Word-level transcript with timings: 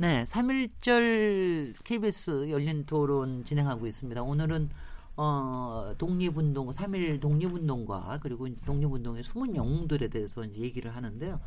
네, 0.00 0.24
3.1절 0.24 1.74
KBS 1.84 2.48
열린 2.48 2.86
토론 2.86 3.44
진행하고 3.44 3.86
있습니다. 3.86 4.22
오늘은 4.22 4.70
어, 5.16 5.92
독립운동, 5.98 6.70
3.1 6.70 7.20
독립운동과 7.20 8.20
그리고 8.22 8.48
독립운동의 8.64 9.22
숨은 9.22 9.54
영웅들에 9.56 10.08
대해서 10.08 10.42
이제 10.44 10.60
얘기를 10.60 10.96
하는데요. 10.96 11.38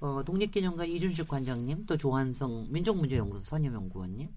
어, 0.00 0.22
독립기념관 0.26 0.86
이준식 0.86 1.26
관장님, 1.28 1.86
또 1.86 1.96
조한성 1.96 2.66
민족문제연구소 2.68 3.42
선임연구원님, 3.44 4.28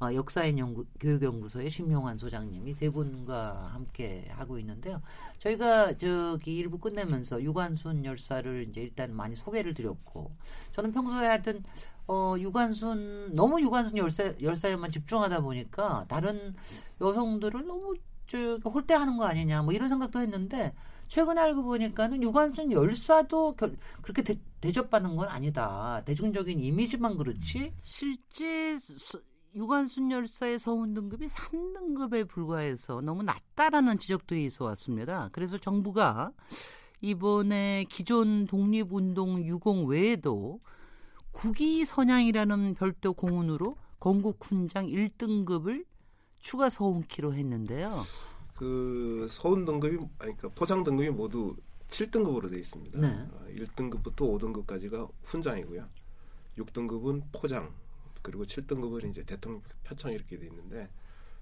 어, 0.00 0.12
역사인 0.14 0.58
연구, 0.58 0.84
교육연구소의 0.98 1.70
심용환 1.70 2.18
소장님 2.18 2.66
이 2.66 2.74
세 2.74 2.90
분과 2.90 3.70
함께 3.72 4.26
하고 4.30 4.58
있는데요. 4.58 5.00
저희가 5.38 5.96
저기 5.96 6.56
일부 6.56 6.78
끝내면서 6.78 7.40
유관순 7.40 8.04
열사를 8.04 8.66
이제 8.68 8.80
일단 8.80 9.14
많이 9.14 9.36
소개를 9.36 9.74
드렸고 9.74 10.32
저는 10.72 10.90
평소에 10.90 11.26
하여튼 11.28 11.62
어, 12.08 12.34
유관순 12.38 13.34
너무 13.34 13.60
유관순 13.60 13.96
열사 13.96 14.32
열사에만 14.40 14.90
집중하다 14.90 15.40
보니까 15.40 16.04
다른 16.08 16.54
여성들을 17.00 17.66
너무 17.66 17.94
저 18.26 18.56
홀대하는 18.64 19.16
거 19.16 19.24
아니냐 19.24 19.62
뭐 19.62 19.72
이런 19.72 19.88
생각도 19.88 20.20
했는데 20.20 20.74
최근에 21.08 21.40
알고 21.40 21.62
보니까는 21.62 22.22
유관순 22.22 22.72
열사도 22.72 23.54
결, 23.56 23.76
그렇게 24.00 24.22
대, 24.22 24.38
대접받는 24.62 25.16
건 25.16 25.28
아니다. 25.28 26.02
대중적인 26.06 26.58
이미지만 26.58 27.18
그렇지 27.18 27.74
실제 27.82 28.78
수, 28.78 29.22
유관순 29.54 30.10
열사의 30.10 30.58
서훈 30.58 30.94
등급이 30.94 31.26
3등급에 31.26 32.26
불과해서 32.26 33.02
너무 33.02 33.22
낮다라는 33.22 33.98
지적도 33.98 34.34
있어 34.36 34.64
왔습니다. 34.64 35.28
그래서 35.32 35.58
정부가 35.58 36.32
이번에 37.02 37.84
기존 37.90 38.46
독립운동 38.46 39.44
유공 39.44 39.86
외에도 39.88 40.60
국위 41.32 41.84
선양이라는 41.84 42.74
별도 42.74 43.12
공훈으로 43.12 43.76
건국 43.98 44.38
훈장 44.40 44.86
1등급을 44.86 45.84
추가 46.38 46.68
서훈키로 46.70 47.34
했는데요. 47.34 48.02
그 48.56 49.26
서훈 49.28 49.64
등급이 49.64 49.96
아니 49.96 50.36
그러니까 50.36 50.48
포장 50.50 50.82
등급이 50.82 51.10
모두 51.10 51.56
7등급으로 51.88 52.50
되어 52.50 52.58
있습니다. 52.58 53.00
네. 53.00 53.28
1등급부터 53.56 54.16
5등급까지가 54.16 55.10
훈장이고요. 55.22 55.88
6등급은 56.58 57.22
포장, 57.32 57.74
그리고 58.22 58.44
7등급은 58.44 59.08
이제 59.08 59.24
대통령 59.24 59.62
표창 59.84 60.12
이렇게 60.12 60.38
돼 60.38 60.46
있는데 60.46 60.88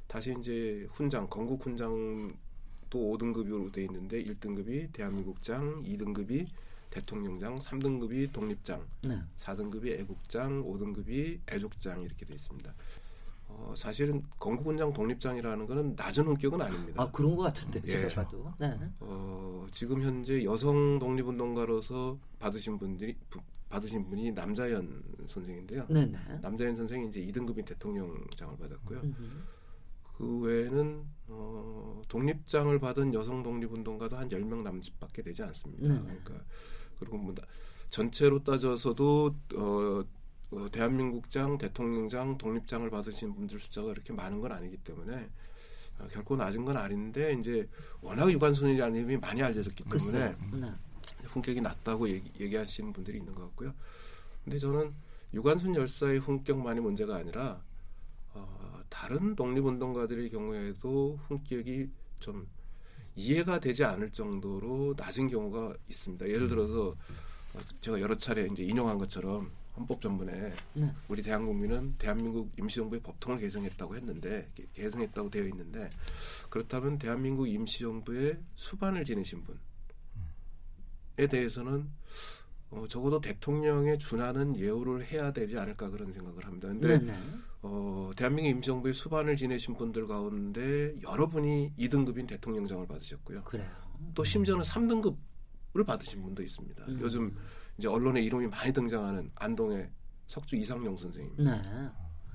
다시 0.06 0.34
이제 0.38 0.86
훈장, 0.92 1.28
건국 1.28 1.64
훈장 1.64 2.36
또 2.88 3.16
5등급으로 3.16 3.72
돼 3.72 3.84
있는데 3.84 4.22
1등급이 4.22 4.92
대한민국장, 4.92 5.82
2등급이 5.84 6.46
대통령장, 6.90 7.54
3등급이 7.54 8.32
독립장, 8.32 8.84
네. 9.02 9.20
4등급이 9.36 9.98
애국장, 10.00 10.62
5등급이 10.64 11.38
애족장 11.50 12.02
이렇게 12.02 12.26
돼 12.26 12.34
있습니다. 12.34 12.74
어, 13.48 13.74
사실은 13.76 14.22
건국훈장 14.38 14.92
독립장이라는 14.92 15.66
거는 15.66 15.94
낮은 15.96 16.24
훈격은 16.24 16.60
아닙니다. 16.60 17.02
아 17.02 17.10
그런 17.10 17.34
것 17.36 17.42
같은데 17.42 17.80
예. 17.84 17.90
제가 17.90 18.22
봐도. 18.24 18.52
네. 18.58 18.76
어, 19.00 19.66
지금 19.72 20.02
현재 20.02 20.44
여성 20.44 20.98
독립운동가로서 20.98 22.18
받으신 22.38 22.78
분들이 22.78 23.16
부- 23.28 23.40
받으신 23.68 24.08
분이 24.08 24.32
남자연 24.32 25.02
선생인데요. 25.26 25.86
네네. 25.88 26.18
남자연 26.42 26.74
선생이 26.76 27.08
이제 27.08 27.24
2등급인 27.24 27.64
대통령장을 27.64 28.56
받았고요. 28.56 28.98
음. 29.00 29.44
그 30.16 30.38
외에는 30.40 31.04
어, 31.28 32.02
독립장을 32.08 32.76
받은 32.78 33.14
여성 33.14 33.42
독립운동가도 33.42 34.16
한 34.16 34.28
10명 34.28 34.62
남짓밖에 34.62 35.22
되지 35.22 35.42
않습니다. 35.44 35.88
네네. 35.88 36.00
그러니까 36.24 36.44
그리고 37.00 37.16
뭐 37.16 37.34
나- 37.34 37.42
전체로 37.88 38.44
따져서도 38.44 39.34
어, 39.56 40.04
어, 40.52 40.68
대한민국장, 40.70 41.58
대통령장, 41.58 42.38
독립장을 42.38 42.88
받으신 42.90 43.34
분들 43.34 43.58
숫자가 43.58 43.88
그렇게 43.88 44.12
많은 44.12 44.40
건 44.40 44.52
아니기 44.52 44.76
때문에 44.76 45.28
어, 45.98 46.06
결코 46.12 46.36
낮은 46.36 46.64
건 46.64 46.76
아닌데 46.76 47.36
이제 47.40 47.68
워낙 48.00 48.30
유관순이라는 48.30 48.96
이름이 48.96 49.16
많이 49.16 49.42
알려졌기 49.42 49.84
때문에 49.84 50.00
글쎄요. 50.10 50.36
네. 50.52 50.72
훈격이 51.24 51.60
낮다고 51.60 52.08
얘기, 52.08 52.56
하시는 52.56 52.92
분들이 52.92 53.18
있는 53.18 53.34
것 53.34 53.42
같고요. 53.42 53.74
근데 54.44 54.58
저는 54.58 54.92
유관순 55.34 55.74
열사의 55.74 56.18
훈격만이 56.18 56.80
문제가 56.80 57.16
아니라 57.16 57.62
어, 58.32 58.80
다른 58.88 59.36
독립운동가들의 59.36 60.30
경우에도 60.30 61.18
훈격이 61.28 61.90
좀 62.20 62.48
이해가 63.20 63.58
되지 63.60 63.84
않을 63.84 64.10
정도로 64.10 64.94
낮은 64.96 65.28
경우가 65.28 65.74
있습니다. 65.88 66.28
예를 66.28 66.48
들어서 66.48 66.88
어, 67.52 67.58
제가 67.80 68.00
여러 68.00 68.14
차례 68.16 68.46
이제 68.46 68.62
인용한 68.62 68.96
것처럼 68.98 69.50
헌법전문에 69.76 70.52
네. 70.74 70.94
우리 71.08 71.22
대한국민은 71.22 71.94
대한민국 71.98 72.50
임시정부의 72.58 73.02
법통을 73.02 73.38
개정했다고 73.40 73.94
했는데 73.96 74.48
개- 74.54 74.66
개정했다고 74.72 75.30
되어 75.30 75.44
있는데 75.44 75.88
그렇다면 76.48 76.98
대한민국 76.98 77.46
임시정부의 77.48 78.38
수반을 78.56 79.04
지내신 79.04 79.44
분에 79.44 81.26
대해서는 81.28 81.88
어, 82.70 82.86
적어도 82.88 83.20
대통령에 83.20 83.98
준하는 83.98 84.56
예우를 84.56 85.04
해야 85.06 85.32
되지 85.32 85.58
않을까 85.58 85.90
그런 85.90 86.12
생각을 86.12 86.44
합니다. 86.46 86.68
근데 86.68 86.98
네 86.98 87.12
네. 87.12 87.18
어, 87.62 88.10
대한민국 88.16 88.50
임시정부의 88.50 88.94
수반을 88.94 89.36
지내신 89.36 89.76
분들 89.76 90.06
가운데 90.06 90.94
여러분이 91.02 91.74
2등급인 91.78 92.26
대통령장을 92.26 92.86
받으셨고요. 92.86 93.44
그래요. 93.44 93.68
또 94.14 94.24
심지어는 94.24 94.64
3등급을 94.64 95.86
받으신 95.86 96.22
분도 96.22 96.42
있습니다. 96.42 96.84
음. 96.86 96.98
요즘 97.00 97.36
이제 97.76 97.88
언론에 97.88 98.22
이름이 98.22 98.46
많이 98.46 98.72
등장하는 98.72 99.30
안동의 99.34 99.90
석주 100.26 100.56
이상용 100.56 100.96
선생님. 100.96 101.36
네. 101.38 101.60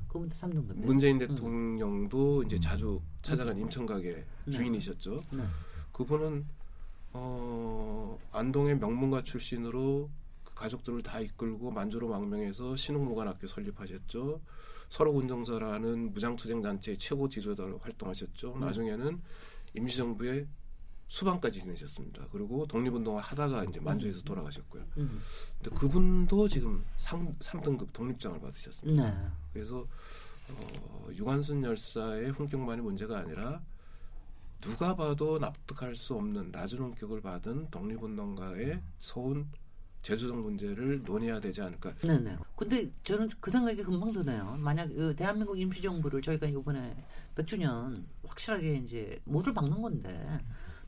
그분도 0.07 0.35
3등급. 0.35 0.75
문재인 0.75 1.17
대통령도 1.17 2.43
이제 2.43 2.59
자주 2.59 3.01
찾아간 3.21 3.57
인천 3.57 3.85
가게 3.85 4.25
네. 4.45 4.51
주인이셨죠. 4.51 5.19
네. 5.31 5.43
그분은 5.91 6.45
어, 7.13 8.19
안동의 8.31 8.77
명문가 8.77 9.23
출신으로 9.23 10.09
그 10.43 10.53
가족들을 10.53 11.01
다 11.01 11.19
이끌고 11.19 11.71
만주로 11.71 12.09
망명해서 12.09 12.75
신흥무관학교 12.75 13.47
설립하셨죠. 13.47 14.41
서로운정서라는 14.89 16.13
무장투쟁 16.13 16.61
단체의 16.61 16.97
최고 16.97 17.27
지도자로 17.29 17.79
활동하셨죠. 17.79 18.57
나중에는 18.59 19.21
임시정부의 19.73 20.47
수반까지 21.07 21.61
지내셨습니다. 21.61 22.27
그리고 22.31 22.65
독립운동을 22.65 23.21
하다가 23.21 23.65
이제 23.65 23.79
만주에서 23.79 24.21
돌아가셨고요. 24.23 24.83
음. 24.97 25.21
근데 25.61 25.75
그분도 25.75 26.47
지금 26.47 26.83
3, 26.97 27.35
삼등급 27.39 27.93
독립장을 27.93 28.39
받으셨습니다. 28.39 29.11
네. 29.11 29.27
그래서 29.53 29.85
어, 30.49 31.07
유관순 31.11 31.63
열사의 31.63 32.31
훈격만이 32.31 32.81
문제가 32.81 33.19
아니라 33.19 33.61
누가 34.61 34.95
봐도 34.95 35.37
납득할 35.37 35.95
수 35.95 36.15
없는 36.15 36.51
낮은 36.51 36.79
훈격을 36.79 37.21
받은 37.21 37.69
독립운동가의 37.69 38.81
서운 38.99 39.47
재수적 40.05 40.37
문제를 40.37 41.01
논해야 41.03 41.39
되지 41.39 41.61
않을까. 41.61 41.95
네네. 41.95 42.37
근데 42.55 42.91
저는 43.03 43.27
그 43.39 43.49
생각이 43.49 43.81
금방 43.81 44.11
드네요. 44.11 44.55
만약 44.59 44.87
그 44.89 45.15
대한민국 45.15 45.59
임시정부를 45.59 46.21
저희가 46.21 46.45
이번에 46.45 46.95
100주년 47.33 48.03
확실하게 48.23 48.75
이제 48.75 49.19
못을 49.23 49.55
박는 49.55 49.81
건데 49.81 50.39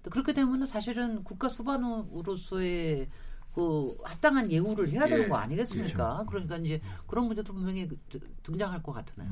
또 0.03 0.11
그렇게 0.11 0.33
되면 0.33 0.67
사실은 0.67 1.23
국가 1.23 1.49
수반으로서의 1.49 3.09
그 3.57 3.97
합당한 4.03 4.51
예우를 4.51 4.87
해야 4.91 5.07
되는 5.07 5.23
예. 5.23 5.27
거 5.27 5.35
아니겠습니까? 5.37 6.23
그러니까 6.29 6.57
이제 6.57 6.79
그런 7.07 7.25
문제도 7.25 7.51
분명히 7.51 7.87
그- 7.87 8.19
등장할 8.43 8.83
것 8.83 8.93
같으네요. 8.93 9.31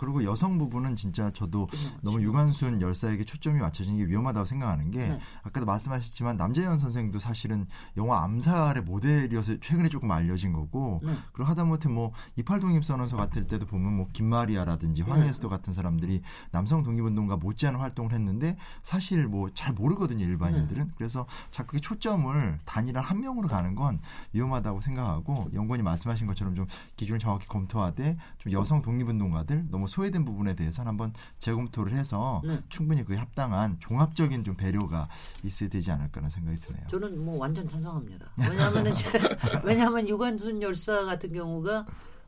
그리고 0.00 0.24
여성 0.24 0.56
부분은 0.56 0.96
진짜 0.96 1.30
저도 1.30 1.68
너무 2.00 2.22
유관순 2.22 2.80
열사에게 2.80 3.24
초점이 3.24 3.60
맞춰지는 3.60 3.98
게 3.98 4.06
위험하다고 4.06 4.46
생각하는 4.46 4.90
게 4.90 5.08
네. 5.08 5.20
아까도 5.42 5.66
말씀하셨지만 5.66 6.38
남재현 6.38 6.78
선생도 6.78 7.18
사실은 7.18 7.66
영화 7.98 8.22
암살의 8.24 8.84
모델이어서 8.84 9.60
최근에 9.60 9.90
조금 9.90 10.10
알려진 10.10 10.54
거고 10.54 11.02
네. 11.04 11.12
그리고 11.34 11.50
하다못해 11.50 11.90
뭐 11.90 12.12
이팔독립 12.36 12.82
선언서 12.82 13.18
같을 13.18 13.46
때도 13.46 13.66
보면 13.66 13.94
뭐 13.94 14.08
김마리아라든지 14.10 15.04
네. 15.04 15.10
황예스도 15.10 15.50
같은 15.50 15.74
사람들이 15.74 16.22
남성 16.50 16.82
독립운동가 16.82 17.36
못지않은 17.36 17.78
활동을 17.78 18.14
했는데 18.14 18.56
사실 18.82 19.26
뭐 19.26 19.50
잘 19.52 19.74
모르거든요 19.74 20.24
일반인들은 20.24 20.84
네. 20.86 20.90
그래서 20.96 21.26
자꾸 21.50 21.66
그 21.72 21.80
초점을 21.80 22.58
단일한 22.64 23.04
한 23.04 23.20
명으로 23.20 23.48
가는 23.48 23.65
가는 23.66 23.74
건 23.74 24.00
위험하다고 24.32 24.80
생각하고 24.80 25.50
연구원이 25.52 25.82
말씀하신 25.82 26.26
것처럼 26.28 26.54
좀 26.54 26.66
기준을 26.96 27.18
정확히 27.18 27.48
검토하되 27.48 28.16
좀 28.38 28.52
여성 28.52 28.82
독립운동가들 28.82 29.66
너무 29.70 29.88
소외된 29.88 30.24
부분에 30.24 30.54
대해서는 30.54 30.88
한번 30.88 31.12
재검토를 31.40 31.94
해서 31.94 32.40
네. 32.44 32.60
충분히 32.68 33.04
그에 33.04 33.16
합당한 33.16 33.78
종합적인 33.80 34.44
좀 34.44 34.56
배려가 34.56 35.08
있어야 35.42 35.68
되지 35.68 35.90
않을까라는 35.90 36.30
생각이 36.30 36.60
드네요. 36.60 36.86
저는 36.88 37.24
뭐 37.24 37.38
완전 37.38 37.68
찬성합니다. 37.68 38.32
왜냐하면 38.36 38.86
왜냐하면 39.64 40.08
유관순 40.08 40.62
열사 40.62 41.04
같은 41.04 41.32
경우가 41.32 41.86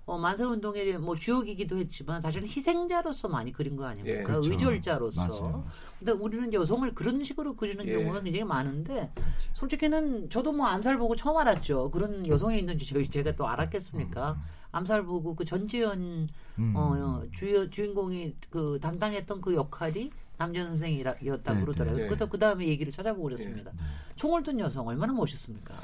어, 0.08 0.16
만세 0.16 0.43
운동의 0.43 0.96
뭐 0.99 1.14
주역이기도 1.19 1.76
했지만 1.76 2.22
사실은 2.22 2.49
희생자로서 2.49 3.28
많이 3.28 3.52
그린 3.52 3.76
거 3.76 3.84
아닙니까? 3.84 4.20
예, 4.20 4.22
그렇죠. 4.22 4.50
의절자로서. 4.50 5.20
맞아요. 5.28 5.64
근데 5.99 6.12
우리는 6.12 6.50
여성을 6.50 6.94
그런 6.94 7.22
식으로 7.22 7.55
그리는 7.56 7.87
예. 7.87 7.93
경우가 7.93 8.22
굉장히 8.22 8.44
많은데 8.44 9.12
솔직히는 9.52 10.31
저도 10.31 10.52
뭐 10.52 10.66
암살 10.66 10.96
보고 10.96 11.14
처음 11.14 11.37
알았죠. 11.37 11.90
그런 11.90 12.26
여성이 12.26 12.58
있는지 12.60 12.87
저- 12.87 13.05
제가 13.05 13.37
또 13.37 13.46
알았겠습니까? 13.49 14.38
암살 14.72 15.05
보고 15.05 15.34
그 15.37 15.44
전지현 15.44 16.28
음. 16.58 16.72
어, 16.75 16.94
어, 16.96 17.22
주 17.32 17.69
주인공이 17.69 18.34
그 18.49 18.78
담당했던 18.81 19.43
그 19.43 19.55
역할이 19.55 20.10
남전 20.38 20.66
선생이었다고 20.69 21.58
네, 21.58 21.64
그러더라고요. 21.64 22.02
네. 22.05 22.06
그래서 22.08 22.26
그 22.26 22.38
다음에 22.38 22.66
얘기를 22.69 22.93
찾아보고 22.93 23.25
그랬습니다. 23.25 23.72
총을 24.14 24.43
든 24.44 24.58
여성 24.60 24.87
얼마나 24.87 25.12
멋있습니까? 25.12 25.75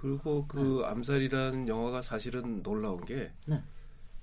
그리고 0.00 0.44
그 0.46 0.82
암살이라는 0.84 1.66
영화가 1.66 2.02
사실은 2.02 2.62
놀라운 2.62 3.02
게 3.06 3.30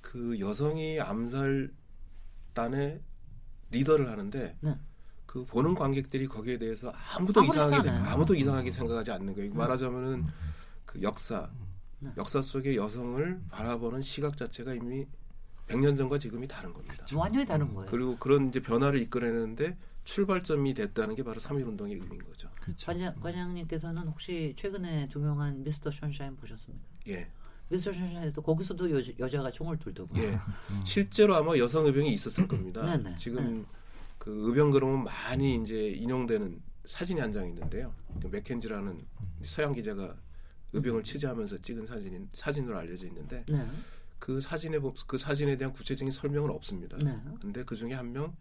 그 0.02 0.18
네. 0.34 0.40
여성이 0.40 1.00
암살단의 1.00 3.02
리더를 3.72 4.10
하는데 4.10 4.58
네. 4.62 4.80
그 5.26 5.46
보는 5.46 5.76
관객들이 5.76 6.28
거기에 6.28 6.58
대해서 6.58 6.92
아무도 7.16 7.44
이상하게 7.44 7.82
생- 7.82 7.94
않아요. 7.96 8.10
아무도 8.14 8.34
이상하게 8.34 8.72
생각하지 8.72 9.12
않는 9.12 9.36
거예요. 9.36 9.54
말하자면은 9.54 10.26
그 10.86 11.02
역사 11.02 11.52
네. 12.00 12.10
역사 12.18 12.42
속의 12.42 12.78
여성을 12.78 13.42
바라보는 13.50 14.02
시각 14.02 14.38
자체가 14.38 14.74
이미 14.74 15.06
100년 15.68 15.96
전과 15.98 16.18
지금이 16.18 16.48
다른 16.48 16.74
겁니다. 16.74 17.06
완전히 17.14 17.46
다른 17.46 17.74
거예요. 17.76 17.92
그리고 17.92 18.18
그런 18.18 18.48
이제 18.48 18.60
변화를 18.60 19.00
이끌어내는데 19.02 19.78
출발점이 20.04 20.74
됐다는 20.74 21.14
게 21.14 21.22
바로 21.22 21.40
3.1 21.40 21.68
운동의 21.68 21.94
의미인 21.96 22.24
거죠. 22.24 22.50
그렇죠. 22.60 22.88
과장, 22.88 23.14
과장님께서는 23.20 24.08
혹시 24.08 24.56
최근에 24.58 25.10
종영한 25.10 25.64
미스터 25.64 25.92
션샤인 25.92 26.38
보셨습니까? 26.38 26.88
예. 27.10 27.30
션샤인에서 27.78 28.42
거기서도 28.42 28.90
여, 28.92 29.02
여자가 29.20 29.52
총을 29.52 29.78
들더군요. 29.78 30.22
예. 30.24 30.40
실제로 30.86 31.36
아마 31.36 31.58
여성 31.58 31.86
의병이 31.86 32.12
있었을 32.14 32.48
겁니다. 32.48 32.82
음. 32.82 33.04
네네. 33.04 33.16
지금 33.16 33.66
그 34.18 34.48
의병 34.48 34.72
그러면 34.72 35.04
많이 35.04 35.56
이제 35.62 35.90
인용되는 35.92 36.62
사진이 36.86 37.20
한 37.22 37.32
장 37.32 37.48
있는데요. 37.48 37.94
그 38.22 38.28
맥켄지라는 38.28 39.06
서양 39.44 39.72
기자가 39.74 40.16
의병을 40.74 41.04
취재하면서 41.04 41.60
찍은 41.60 41.86
사진인 41.86 42.30
사진으로 42.34 42.78
알려져 42.78 43.06
있는데 43.08 43.44
네. 43.48 43.66
그 44.18 44.42
사진에 44.42 44.80
보- 44.80 44.94
그 45.08 45.18
사진에 45.18 45.56
대한 45.56 45.72
구체적인 45.74 46.12
설명은 46.12 46.50
없습니다. 46.50 46.98
네. 47.04 47.16
근데 47.42 47.64
그 47.64 47.76
중에 47.76 47.94
한 47.94 48.12
명 48.12 48.36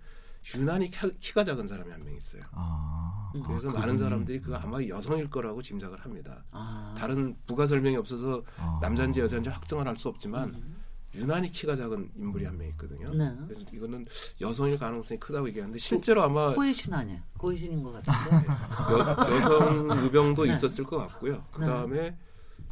유난히 0.56 0.90
키- 0.90 1.18
키가 1.18 1.44
작은 1.44 1.66
사람이 1.66 1.90
한 1.90 2.02
명 2.04 2.14
있어요. 2.16 2.42
아, 2.52 3.30
음. 3.34 3.42
그래서 3.42 3.68
아, 3.70 3.72
많은 3.72 3.96
그분이- 3.96 3.98
사람들이 3.98 4.40
그 4.40 4.54
아마 4.56 4.82
여성일 4.82 5.28
거라고 5.28 5.60
짐작을 5.60 6.00
합니다. 6.00 6.42
아. 6.52 6.94
다른 6.96 7.36
부가 7.46 7.66
설명이 7.66 7.96
없어서 7.96 8.42
아. 8.56 8.78
남자인지 8.80 9.20
여자인지 9.20 9.50
확정을 9.50 9.86
할 9.86 9.96
수 9.98 10.08
없지만 10.08 10.78
유난히 11.14 11.50
키가 11.50 11.74
작은 11.74 12.12
인물이 12.16 12.44
한 12.44 12.56
명 12.56 12.68
있거든요. 12.68 13.12
네. 13.12 13.34
그래서 13.48 13.62
이거는 13.72 14.06
여성일 14.40 14.78
가능성이 14.78 15.18
크다고 15.18 15.48
얘기하는데 15.48 15.78
실제로 15.78 16.22
아마 16.22 16.54
코에신 16.54 16.92
아니야? 16.94 17.22
코에신인 17.38 17.82
것 17.82 17.92
같은데. 17.92 18.46
여, 18.92 19.34
여성 19.34 19.90
의병도 19.90 20.44
네. 20.44 20.50
있었을 20.50 20.84
것 20.84 20.98
같고요. 20.98 21.44
그 21.52 21.64
다음에 21.64 22.16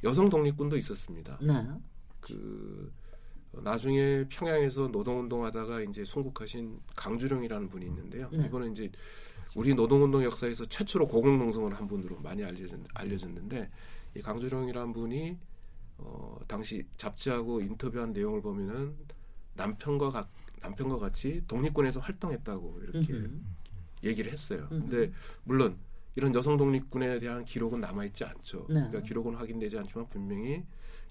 여성 0.05 0.29
독립군도 0.29 0.77
있었습니다. 0.77 1.39
네. 1.43 1.67
그 2.21 2.93
어, 2.93 3.06
나중에 3.63 4.25
평양에서 4.29 4.89
노동운동하다가 4.89 5.83
이제 5.83 6.05
순국하신 6.05 6.81
강주령이라는 6.95 7.69
분이 7.69 7.87
있는데요. 7.87 8.29
네. 8.33 8.47
이거는 8.47 8.73
이제 8.73 8.91
우리 9.55 9.75
노동운동 9.75 10.23
역사에서 10.25 10.67
최초로 10.67 11.09
고공농성을 11.09 11.73
한 11.73 11.87
분으로 11.87 12.19
많이 12.21 12.45
알려졌, 12.45 12.79
알려졌는데 12.95 13.71
이 14.17 14.21
강주령이라는 14.21 14.93
분이 14.93 15.39
어, 15.99 16.39
당시 16.47 16.85
잡지하고 16.97 17.61
인터뷰한 17.61 18.13
내용을 18.13 18.43
보면은 18.43 18.95
남편과 19.55 20.11
가, 20.11 20.29
남편과 20.61 20.99
같이 20.99 21.43
독립군에서 21.47 22.01
활동했다고 22.01 22.81
이렇게 22.83 23.13
음흠. 23.13 23.41
얘기를 24.05 24.31
했어요. 24.31 24.69
음. 24.73 24.89
근데 24.89 25.13
물론 25.45 25.79
이런 26.15 26.35
여성 26.35 26.57
독립군에 26.57 27.19
대한 27.19 27.45
기록은 27.45 27.81
남아 27.81 28.05
있지 28.07 28.25
않죠. 28.25 28.67
네. 28.69 28.75
그러니까 28.75 29.01
기록은 29.01 29.35
확인되지 29.35 29.79
않지만 29.79 30.09
분명히 30.09 30.65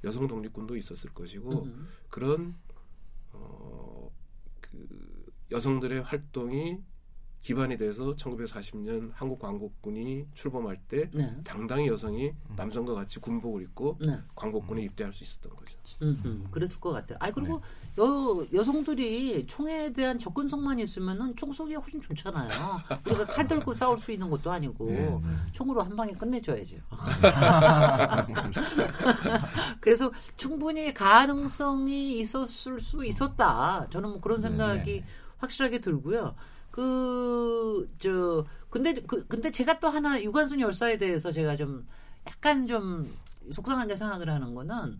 여성 0.06 0.28
독립군도 0.28 0.78
있었을 0.78 1.14
것이고 1.14 1.64
음. 1.64 1.88
그런 2.10 2.56
어, 3.34 4.12
그 4.62 5.26
여성들의 5.52 6.02
활동이 6.02 6.82
기반이 7.46 7.78
돼서 7.78 8.16
1940년 8.16 9.12
한국 9.14 9.38
광복군이 9.38 10.26
출범할 10.34 10.78
때 10.88 11.08
네. 11.14 11.32
당당히 11.44 11.88
여성이 11.88 12.34
남성과 12.56 12.96
같이 12.96 13.20
군복을 13.20 13.62
입고 13.62 14.00
네. 14.04 14.18
광복군에 14.34 14.82
입대할 14.82 15.14
수 15.14 15.24
있었던 15.24 15.56
거죠. 15.56 15.76
음, 16.02 16.48
그랬을 16.50 16.80
것 16.80 16.92
같아요. 16.92 17.20
아 17.22 17.30
그리고 17.30 17.62
네. 17.96 18.02
여 18.02 18.48
여성들이 18.52 19.46
총에 19.46 19.94
대한 19.94 20.18
접근성만 20.18 20.80
있으면은 20.80 21.36
총 21.36 21.52
쏘기가 21.52 21.82
훨씬 21.82 22.02
좋잖아요. 22.02 22.50
우리가 23.06 23.26
칼 23.26 23.48
들고 23.48 23.76
싸울 23.76 24.00
수 24.00 24.12
있는 24.12 24.28
것도 24.28 24.52
아니고 24.52 24.90
네, 24.90 25.16
총으로 25.52 25.84
한 25.84 25.96
방에 25.96 26.14
끝내줘야죠. 26.14 26.78
그래서 29.82 30.12
충분히 30.36 30.92
가능성이 30.92 32.22
있었을 32.22 32.80
수 32.80 33.06
있었다. 33.06 33.86
저는 33.92 34.10
뭐 34.10 34.20
그런 34.20 34.42
생각이 34.42 35.04
확실하게 35.38 35.78
들고요. 35.78 36.34
그 36.76 37.56
저 38.00 38.46
근데 38.70 38.94
그 38.94 39.26
근데 39.28 39.50
제가 39.52 39.80
또 39.80 39.88
하나 39.88 40.22
유관순 40.22 40.60
열사에 40.60 40.98
대해서 40.98 41.32
제가 41.32 41.56
좀 41.56 41.86
약간 42.28 42.68
좀 42.68 43.10
속상하게 43.52 43.96
생각을 43.96 44.30
하는 44.30 44.54
거는 44.54 45.00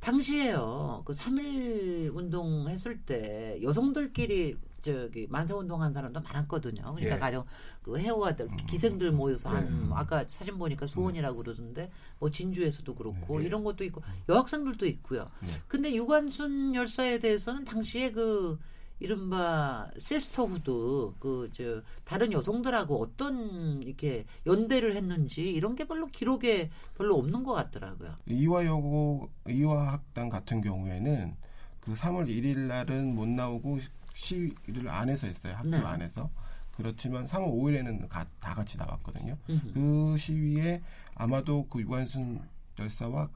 당시에요. 0.00 1.02
그3.1 1.04 2.16
운동 2.16 2.66
했을 2.68 2.98
때 3.00 3.58
여성들끼리 3.62 4.56
저기 4.80 5.26
만세 5.28 5.52
운동한 5.52 5.92
사람도 5.92 6.20
많았거든요. 6.22 6.82
그러니까 6.94 7.16
예. 7.16 7.18
가령 7.18 7.44
그 7.82 7.98
해오아들 7.98 8.48
기생들 8.66 9.12
모여서 9.12 9.50
한 9.50 9.88
네. 9.88 9.94
아까 9.94 10.24
사진 10.26 10.56
보니까 10.56 10.86
수원이라고 10.86 11.42
그러던데 11.42 11.90
뭐 12.18 12.30
진주에서도 12.30 12.94
그렇고 12.94 13.38
네. 13.38 13.44
이런 13.44 13.62
것도 13.62 13.84
있고 13.84 14.02
여학생들도 14.30 14.86
있고요. 14.86 15.28
네. 15.40 15.48
근데 15.68 15.92
유관순 15.92 16.74
열사에 16.74 17.18
대해서는 17.18 17.64
당시에 17.64 18.10
그 18.10 18.58
이른바 19.00 19.90
세스터후드 19.98 20.70
그 21.18 21.50
저 21.52 21.82
다른 22.04 22.32
여성들하고 22.32 23.00
어떤 23.02 23.82
이렇게 23.82 24.24
연대를 24.46 24.94
했는지 24.94 25.50
이런 25.50 25.74
게 25.74 25.86
별로 25.86 26.06
기록에 26.06 26.70
별로 26.96 27.16
없는 27.18 27.42
것 27.42 27.52
같더라고요. 27.54 28.14
이화여고 28.26 29.28
이화학당 29.48 30.28
같은 30.28 30.60
경우에는 30.60 31.34
그 31.80 31.94
3월 31.94 32.28
1일 32.28 32.58
날은 32.58 33.14
못 33.14 33.26
나오고 33.26 33.80
시위를 34.14 34.88
안에서 34.88 35.26
했어요 35.26 35.54
학교 35.56 35.70
네. 35.70 35.78
안에서 35.78 36.30
그렇지만 36.76 37.26
3월 37.26 37.52
5일에는 37.52 38.08
다 38.08 38.54
같이 38.54 38.76
나왔거든요. 38.78 39.36
음흠. 39.48 39.72
그 39.72 40.16
시위에 40.18 40.82
아마도 41.14 41.66
그 41.68 41.80
유관순 41.80 42.40
열사와 42.78 43.28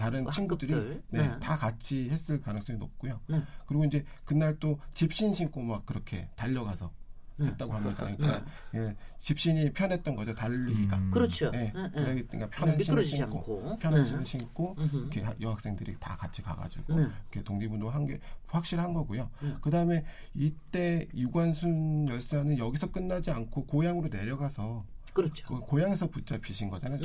다른 0.00 0.24
그 0.24 0.32
친구들이. 0.32 0.74
네, 1.10 1.28
네. 1.28 1.38
다 1.40 1.56
같이 1.56 2.08
했을 2.10 2.40
가능성이 2.40 2.78
높고요. 2.78 3.20
네. 3.28 3.42
그리고 3.66 3.84
이제 3.84 4.04
그날 4.24 4.56
또 4.58 4.78
집신 4.94 5.32
신고 5.34 5.60
막 5.62 5.84
그렇게 5.86 6.28
달려가서 6.36 6.90
네. 7.36 7.46
했다고 7.46 7.72
합니다. 7.72 7.96
그러니까 8.04 8.44
예, 8.74 8.94
집신이 9.16 9.72
편했던 9.72 10.14
거죠 10.14 10.34
달리기가. 10.34 10.96
음. 10.98 11.10
그렇죠. 11.10 11.50
네, 11.50 11.72
네, 11.74 11.88
네. 11.88 12.22
그러니까 12.24 12.48
편한 12.50 12.78
신을 12.78 13.04
신고 13.06 13.38
않고. 13.38 13.78
편한 13.78 14.02
네. 14.02 14.08
신을 14.08 14.24
신고. 14.26 14.76
이렇게 14.78 15.22
하- 15.22 15.34
여학생들이 15.40 15.96
다 15.98 16.16
같이 16.16 16.42
가가지고 16.42 16.94
네. 16.96 17.02
이렇게 17.32 17.42
독립운동 17.42 17.88
한 17.94 18.06
게 18.06 18.18
확실한 18.46 18.92
거고요. 18.92 19.30
네. 19.42 19.54
그 19.62 19.70
다음에 19.70 20.04
이때 20.34 21.06
유관순 21.14 22.08
열사는 22.08 22.58
여기서 22.58 22.90
끝나지 22.90 23.30
않고 23.30 23.64
고향으로 23.66 24.08
내려가서 24.08 24.84
그렇죠. 25.14 25.46
그 25.46 25.60
고향에서 25.60 26.08
붙잡히신 26.08 26.68
거잖아요. 26.70 27.00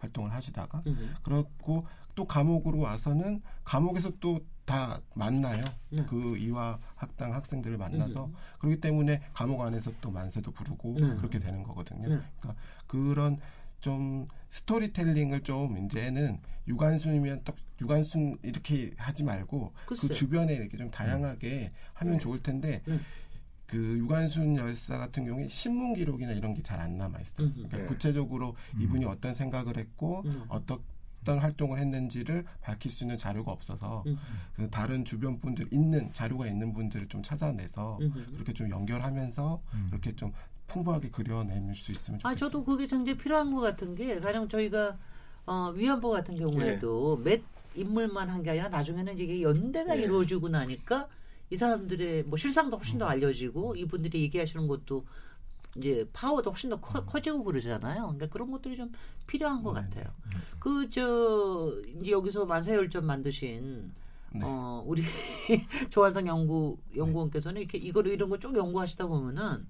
활동을 0.00 0.32
하시다가 0.32 0.82
음. 0.86 1.14
그렇고 1.22 1.86
또 2.14 2.24
감옥으로 2.26 2.78
와서는 2.80 3.42
감옥에서 3.64 4.10
또 4.20 4.40
다 4.64 4.98
만나요. 5.14 5.62
네. 5.90 6.04
그 6.08 6.38
이화 6.38 6.78
학당 6.94 7.34
학생들을 7.34 7.76
만나서 7.76 8.24
음. 8.24 8.34
그렇기 8.58 8.80
때문에 8.80 9.20
감옥 9.34 9.60
안에서 9.60 9.92
또 10.00 10.10
만세도 10.10 10.52
부르고 10.52 10.96
네. 11.00 11.14
그렇게 11.16 11.38
되는 11.38 11.62
거거든요. 11.62 12.08
네. 12.08 12.20
그러니까 12.40 12.62
그런 12.86 13.38
좀 13.82 14.26
스토리텔링을 14.48 15.42
좀 15.42 15.84
이제는 15.84 16.40
유관순이면 16.66 17.42
딱 17.44 17.56
유관순 17.82 18.38
이렇게 18.42 18.92
하지 18.96 19.22
말고 19.22 19.72
글쎄요. 19.84 20.08
그 20.08 20.14
주변에 20.14 20.54
이렇게 20.54 20.78
좀 20.78 20.90
다양하게 20.90 21.70
하면 21.92 22.18
좋을 22.18 22.42
텐데 22.42 22.80
네. 22.86 22.98
그 23.66 23.76
유관순 23.98 24.56
열사 24.56 24.96
같은 24.96 25.26
경우에 25.26 25.48
신문 25.48 25.92
기록이나 25.94 26.32
이런 26.32 26.54
게 26.54 26.62
잘 26.62 26.80
안 26.80 26.96
남아 26.96 27.20
있어요. 27.20 27.48
음. 27.48 27.52
그러니까 27.54 27.76
네. 27.76 27.84
구체적으로 27.84 28.56
이분이 28.80 29.04
어떤 29.04 29.34
생각을 29.34 29.76
했고 29.76 30.22
음. 30.24 30.44
어떤 30.48 30.78
어떤 31.24 31.38
활동을 31.38 31.78
했는지를 31.78 32.44
밝힐 32.60 32.90
수 32.90 33.02
있는 33.04 33.16
자료가 33.16 33.50
없어서 33.50 34.04
음. 34.06 34.18
그 34.54 34.68
다른 34.70 35.04
주변 35.06 35.40
분들 35.40 35.68
있는 35.72 36.12
자료가 36.12 36.46
있는 36.46 36.74
분들을 36.74 37.08
좀 37.08 37.22
찾아내서 37.22 37.98
음. 38.02 38.12
그렇게 38.34 38.52
좀 38.52 38.68
연결하면서 38.70 39.62
음. 39.72 39.86
그렇게 39.90 40.14
좀 40.14 40.32
풍부하게 40.66 41.08
그려낼 41.10 41.74
수 41.74 41.92
있으면 41.92 42.20
좋겠어요. 42.20 42.32
아 42.32 42.36
저도 42.36 42.62
그게 42.62 42.86
굉장히 42.86 43.16
필요한 43.18 43.52
것 43.54 43.60
같은 43.60 43.94
게 43.94 44.20
가령 44.20 44.48
저희가 44.48 44.98
어, 45.46 45.70
위안부 45.74 46.10
같은 46.10 46.36
경우에도 46.36 47.16
몇 47.24 47.40
인물만 47.74 48.28
한 48.28 48.42
게 48.42 48.50
아니라 48.50 48.68
나중에는 48.68 49.18
이게 49.18 49.40
연대가 49.42 49.96
예. 49.98 50.02
이루어지고 50.02 50.48
나니까 50.50 51.08
이 51.50 51.56
사람들의 51.56 52.24
뭐 52.24 52.36
실상도 52.36 52.76
훨씬 52.76 52.98
더 52.98 53.06
알려지고 53.06 53.76
이분들이 53.76 54.20
얘기하시는 54.22 54.66
것도 54.68 55.04
이제 55.76 56.08
파워도 56.12 56.50
훨씬 56.50 56.70
더 56.70 56.80
커, 56.80 57.04
커지고 57.04 57.42
그러잖아요. 57.44 58.02
그러니까 58.02 58.26
그런 58.28 58.50
것들이 58.50 58.76
좀 58.76 58.92
필요한 59.26 59.62
것 59.62 59.72
같아요. 59.72 60.04
그저 60.60 61.72
이제 62.00 62.10
여기서 62.12 62.46
만사열전 62.46 63.04
만드신 63.06 63.92
네. 64.32 64.40
어 64.42 64.82
우리 64.86 65.02
조한성 65.90 66.26
연구 66.26 66.76
연구원께서는 66.96 67.60
이렇게 67.60 67.78
이거를 67.78 68.12
이런 68.12 68.28
거 68.28 68.38
쭉 68.38 68.56
연구하시다 68.56 69.06
보면은 69.06 69.66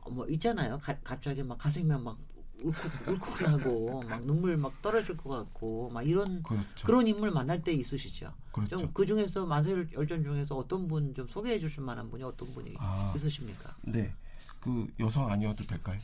어, 0.00 0.10
뭐 0.10 0.26
있잖아요. 0.28 0.78
가, 0.78 0.96
갑자기 1.04 1.42
막 1.42 1.58
가슴이 1.58 1.84
막 1.86 2.18
울컥 2.62 3.06
울컥하고 3.08 4.02
막 4.02 4.24
눈물 4.24 4.56
막 4.56 4.72
떨어질 4.82 5.16
것 5.16 5.28
같고 5.30 5.90
막 5.90 6.02
이런 6.02 6.42
그렇죠. 6.42 6.86
그런 6.86 7.06
인물 7.06 7.30
만날 7.30 7.62
때 7.62 7.72
있으시죠. 7.72 8.32
그렇죠. 8.52 8.78
좀그 8.78 9.06
중에서 9.06 9.46
만사열전 9.46 10.22
중에서 10.24 10.56
어떤 10.56 10.88
분 10.88 11.14
좀 11.14 11.26
소개해 11.28 11.58
주실 11.60 11.82
만한 11.82 12.10
분이 12.10 12.22
어떤 12.24 12.48
분이 12.54 12.74
아. 12.78 13.12
있으십니까? 13.14 13.70
네. 13.82 14.12
그 14.60 14.86
여성 14.98 15.30
아니어도 15.30 15.62
될까요? 15.64 15.98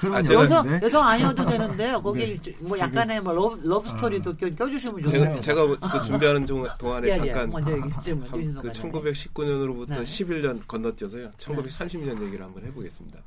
그런 0.00 0.14
아, 0.16 0.22
제가- 0.22 0.34
여성 0.34 0.82
여성 0.82 1.06
아니어도 1.06 1.44
되는데요. 1.46 2.00
거기 2.00 2.38
네. 2.40 2.52
뭐 2.60 2.78
약간의 2.78 3.20
뭐 3.22 3.32
love, 3.34 3.66
love 3.66 3.88
story도 3.90 4.36
껴- 4.36 4.50
껴주시면 4.50 5.02
좋습니다. 5.02 5.40
제가, 5.40 5.66
제가 5.76 5.90
그 5.92 6.02
준비하는 6.06 6.46
동- 6.46 6.66
동안에 6.78 7.08
예, 7.08 7.12
예. 7.12 7.16
잠깐 7.18 7.50
먼저 7.50 7.72
얘기하시면 7.76 8.28
한- 8.28 8.40
윤희석 8.40 8.62
그 8.62 8.68
과장님. 8.68 8.92
1919년으로부터 8.92 9.88
네. 9.88 10.02
11년 10.02 10.66
건너뛰어서요. 10.66 11.30
1930년 11.32 12.22
얘기를 12.26 12.44
한번 12.44 12.64
해보겠습니다. 12.64 13.20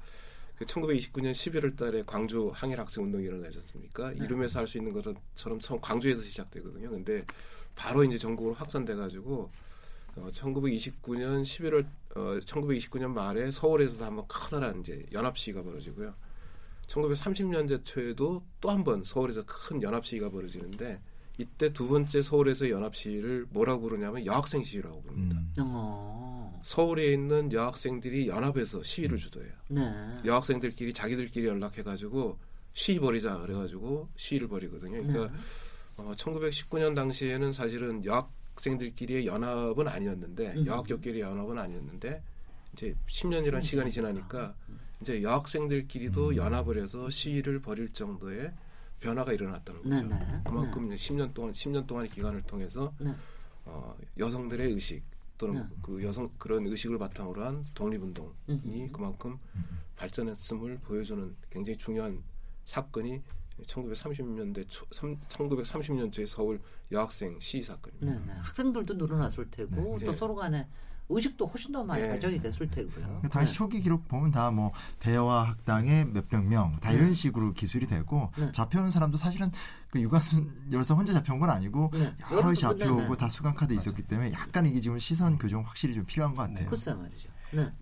그 0.57 0.65
1929년 0.65 1.31
11월 1.33 1.77
달에 1.77 2.01
광주 2.07 2.51
항일 2.55 2.79
학생 2.79 3.03
운동이 3.03 3.25
일어나지 3.25 3.59
않습니까? 3.59 4.09
네. 4.09 4.25
이름에서 4.25 4.59
알 4.59 4.67
수 4.67 4.79
있는 4.79 4.91
것처럼 4.93 5.59
처음 5.59 5.79
광주에서 5.79 6.21
시작되거든요. 6.23 6.89
근데 6.89 7.23
바로 7.75 8.03
이제 8.03 8.17
전국으로 8.17 8.55
확산돼 8.55 8.95
가지고 8.95 9.51
어, 10.17 10.29
1929년 10.31 11.43
11월 11.43 11.85
어, 12.15 12.39
1929년 12.43 13.11
말에 13.13 13.51
서울에서도 13.51 14.03
한번 14.03 14.25
커다란 14.27 14.79
이제 14.81 15.05
연합 15.13 15.37
시위가 15.37 15.63
벌어지고요. 15.63 16.13
1930년대 16.87 17.83
초에도 17.83 18.43
또 18.61 18.69
한 18.69 18.83
번 18.83 19.03
서울에서 19.03 19.43
큰 19.45 19.81
연합 19.81 20.05
시위가 20.05 20.29
벌어지는데 20.29 21.01
이때 21.37 21.71
두 21.71 21.87
번째 21.87 22.21
서울에서 22.21 22.69
연합 22.69 22.95
시위를 22.95 23.45
뭐라고 23.49 23.81
부르냐면 23.83 24.25
여학생 24.25 24.63
시위라고 24.63 25.01
부릅니다. 25.03 25.39
음. 25.59 25.63
어, 25.67 26.59
서울에 26.63 27.11
있는 27.13 27.51
여학생들이 27.51 28.27
연합해서 28.27 28.81
시위를 28.81 29.17
주도해요. 29.19 29.51
네. 29.69 29.81
여학생들끼리 30.25 30.93
자기들끼리 30.93 31.45
연락해가지고 31.47 32.39
시위 32.73 32.99
벌이자 32.99 33.37
그래가지고 33.39 34.09
시위를 34.15 34.47
벌이거든요. 34.47 35.03
그러니까 35.05 35.31
네. 35.31 35.37
어, 35.97 36.13
1919년 36.15 36.95
당시에는 36.95 37.53
사실은 37.53 38.03
여학 38.05 38.31
생들끼리의 38.59 39.25
연합은 39.25 39.87
아니었는데 39.87 40.53
음. 40.53 40.65
여학교끼리 40.65 41.21
연합은 41.21 41.57
아니었는데 41.57 42.21
이제 42.73 42.95
10년이라는 43.07 43.61
시간이 43.61 43.91
지나니까 43.91 44.55
이제 45.01 45.21
여학생들끼리도 45.21 46.35
연합을 46.35 46.77
해서 46.81 47.09
시위를 47.09 47.61
벌일 47.61 47.89
정도의 47.89 48.51
변화가 48.99 49.33
일어났다는 49.33 49.83
거죠. 49.83 50.07
네, 50.07 50.15
네. 50.15 50.41
그만큼 50.43 50.91
이제 50.91 50.95
10년 50.95 51.33
동안 51.33 51.53
10년 51.53 51.85
동안의 51.85 52.09
기간을 52.09 52.41
통해서 52.43 52.93
네. 52.99 53.13
어, 53.65 53.95
여성들의 54.17 54.71
의식 54.71 55.03
또는 55.37 55.67
네. 55.69 55.75
그 55.83 56.03
여성 56.03 56.29
그런 56.37 56.65
의식을 56.65 56.97
바탕으로 56.97 57.43
한 57.43 57.63
독립운동이 57.75 58.31
음흠. 58.49 58.91
그만큼 58.91 59.37
발전했음을 59.95 60.79
보여주는 60.79 61.35
굉장히 61.49 61.77
중요한 61.77 62.23
사건이 62.65 63.21
1930년대 63.65 64.65
초, 64.69 64.85
1930년대 64.87 66.25
서울 66.27 66.61
여학생 66.91 67.39
시위 67.39 67.63
사건입니다. 67.63 68.19
네, 68.19 68.33
네. 68.33 68.39
학생들도 68.41 68.93
늘어났을 68.95 69.49
테고 69.51 69.97
네. 69.99 70.05
또 70.05 70.11
네. 70.11 70.17
서로 70.17 70.35
간에 70.35 70.67
의식도 71.09 71.45
훨씬 71.47 71.71
더 71.71 71.85
많이 71.85 72.01
네. 72.01 72.09
발전이 72.09 72.39
됐을 72.41 72.69
테고요. 72.69 73.19
그 73.21 73.29
당시 73.29 73.53
네. 73.53 73.57
초기 73.57 73.79
기록 73.81 74.07
보면 74.09 74.31
다 74.31 74.51
뭐 74.51 74.73
대화 74.99 75.43
학당에 75.47 76.03
몇백 76.03 76.43
명다 76.45 76.89
네. 76.91 76.97
이런 76.97 77.13
식으로 77.13 77.53
기술이 77.53 77.87
되고 77.87 78.29
네. 78.37 78.51
잡혀온 78.51 78.89
사람도 78.91 79.17
사실은 79.17 79.49
그 79.89 80.01
유관순 80.01 80.67
열사 80.73 80.93
혼자 80.95 81.13
잡혀온 81.13 81.39
건 81.39 81.49
아니고 81.49 81.91
네. 81.93 82.13
여러- 82.31 82.53
잡혀오고 82.53 83.01
네, 83.03 83.07
네. 83.07 83.15
다 83.15 83.29
수감 83.29 83.55
카드 83.55 83.73
있었기 83.73 84.03
때문에 84.03 84.33
약간 84.33 84.65
이게 84.65 84.81
지금 84.81 84.99
시선 84.99 85.37
교정 85.37 85.61
확실히 85.63 85.95
좀 85.95 86.03
필요한 86.05 86.33
것 86.35 86.41
같네요. 86.43 86.69
글쎄 86.69 86.93
말이죠. 86.93 87.29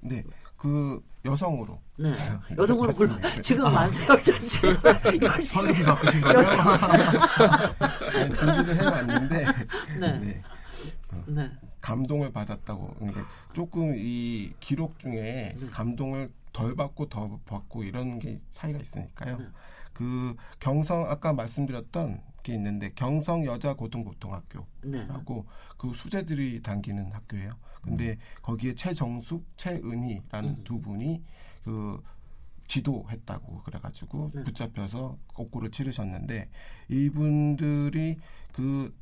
네. 0.01 0.24
네. 0.65 0.72
그 0.72 1.01
여성으로 1.25 1.79
네. 1.98 2.13
여성으로 2.57 2.91
굴러 2.93 3.15
지금 3.41 3.65
열심히 5.22 5.43
설립이 5.43 5.84
바꾸신 5.84 6.22
거예요? 6.22 6.41
네, 8.13 8.36
준비를 8.36 8.75
해왔는데 8.75 9.45
네. 10.00 10.19
네. 10.19 10.43
네. 11.27 11.51
감동을 11.81 12.31
받았다고 12.31 12.95
그러니까 12.95 13.27
조금 13.53 13.93
이 13.95 14.53
기록 14.60 15.00
중에 15.00 15.55
네. 15.60 15.69
감동을 15.72 16.31
덜 16.51 16.75
받고 16.75 17.10
더 17.10 17.39
받고 17.45 17.84
이런 17.84 18.17
게 18.17 18.39
차이가 18.51 18.79
있으니까요. 18.79 19.38
네. 19.38 19.45
그 19.93 20.36
경성 20.60 21.10
아까 21.10 21.34
말씀드렸던 21.34 22.22
게 22.43 22.53
있는데 22.53 22.91
경성 22.95 23.45
여자 23.45 23.74
고등보통학교라고 23.74 24.65
네. 24.84 25.07
그 25.77 25.93
수재들이 25.93 26.62
다니는 26.62 27.12
학교예요. 27.12 27.55
근데 27.85 28.17
거기에 28.41 28.73
최정숙, 28.75 29.45
최은희라는 29.57 30.49
음. 30.49 30.63
두 30.63 30.81
분이 30.81 31.21
그 31.63 32.01
지도했다고 32.67 33.61
그래가지고 33.63 34.31
네. 34.33 34.43
붙잡혀서 34.43 35.17
거꾸로 35.33 35.69
치르셨는데 35.69 36.49
이분들이 36.89 38.17
그 38.51 38.93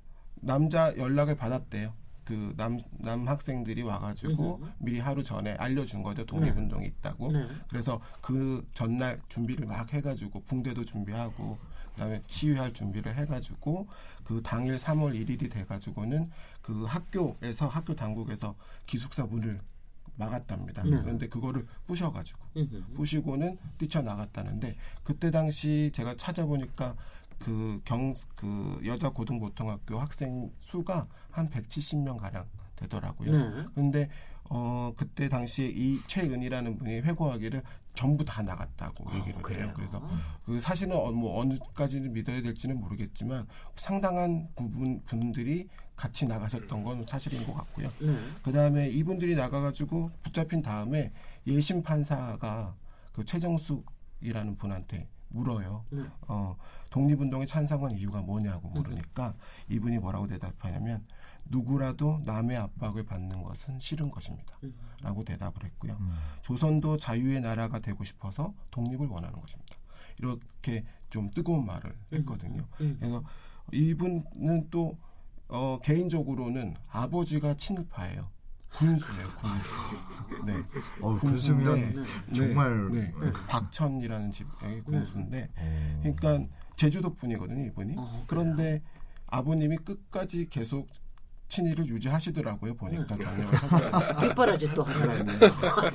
남자 0.41 0.95
연락을 0.97 1.35
받았대요. 1.35 1.93
그 2.25 2.53
남 2.55 2.79
남 2.99 3.27
학생들이 3.27 3.81
와가지고 3.83 4.55
음흠. 4.61 4.71
미리 4.79 4.99
하루 4.99 5.21
전에 5.23 5.55
알려준 5.55 6.03
거죠 6.03 6.25
독립운동이 6.25 6.85
있다고. 6.87 7.31
네. 7.33 7.45
그래서 7.69 7.99
그 8.21 8.65
전날 8.73 9.19
준비를 9.27 9.65
막 9.67 9.91
해가지고 9.93 10.41
붕대도 10.43 10.85
준비하고 10.85 11.57
그다음에 11.91 12.21
시위할 12.27 12.73
준비를 12.73 13.15
해가지고 13.17 13.87
그 14.23 14.41
당일 14.41 14.75
3월 14.77 15.13
1일이 15.13 15.51
돼가지고는 15.51 16.31
그 16.63 16.85
학교에서 16.85 17.67
학교 17.67 17.95
당국에서 17.95 18.55
기숙사 18.87 19.25
문을 19.25 19.61
막았답니다. 20.15 20.83
네. 20.83 20.89
그런데 21.01 21.27
그거를 21.27 21.67
부셔가지고 21.85 22.39
음흠. 22.57 22.93
부시고는 22.95 23.57
뛰쳐나갔다는데 23.77 24.75
그때 25.03 25.29
당시 25.29 25.91
제가 25.93 26.15
찾아보니까 26.15 26.95
그 27.39 27.79
경 27.85 28.13
그 28.35 28.79
여자 28.85 29.09
고등보통학교 29.09 29.99
학생 29.99 30.51
수가 30.59 31.07
한 31.31 31.49
170명 31.49 32.17
가량 32.17 32.45
되더라고요. 32.75 33.31
네. 33.31 33.65
근데 33.75 34.09
어 34.55 34.93
그때 34.95 35.29
당시에 35.29 35.67
이 35.67 35.99
최은이라는 36.05 36.77
분이 36.77 36.99
회고하기를 37.01 37.63
전부 37.95 38.23
다 38.23 38.43
나갔다고 38.43 39.09
어, 39.09 39.15
얘기를 39.15 39.41
그래요? 39.41 39.65
해요. 39.65 39.73
그래서 39.75 40.07
그 40.45 40.61
사실은 40.61 40.95
어, 40.95 41.11
뭐 41.11 41.39
어느까지는 41.39 42.13
믿어야 42.13 42.41
될지는 42.43 42.79
모르겠지만 42.79 43.47
상당한 43.75 44.47
부분 44.55 45.01
분들이 45.05 45.67
같이 45.95 46.27
나가셨던 46.27 46.83
건 46.83 47.03
사실인 47.07 47.43
것 47.47 47.55
같고요. 47.55 47.89
네. 47.99 48.15
그 48.43 48.51
다음에 48.51 48.89
이분들이 48.89 49.33
나가가지고 49.35 50.11
붙잡힌 50.21 50.61
다음에 50.61 51.11
예심 51.47 51.81
판사가 51.81 52.75
그 53.11 53.25
최정숙이라는 53.25 54.55
분한테 54.57 55.07
물어요. 55.29 55.83
네. 55.89 56.03
어, 56.27 56.55
독립운동에 56.91 57.47
찬성한 57.47 57.97
이유가 57.97 58.21
뭐냐고 58.21 58.69
물으니까 58.69 59.33
이분이 59.69 59.97
뭐라고 59.97 60.27
대답하냐면 60.27 61.03
누구라도 61.45 62.21
남의 62.25 62.57
압박을 62.57 63.03
받는 63.05 63.43
것은 63.43 63.79
싫은 63.79 64.09
것입니다. 64.11 64.57
음. 64.63 64.73
라고 65.01 65.23
대답을 65.23 65.63
했고요. 65.65 65.97
음. 65.99 66.13
조선도 66.41 66.97
자유의 66.97 67.41
나라가 67.41 67.79
되고 67.79 68.03
싶어서 68.03 68.53
독립을 68.71 69.07
원하는 69.07 69.39
것입니다. 69.39 69.75
이렇게 70.17 70.85
좀 71.09 71.29
뜨거운 71.31 71.65
말을 71.65 71.95
했거든요. 72.13 72.63
음. 72.81 72.97
그래서 72.99 73.23
이분은 73.71 74.69
또 74.69 74.97
어, 75.47 75.77
개인적으로는 75.83 76.75
아버지가 76.89 77.55
친일파예요. 77.55 78.27
군수예요, 78.73 79.29
군수. 79.37 80.45
네. 80.45 80.53
어, 80.99 81.19
군수인데, 81.19 81.93
군수면 81.93 81.93
네. 81.93 82.33
정말 82.33 82.89
네, 82.91 83.13
네. 83.19 83.33
박천이라는 83.47 84.31
집의 84.31 84.81
군수인데, 84.83 85.49
어, 85.55 85.99
그러니까 86.01 86.55
제주도 86.75 87.13
분이거든요, 87.13 87.65
이분이. 87.67 87.93
어, 87.97 88.23
그런데 88.25 88.81
아버님이 89.27 89.77
끝까지 89.77 90.49
계속 90.49 90.89
친일을 91.53 91.87
유지하시더라고요, 91.87 92.75
보니까 92.75 93.15
네. 93.15 93.25
뒷바라지 94.27 94.73
또 94.73 94.83
하더라고요. 94.83 95.37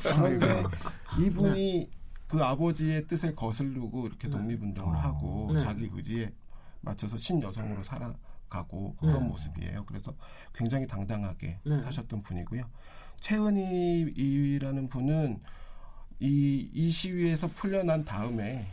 그런데 0.03 0.62
이분이 1.19 1.91
그 2.29 2.41
아버지의 2.41 3.07
뜻을 3.09 3.35
거스르고 3.35 4.07
이렇게 4.07 4.29
네. 4.29 4.37
독립운동을 4.37 4.95
어. 4.95 5.00
하고 5.00 5.50
네. 5.53 5.61
자기 5.61 5.91
의지에 5.93 6.33
맞춰서 6.81 7.17
신여성으로 7.17 7.83
살아가고 7.83 8.95
그런 9.00 9.23
네. 9.23 9.29
모습이에요. 9.29 9.85
그래서 9.87 10.15
굉장히 10.55 10.87
당당하게 10.87 11.59
네. 11.65 11.83
사셨던 11.83 12.23
분이고요. 12.23 12.62
최은희라는 13.21 14.88
분은 14.88 15.41
이, 16.21 16.71
이 16.73 16.91
시위에서 16.91 17.49
풀려난 17.49 18.05
다음에 18.05 18.65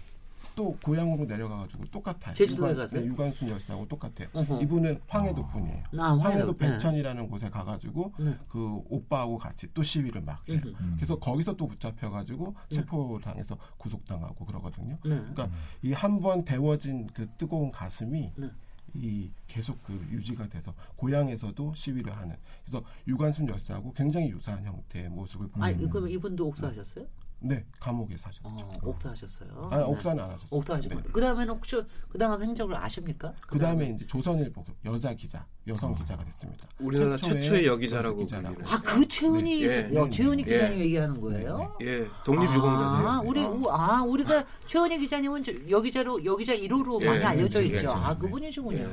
또 0.55 0.75
고향으로 0.83 1.25
내려가가지고 1.25 1.85
똑같아요. 1.91 2.33
제주도에 2.33 2.71
유관- 2.73 2.77
가세요? 2.77 3.01
네, 3.01 3.07
유관순 3.07 3.49
열사하고 3.49 3.87
똑같아요. 3.87 4.29
어허. 4.33 4.61
이분은 4.61 5.01
황해도 5.07 5.45
분이에요. 5.45 5.83
나 5.91 6.17
황해도 6.17 6.55
네. 6.55 6.71
백천이라는 6.71 7.27
곳에 7.29 7.49
가가지고 7.49 8.13
네. 8.19 8.37
그 8.47 8.81
오빠하고 8.89 9.37
같이 9.37 9.67
또 9.73 9.83
시위를 9.83 10.21
막 10.21 10.47
해요. 10.49 10.61
음. 10.65 10.93
그래서 10.95 11.19
거기서 11.19 11.55
또 11.55 11.67
붙잡혀가지고 11.67 12.55
체포당해서 12.69 13.57
구속당하고 13.77 14.45
그러거든요. 14.45 14.97
네. 15.03 15.09
그러니까 15.19 15.49
이한 15.83 16.19
번 16.21 16.45
데워진 16.45 17.07
그 17.07 17.27
뜨거운 17.37 17.71
가슴이 17.71 18.31
네. 18.37 18.49
이 18.93 19.29
계속 19.47 19.83
그 19.83 19.93
유지가 20.09 20.47
돼서 20.47 20.73
고향에서도 20.95 21.73
시위를 21.75 22.15
하는 22.15 22.37
그래서 22.63 22.81
유관순 23.07 23.49
열사하고 23.49 23.91
굉장히 23.91 24.29
유사한 24.29 24.63
형태의 24.63 25.09
모습을 25.09 25.49
보여요. 25.49 25.65
아니 25.65 25.89
그럼 25.89 26.07
이분도 26.07 26.47
옥사하셨어요? 26.47 27.05
네 27.39 27.63
감옥에 27.79 28.17
사셨죠. 28.17 28.41
어, 28.47 28.71
옥사 28.83 29.09
하셨어요. 29.11 29.49
아, 29.71 29.77
옥사는 29.85 30.17
안 30.23 30.29
하셨어요. 30.31 30.47
옥사 30.49 30.75
하시고 30.75 30.95
네. 30.95 31.01
그 31.11 31.21
다음에는 31.21 31.53
혹시 31.53 31.79
그 32.09 32.17
다음 32.17 32.41
행적을 32.41 32.75
아십니까? 32.75 33.33
그 33.47 33.59
다음에 33.59 33.87
이제 33.89 34.07
조선일보 34.07 34.63
여자 34.85 35.13
기자, 35.13 35.45
여성 35.67 35.91
어. 35.91 35.95
기자가 35.95 36.23
됐습니다. 36.25 36.67
우리나라 36.79 37.17
최초의 37.17 37.67
여기자라고 37.67 38.21
여기자라고. 38.21 38.55
불리는. 38.55 38.73
아그 38.73 39.07
최은희 39.07 39.63
예. 39.63 39.91
여, 39.93 40.09
최은희 40.09 40.43
예. 40.47 40.51
기자님 40.53 40.79
얘기하는 40.79 41.21
거예요? 41.21 41.77
예, 41.81 42.07
독립유공자세요. 42.23 43.07
아, 43.07 43.21
우리 43.23 43.43
우- 43.43 43.69
아 43.69 44.01
우리가 44.03 44.43
최은희 44.65 44.97
기자님은 44.99 45.43
저- 45.43 45.69
여기자로 45.69 46.25
여기자 46.25 46.55
1호로 46.55 47.01
예, 47.01 47.05
많이 47.05 47.23
알려져 47.23 47.61
예, 47.61 47.67
있죠. 47.67 47.87
예, 47.89 47.91
아 47.91 48.13
네. 48.13 48.19
그분이시군요. 48.19 48.77
예. 48.79 48.87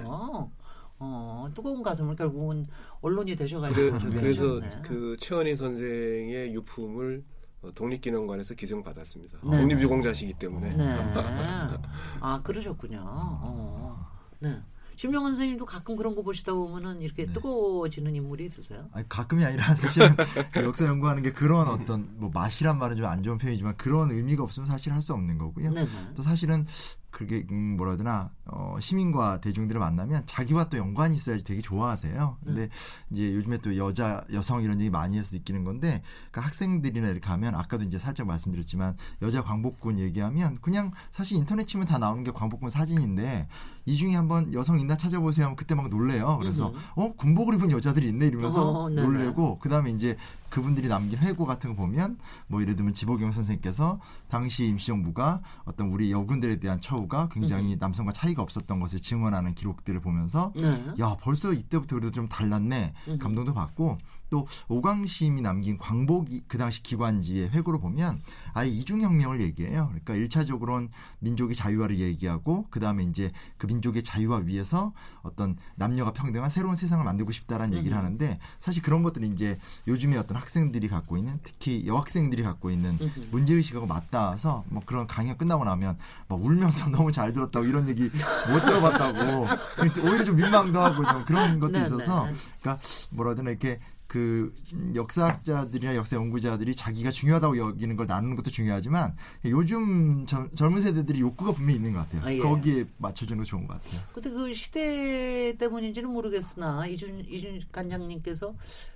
어 1.05 1.49
뜨거운 1.55 1.83
가슴을 1.83 2.15
결국은 2.17 2.67
언론이 3.01 3.35
되셔가지고 3.35 3.99
그래, 3.99 4.17
그래서. 4.21 4.61
그 4.83 5.17
최은희 5.19 5.57
선생의 5.57 6.55
유품을 6.55 7.25
어, 7.27 7.32
독립기념관에서 7.71 8.55
기증받았습니다. 8.55 9.39
네. 9.45 9.57
독립유공자시기 9.61 10.35
때문에. 10.35 10.77
네. 10.77 10.97
아 12.21 12.41
그러셨군요. 12.43 13.01
어. 13.05 13.97
네. 14.41 14.61
심영원 14.97 15.33
선생님도 15.33 15.65
가끔 15.65 15.97
그런 15.97 16.15
거 16.15 16.23
보시다 16.23 16.53
보면은 16.53 17.01
이렇게 17.01 17.27
네. 17.27 17.33
뜨거워지는 17.33 18.15
인물이 18.15 18.47
있으세요? 18.47 18.89
아니, 18.93 19.09
가끔이 19.09 19.45
아니라 19.45 19.75
사실은 19.75 20.15
그 20.53 20.63
역사 20.63 20.85
연구하는 20.87 21.23
게 21.23 21.33
그런 21.33 21.67
어떤 21.69 22.09
뭐 22.19 22.31
맛이란 22.33 22.79
말은 22.79 22.97
좀 22.99 23.07
안 23.07 23.23
좋은 23.23 23.39
표현이지만 23.39 23.77
그런 23.77 24.11
의미가 24.11 24.43
없으면 24.43 24.67
사실 24.67 24.93
할 24.93 25.03
수 25.03 25.13
없는 25.15 25.39
거고요. 25.39 25.71
네네. 25.73 25.89
또 26.15 26.23
사실은 26.23 26.67
그게 27.13 27.47
음, 27.51 27.77
뭐라 27.77 27.93
해야 27.93 27.99
되나 27.99 28.31
어, 28.47 28.77
시민과 28.81 29.41
대중들을 29.43 29.79
만나면 29.79 30.25
자기와 30.27 30.65
또 30.71 30.79
연관이 30.79 31.15
있어야지 31.15 31.45
되게 31.45 31.61
좋아하세요. 31.61 32.39
근데 32.45 32.69
이제 33.11 33.33
요즘에 33.35 33.59
또 33.59 33.77
여자 33.77 34.25
여성 34.33 34.63
이런 34.65 34.81
얘기 34.81 34.91
많이 34.91 35.19
해서 35.19 35.37
느끼는 35.37 35.63
건데 35.63 36.03
그러니까 36.31 36.41
학생들이나 36.49 37.09
이렇게 37.09 37.29
하면 37.29 37.55
아까도 37.55 37.85
이제 37.85 37.99
살짝 37.99 38.27
말씀드렸지만 38.27 38.97
여자 39.21 39.43
광복군 39.43 39.99
얘기하면 39.99 40.59
그냥 40.63 40.91
사실 41.11 41.37
인터넷 41.37 41.67
치면 41.67 41.87
다 41.87 41.99
나오는 41.99 42.25
게 42.25 42.33
광복군 42.33 42.71
사진인데 42.71 43.47
이 43.85 43.97
중에 43.97 44.15
한번 44.15 44.53
여성 44.53 44.79
있나 44.79 44.97
찾아보세요 44.97 45.47
하면 45.47 45.57
그때 45.57 45.75
막 45.75 45.89
놀래요. 45.89 46.39
그래서 46.41 46.69
음흠. 46.69 46.79
어 46.97 47.13
군복을 47.15 47.55
입은 47.55 47.71
여자들이 47.71 48.09
있네 48.09 48.27
이러면서 48.27 48.71
어, 48.71 48.89
네네. 48.89 49.03
놀래고 49.03 49.59
그다음에 49.59 49.91
이제 49.91 50.17
그분들이 50.51 50.89
남긴 50.89 51.19
회고 51.19 51.47
같은 51.47 51.71
거 51.71 51.77
보면 51.77 52.19
뭐 52.47 52.61
예를 52.61 52.77
들면 52.77 52.95
지보경 52.95 53.31
선생님께서 53.31 53.99
당시 54.29 54.67
임시정부가 54.67 55.41
어떤 55.65 55.89
우리 55.89 56.13
여군들에 56.13 56.57
대한 56.61 56.81
처우가 56.81 57.31
굉장히 57.33 57.77
남성과 57.77 58.13
차이가 58.13 58.43
없었던 58.43 58.79
것을 58.79 59.01
증언하는 59.01 59.55
기록들을 59.55 60.01
보면서 60.01 60.53
네. 60.55 60.95
야 61.01 61.17
벌써 61.21 61.53
이때부터 61.53 61.97
그래도 61.97 62.13
좀 62.13 62.29
달랐네 62.29 62.93
음흠. 63.09 63.19
감동도 63.19 63.55
받고 63.55 63.99
또 64.33 64.47
오광심이 64.69 65.43
남긴 65.43 65.77
광복이 65.77 66.45
그 66.49 66.57
당시 66.57 66.83
기관지의 66.83 67.51
회고를 67.51 67.79
보면 67.81 68.23
아예 68.55 68.71
이중혁명을 68.71 69.43
얘기해요. 69.43 69.89
그러니까 69.89 70.15
일차적으로는 70.15 70.89
민족의 71.19 71.55
자유화를 71.55 71.99
얘기하고 71.99 72.67
그 72.71 72.81
다음에 72.81 73.05
이제 73.05 73.31
그 73.59 73.67
민족의 73.67 74.03
자유화 74.03 74.39
위해서 74.39 74.95
어떤 75.21 75.59
남녀가 75.75 76.15
평등한 76.15 76.49
새로운 76.49 76.75
세상을 76.75 77.05
만들고 77.05 77.31
싶다라는 77.31 77.77
얘기를 77.77 77.95
음흠. 77.95 78.05
하는데 78.07 78.39
사실 78.59 78.83
그런 78.83 79.03
것들이 79.03 79.29
이제 79.29 79.59
요즘에 79.87 80.17
어떤 80.17 80.39
학생들이 80.39 80.89
갖고 80.89 81.19
있는 81.19 81.39
특히 81.43 81.87
여학생들이 81.87 82.43
갖고 82.43 82.71
있는 82.71 82.97
음흠. 83.03 83.21
문제 83.33 83.53
의식하고 83.53 83.87
맞닿아서 83.87 84.65
뭐 84.69 84.83
그런 84.87 85.07
강연 85.07 85.37
끝나고 85.37 85.65
나면 85.65 85.99
막 86.29 86.43
울면서 86.43 86.89
너무 86.91 87.13
잘 87.13 87.35
들었다고 87.35 87.67
이런 87.67 87.87
얘기 87.87 88.05
못 88.05 88.61
들어봤다고 88.61 89.47
오히려 90.09 90.25
좀 90.25 90.37
민망도 90.37 90.81
하고 90.81 91.05
좀 91.05 91.25
그런 91.27 91.61
것도 91.61 91.73
네, 91.73 91.83
있어서 91.83 92.25
네. 92.25 92.35
그러니까 92.63 92.83
뭐라 93.11 93.31
해야 93.31 93.37
되나 93.37 93.51
이렇게 93.51 93.79
그 94.13 94.53
역사학자들이나 94.95 95.97
역사 95.97 96.17
연구자들이 96.17 96.77
자기가 96.77 97.11
중요하다고 97.11 97.57
여기는 97.57 97.97
걸 97.97 98.07
나누는 98.07 98.37
것도 98.37 98.51
중요하지만 98.51 99.17
요즘 99.47 100.27
젊, 100.27 100.51
젊은 100.55 100.83
세대들이 100.83 101.19
욕구가 101.21 101.53
분명히 101.53 101.77
있는 101.77 101.95
것 101.95 102.01
같아요. 102.01 102.23
아, 102.23 102.31
예. 102.31 102.39
거기에 102.39 102.85
맞춰주는 102.99 103.43
거 103.43 103.45
좋은 103.49 103.67
것 103.67 103.81
같아요. 103.81 104.03
근데 104.13 104.29
그 104.29 104.53
시대 104.53 105.57
때문인지는 105.57 106.11
모르겠으나 106.11 106.87
이준 106.89 107.25
이준 107.27 107.63
관장님께서 107.73 108.55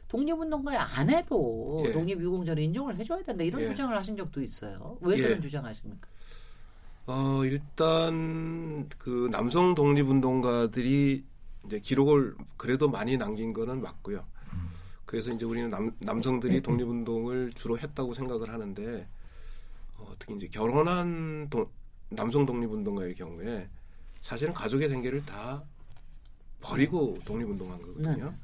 독립운동가에 0.08 0.76
안 0.76 1.08
해도 1.08 1.82
예. 1.86 1.92
독립유공자를 1.92 2.62
인정을 2.64 2.96
해줘야 2.96 3.22
된다 3.22 3.42
이런 3.42 3.62
예. 3.62 3.68
주장을 3.68 3.96
하신 3.96 4.18
적도 4.18 4.42
있어요. 4.42 4.98
왜 5.00 5.16
예. 5.16 5.22
그런 5.22 5.40
주장하십니까? 5.40 6.08
어, 7.06 7.40
일단 7.42 8.86
그 8.98 9.30
남성 9.32 9.74
독립운동가들이 9.74 11.24
이제 11.64 11.80
기록을 11.80 12.34
그래도 12.58 12.90
많이 12.90 13.16
남긴 13.16 13.54
거는 13.54 13.80
맞고요. 13.80 14.22
그래서 15.06 15.32
이제 15.32 15.44
우리는 15.44 15.68
남, 15.68 15.92
남성들이 16.00 16.60
독립운동을 16.62 17.52
주로 17.54 17.78
했다고 17.78 18.12
생각을 18.12 18.50
하는데 18.50 19.08
어, 19.96 20.14
특히 20.18 20.36
이제 20.36 20.48
결혼한 20.48 21.48
동- 21.48 21.70
남성 22.10 22.44
독립운동가의 22.44 23.14
경우에 23.14 23.68
사실은 24.20 24.52
가족의 24.52 24.88
생계를 24.88 25.24
다 25.24 25.64
버리고 26.60 27.16
독립운동한 27.24 27.80
거거든요. 27.80 28.30
네. 28.30 28.36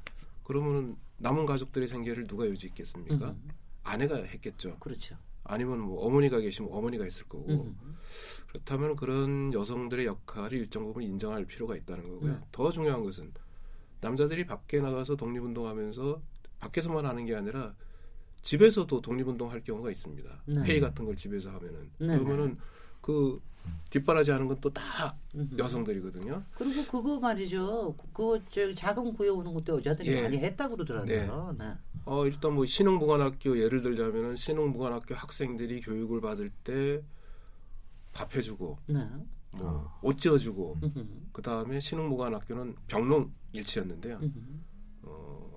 그러면 0.45 0.97
남은 1.19 1.47
가족들의 1.47 1.89
생계를 1.89 2.25
누가 2.27 2.47
유지했겠습니까? 2.47 3.31
음, 3.31 3.49
아내가 3.83 4.17
했겠죠. 4.17 4.77
그렇죠. 4.79 5.17
아니면 5.45 5.81
뭐 5.81 6.07
어머니가 6.07 6.39
계시면 6.39 6.73
어머니가 6.73 7.05
했을 7.05 7.25
거고 7.29 7.51
음. 7.51 7.97
그렇다면 8.49 8.95
그런 8.95 9.53
여성들의 9.53 10.07
역할을 10.07 10.59
일정 10.59 10.85
부분 10.85 11.03
인정할 11.03 11.45
필요가 11.45 11.77
있다는 11.77 12.09
거고요. 12.09 12.33
네. 12.35 12.41
더 12.53 12.71
중요한 12.71 13.03
것은 13.03 13.33
남자들이 14.01 14.47
밖에 14.47 14.81
나가서 14.81 15.17
독립운동하면서 15.17 16.21
밖에서만 16.67 17.05
하는 17.05 17.25
게 17.27 17.35
아니라 17.35 17.75
집에서도 18.43 19.01
독립운동 19.01 19.51
할 19.51 19.63
경우가 19.63 19.91
있습니다. 19.91 20.43
네. 20.47 20.61
회의 20.63 20.81
같은 20.81 21.05
걸 21.05 21.17
집에서 21.17 21.51
하면은 21.51 21.91
네, 21.99 22.07
그러면은 22.19 22.57
그 23.01 23.41
뒷바라지 23.91 24.31
하는 24.33 24.49
건 24.49 24.61
또다 24.61 25.17
음. 25.37 25.51
여성들이거든요. 25.57 26.43
그리고 26.57 26.85
그거 26.91 27.21
말이죠. 27.21 27.95
그- 27.97 28.07
그거 28.13 28.41
저 28.51 28.75
자금 28.75 29.13
구해오는 29.13 29.53
것도 29.55 29.79
여자들이 29.79 30.09
예. 30.11 30.23
많이 30.23 30.39
했다고 30.39 30.77
그러더라고요. 30.77 31.55
네. 31.59 31.75
어 32.05 32.27
일단 32.27 32.55
뭐 32.55 32.67
신흥무관학교 32.67 33.59
예를 33.59 33.81
들자면은 33.81 34.35
신흥무관학교 34.37 35.15
학생들이 35.15 35.81
교육을 35.81 36.21
받을 36.21 36.51
때 36.65 37.03
밥 38.13 38.35
해주고 38.37 38.79
네. 38.89 39.09
뭐옷 39.53 40.19
지어주고 40.19 40.79
음. 40.83 41.29
그 41.33 41.41
다음에 41.41 41.81
신흥무관학교는 41.81 42.75
병농 42.89 43.33
일치였는데요. 43.53 44.19
음. 44.23 44.63
어, 45.03 45.52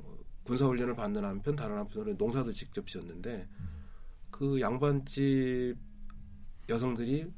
군사 0.45 0.65
훈련을 0.65 0.95
받는 0.95 1.23
한편 1.25 1.55
다른 1.55 1.77
한편으로는 1.77 2.17
농사도 2.17 2.53
직접 2.53 2.87
지었는데 2.87 3.47
그 4.31 4.61
양반집 4.61 5.75
여성들이 6.69 7.31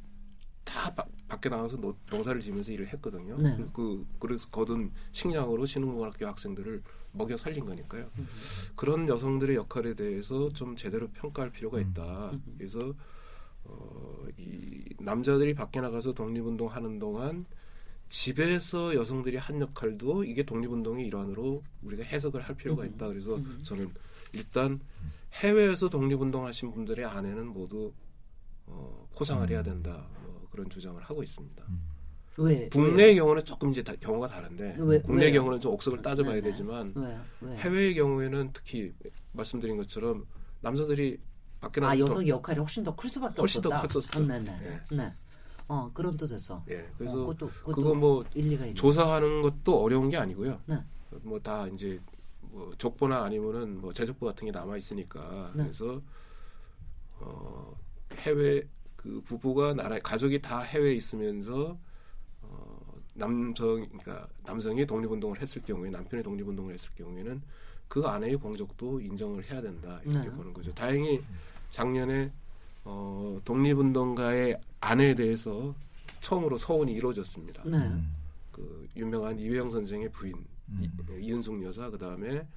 다 0.63 0.93
바- 0.93 1.05
밖에 1.27 1.47
나가서 1.49 1.77
노- 1.77 1.95
농사를 2.11 2.41
지면서 2.41 2.71
일을 2.73 2.87
했거든요. 2.87 3.37
네. 3.37 3.65
그 3.73 4.05
그래서 4.19 4.49
거둔 4.49 4.91
식량으로 5.13 5.65
신흥고등학교 5.65 6.27
학생들을 6.27 6.83
먹여 7.13 7.37
살린 7.37 7.65
거니까요. 7.65 8.09
음. 8.17 8.27
그런 8.75 9.07
여성들의 9.07 9.55
역할에 9.55 9.93
대해서 9.93 10.49
좀 10.49 10.75
제대로 10.75 11.07
평가할 11.09 11.51
필요가 11.51 11.79
있다. 11.79 12.31
음. 12.31 12.43
그래서 12.57 12.93
어, 13.63 14.25
이 14.37 14.83
남자들이 14.99 15.53
밖에 15.53 15.79
나가서 15.81 16.13
독립운동 16.13 16.67
하는 16.67 16.99
동안 16.99 17.45
집에서 18.09 18.95
여성들이 18.95 19.37
한 19.37 19.59
역할도 19.61 20.23
이게 20.23 20.43
독립운동의 20.43 21.05
일환으로 21.07 21.61
우리가 21.83 22.03
해석을 22.03 22.41
할 22.41 22.55
필요가 22.55 22.83
음. 22.83 22.87
있다. 22.87 23.07
그래서 23.09 23.35
음. 23.35 23.59
저는 23.63 23.91
일단 24.33 24.79
해외에서 25.33 25.89
독립운동 25.89 26.45
하신 26.45 26.71
분들의 26.71 27.05
아내는 27.05 27.47
모두 27.47 27.93
어, 28.65 29.07
포상을 29.15 29.49
해야 29.49 29.61
된다. 29.63 30.07
뭐 30.23 30.47
그런 30.51 30.69
주장을 30.69 31.01
하고 31.01 31.23
있습니다. 31.23 31.63
왜? 32.39 32.69
국내의 32.69 33.15
경우는 33.15 33.43
조금 33.45 33.71
이제 33.71 33.81
다, 33.83 33.93
경우가 33.99 34.27
다른데 34.27 34.75
왜- 34.77 35.01
국내 35.01 35.25
의 35.25 35.31
왜요? 35.31 35.41
경우는 35.41 35.59
좀 35.59 35.73
옥석을 35.73 36.01
따져봐야 36.03 36.35
네, 36.35 36.41
네. 36.41 36.49
되지만 36.51 36.93
왜? 36.95 37.17
왜? 37.41 37.57
해외의 37.57 37.95
경우에는 37.95 38.51
특히 38.53 38.93
말씀드린 39.31 39.75
것처럼 39.77 40.25
남자들이 40.61 41.19
밖에 41.59 41.81
아 41.81 41.85
나가서 41.95 41.99
여성 41.99 42.27
역할이 42.27 42.59
훨씬 42.59 42.83
더 42.83 42.95
클 42.95 43.09
수밖에 43.09 43.39
훨씬 43.41 43.61
더 43.61 43.69
없었다. 43.69 43.87
컸었죠. 43.87 44.19
음, 44.19 44.27
네네. 44.27 44.43
네. 44.91 45.11
네. 45.69 45.73
어 45.75 45.91
그런 45.93 46.15
뜻에서. 46.17 46.63
예, 46.69 46.87
그래서 46.97 47.13
어, 47.15 47.19
그것도, 47.27 47.47
그것도 47.47 47.71
그거 47.75 47.93
뭐 47.95 48.23
일리가. 48.33 48.73
조사하는 48.73 49.41
것도 49.41 49.81
어려운 49.81 50.09
게 50.09 50.17
아니고요. 50.17 50.61
네. 50.65 50.77
뭐 51.23 51.39
다 51.39 51.67
이제 51.67 51.99
뭐 52.41 52.73
족보나 52.77 53.23
아니면은 53.23 53.79
뭐 53.81 53.91
제적보 53.93 54.25
같은 54.25 54.45
게 54.45 54.51
남아 54.51 54.77
있으니까 54.77 55.51
네. 55.55 55.63
그래서 55.63 56.01
어 57.19 57.75
해외 58.13 58.63
그 58.95 59.21
부부가 59.21 59.73
나라 59.73 59.99
가족이 59.99 60.41
다 60.41 60.59
해외에 60.61 60.93
있으면서 60.93 61.77
어 62.41 62.93
남성 63.13 63.85
그러니까 63.87 64.27
남성이 64.45 64.85
독립운동을 64.85 65.41
했을 65.41 65.61
경우에 65.63 65.89
남편이 65.89 66.23
독립운동을 66.23 66.73
했을 66.73 66.91
경우에는 66.95 67.41
그 67.87 68.05
아내의 68.05 68.35
공적도 68.37 68.99
인정을 68.99 69.45
해야 69.49 69.61
된다 69.61 69.99
이렇게 70.03 70.27
네. 70.29 70.35
보는 70.35 70.53
거죠. 70.53 70.73
다행히 70.73 71.21
작년에 71.71 72.31
어 72.89 73.37
독립운동가의 73.43 74.57
아내에 74.79 75.13
대해서 75.13 75.75
처음으로 76.21 76.57
서원이 76.57 76.93
이루어졌습니다. 76.93 77.63
네. 77.65 77.77
음. 77.77 78.09
그 78.51 78.87
유명한 78.95 79.37
이회영 79.37 79.69
선생의 79.69 80.09
부인 80.13 80.33
음. 80.69 80.79
이- 81.19 81.25
이은숙 81.27 81.61
여사 81.63 81.89
그 81.89 81.97
다음에 81.97 82.47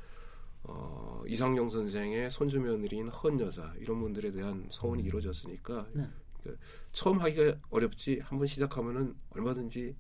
어, 0.63 1.23
이상용 1.27 1.69
선생의 1.69 2.31
손주 2.31 2.61
며느리인 2.61 3.09
헌 3.09 3.41
여사 3.41 3.73
이런 3.79 4.01
분들에 4.01 4.31
대한 4.31 4.67
서원이 4.71 5.03
이루어졌으니까 5.03 5.87
네. 5.95 6.09
그 6.45 6.57
처음 6.93 7.19
하기가 7.19 7.57
어렵지 7.71 8.21
한 8.23 8.39
번 8.39 8.47
시작하면은 8.47 9.15
얼마든지 9.31 9.95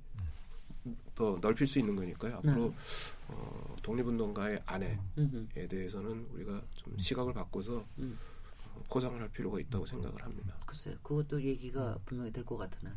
더 1.15 1.39
넓힐 1.41 1.67
수 1.67 1.79
있는 1.79 1.97
거니까요. 1.97 2.41
네. 2.45 2.51
앞으로 2.51 2.73
어, 3.29 3.77
독립운동가의 3.83 4.63
아내에. 4.65 4.97
대해서는 5.69 6.27
우리가 6.33 6.63
좀 6.75 6.97
시각을 6.99 7.35
바꿔서 7.35 7.85
음. 7.99 8.17
어, 8.81 8.85
포장을 8.89 9.21
할 9.21 9.29
필요가 9.31 9.61
있다고 9.61 9.87
생각을 9.87 10.23
합니다. 10.25 10.55
글쎄요, 10.67 10.97
그것도 11.03 11.43
얘기가 11.43 11.99
분명히 12.07 12.33
될 12.33 12.45
것 12.45 12.57
같으나. 12.57 12.93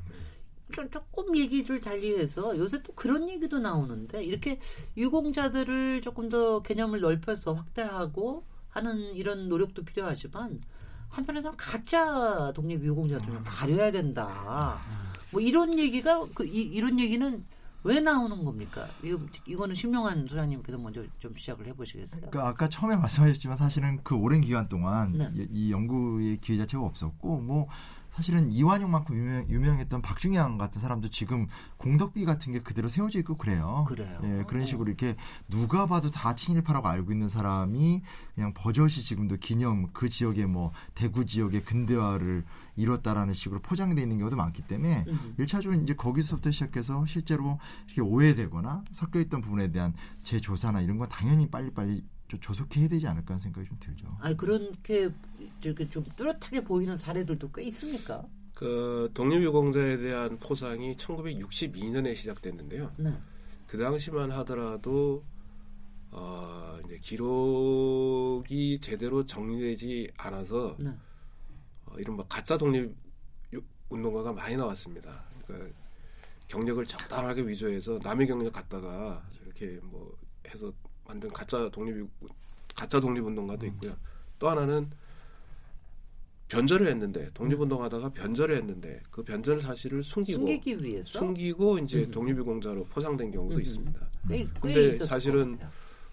좀 0.71 0.89
조금 0.89 1.35
얘기를 1.37 1.81
달리해서 1.81 2.57
요새 2.57 2.81
또 2.81 2.93
그런 2.93 3.29
얘기도 3.29 3.59
나오는데 3.59 4.23
이렇게 4.23 4.59
유공자들을 4.97 6.01
조금 6.01 6.29
더 6.29 6.61
개념을 6.63 7.01
넓혀서 7.01 7.53
확대하고 7.53 8.45
하는 8.69 9.13
이런 9.13 9.49
노력도 9.49 9.83
필요하지만 9.83 10.61
한편에서는 11.09 11.57
가짜 11.57 12.51
독립 12.55 12.83
유공자들 12.83 13.27
좀 13.27 13.43
가려야 13.45 13.91
된다. 13.91 14.79
뭐 15.31 15.41
이런 15.41 15.77
얘기가 15.77 16.25
그 16.33 16.45
이, 16.45 16.61
이런 16.61 16.99
얘기는 16.99 17.45
왜 17.83 17.99
나오는 17.99 18.43
겁니까? 18.43 18.87
이거 19.03 19.19
이거는 19.45 19.75
신명한 19.75 20.25
소장님께서 20.27 20.77
먼저 20.77 21.03
좀 21.19 21.35
시작을 21.35 21.67
해보시겠어요? 21.67 22.29
그러니까 22.29 22.47
아까 22.47 22.69
처음에 22.69 22.95
말씀하셨지만 22.95 23.57
사실은 23.57 23.99
그 24.03 24.15
오랜 24.15 24.41
기간 24.41 24.67
동안 24.69 25.11
네. 25.11 25.29
이, 25.33 25.47
이 25.51 25.71
연구의 25.71 26.37
기회 26.37 26.57
자체가 26.57 26.83
없었고 26.83 27.41
뭐 27.41 27.67
사실은 28.13 28.51
이완용만큼 28.51 29.15
유명, 29.15 29.49
유명했던 29.49 30.01
박중양 30.03 30.59
같은 30.59 30.79
사람도 30.79 31.09
지금 31.09 31.47
공덕비 31.77 32.25
같은 32.25 32.53
게 32.53 32.59
그대로 32.59 32.87
세워져 32.87 33.19
있고 33.19 33.37
그래요. 33.37 33.85
그래요? 33.87 34.19
예, 34.23 34.43
그런 34.47 34.65
식으로 34.65 34.87
이렇게 34.87 35.15
누가 35.49 35.87
봐도 35.87 36.11
다 36.11 36.35
친일파라고 36.35 36.87
알고 36.87 37.11
있는 37.11 37.27
사람이 37.27 38.03
그냥 38.35 38.53
버젓이 38.53 39.01
지금도 39.03 39.37
기념 39.37 39.89
그 39.93 40.09
지역의 40.09 40.45
뭐 40.45 40.71
대구 40.93 41.25
지역의 41.25 41.63
근대화를 41.63 42.45
이뤘다라는 42.75 43.33
식으로 43.33 43.61
포장돼 43.61 44.01
있는 44.01 44.17
경우도 44.17 44.35
많기 44.35 44.63
때문에 44.63 45.05
음. 45.07 45.35
일차적으로 45.37 45.79
이제 45.81 45.93
거기서부터 45.93 46.51
시작해서 46.51 47.05
실제로 47.05 47.59
이렇게 47.85 48.01
오해되거나 48.01 48.83
섞여 48.91 49.19
있던 49.19 49.41
부분에 49.41 49.71
대한 49.71 49.93
재조사나 50.23 50.81
이런 50.81 50.97
건 50.97 51.09
당연히 51.09 51.49
빨리빨리 51.49 52.03
좀 52.27 52.39
조속해야 52.39 52.87
되지 52.87 53.07
않을까 53.07 53.33
하는 53.33 53.39
생각이 53.39 53.67
좀 53.67 53.77
들죠. 53.79 54.07
아니 54.19 54.35
그렇게 54.35 55.11
좀 55.89 56.03
뚜렷하게 56.15 56.63
보이는 56.63 56.97
사례들도 56.97 57.51
꽤 57.51 57.63
있습니까? 57.63 58.25
그 58.55 59.09
독립유공자에 59.13 59.97
대한 59.97 60.37
포상이 60.39 60.95
1962년에 60.95 62.15
시작됐는데요. 62.15 62.91
네. 62.97 63.13
그 63.67 63.77
당시만 63.77 64.31
하더라도 64.31 65.23
어, 66.11 66.79
이제 66.85 66.97
기록이 66.99 68.79
제대로 68.79 69.25
정리되지 69.25 70.11
않아서 70.17 70.77
네. 70.79 70.91
어, 71.93 71.99
이른바 71.99 72.23
가짜 72.27 72.57
독립 72.57 72.91
유- 73.53 73.61
운동가가 73.89 74.33
많이 74.33 74.57
나왔습니다. 74.57 75.23
그러니까 75.45 75.73
경력을 76.47 76.83
적당하게 76.85 77.43
위조해서 77.47 77.99
남의 78.03 78.27
경력 78.27 78.53
갖다가 78.53 79.23
이렇게 79.45 79.79
뭐 79.83 80.15
해서 80.47 80.71
만든 81.05 81.31
가짜 81.31 81.69
독립 81.69 82.07
가짜 82.75 82.99
독립 82.99 83.25
운동가도 83.25 83.65
있고요. 83.67 83.95
또 84.39 84.49
하나는 84.49 84.89
변절을 86.49 86.87
했는데 86.87 87.31
독립운동하다가 87.33 88.09
변절을 88.09 88.55
했는데 88.55 89.01
그 89.09 89.23
변절 89.23 89.61
사실을 89.61 90.03
숨기고 90.03 90.39
숨기기 90.39 90.83
위해서 90.83 91.19
숨기고 91.19 91.79
이제 91.79 92.03
음. 92.03 92.11
독립유공자로 92.11 92.85
포상된 92.85 93.31
경우도 93.31 93.55
음. 93.55 93.61
있습니다. 93.61 94.07
꽤, 94.27 94.37
꽤 94.43 94.49
근데 94.59 94.97
사실은. 94.99 95.57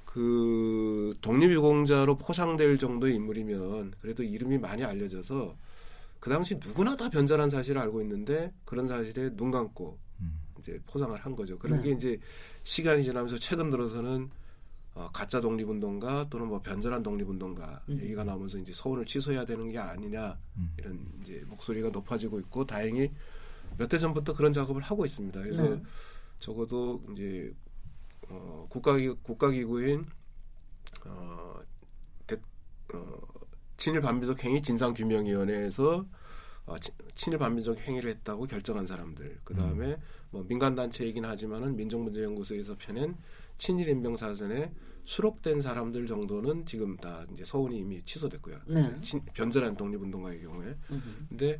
그 0.04 1.14
독립유공자로 1.20 2.18
포상될 2.18 2.78
정도의 2.78 3.14
인물이면 3.14 3.94
그래도 4.00 4.24
이름이 4.24 4.58
많이 4.58 4.82
알려져서 4.82 5.54
그 6.20 6.28
당시 6.28 6.54
누구나 6.56 6.96
다 6.96 7.08
변절한 7.08 7.48
사실을 7.48 7.80
알고 7.80 8.02
있는데 8.02 8.52
그런 8.64 8.86
사실에 8.86 9.34
눈 9.34 9.50
감고 9.50 9.98
음. 10.20 10.40
이제 10.58 10.78
포상을 10.86 11.18
한 11.18 11.34
거죠. 11.34 11.58
그런 11.58 11.78
네. 11.78 11.88
게 11.88 11.96
이제 11.96 12.20
시간이 12.62 13.02
지나면서 13.02 13.38
최근 13.38 13.70
들어서는 13.70 14.30
어, 14.94 15.08
가짜 15.12 15.40
독립운동가 15.40 16.28
또는 16.28 16.48
뭐 16.48 16.60
변절한 16.60 17.02
독립운동가 17.02 17.82
음. 17.88 18.00
얘기가 18.02 18.24
나오면서 18.24 18.58
이제 18.58 18.72
서원을 18.74 19.06
취소해야 19.06 19.46
되는 19.46 19.70
게 19.70 19.78
아니냐 19.78 20.38
음. 20.58 20.74
이런 20.78 21.06
이제 21.22 21.42
목소리가 21.46 21.88
높아지고 21.88 22.38
있고 22.40 22.66
다행히 22.66 23.10
몇달 23.78 23.98
전부터 23.98 24.34
그런 24.34 24.52
작업을 24.52 24.82
하고 24.82 25.06
있습니다. 25.06 25.40
그래서 25.40 25.62
네. 25.62 25.82
적어도 26.38 27.02
이제 27.12 27.54
어, 28.28 28.66
국가기 28.68 29.08
국가기구인 29.22 30.04
어, 31.06 31.60
대, 32.26 32.36
어, 32.92 33.18
친일 33.80 34.02
반민족 34.02 34.44
행위 34.44 34.60
진상 34.60 34.92
규명위원회에서 34.92 36.04
어, 36.66 36.78
치- 36.78 36.92
친일 37.14 37.38
반민족 37.38 37.78
행위를 37.80 38.10
했다고 38.10 38.44
결정한 38.46 38.86
사람들. 38.86 39.40
그 39.42 39.54
다음에 39.54 39.96
뭐 40.30 40.44
민간 40.46 40.74
단체이긴 40.74 41.24
하지만은 41.24 41.74
민족문제연구소에서 41.76 42.76
펴낸 42.78 43.16
친일 43.56 43.88
인명 43.88 44.16
사전에 44.18 44.70
수록된 45.06 45.62
사람들 45.62 46.06
정도는 46.06 46.66
지금 46.66 46.96
다 46.98 47.24
이제 47.32 47.42
서원이 47.44 47.78
이미 47.78 48.02
취소됐고요. 48.04 48.58
네. 48.66 49.00
친- 49.00 49.24
변절한 49.32 49.76
독립운동가의 49.76 50.42
경우에. 50.42 50.76
음. 50.90 51.26
근데 51.30 51.58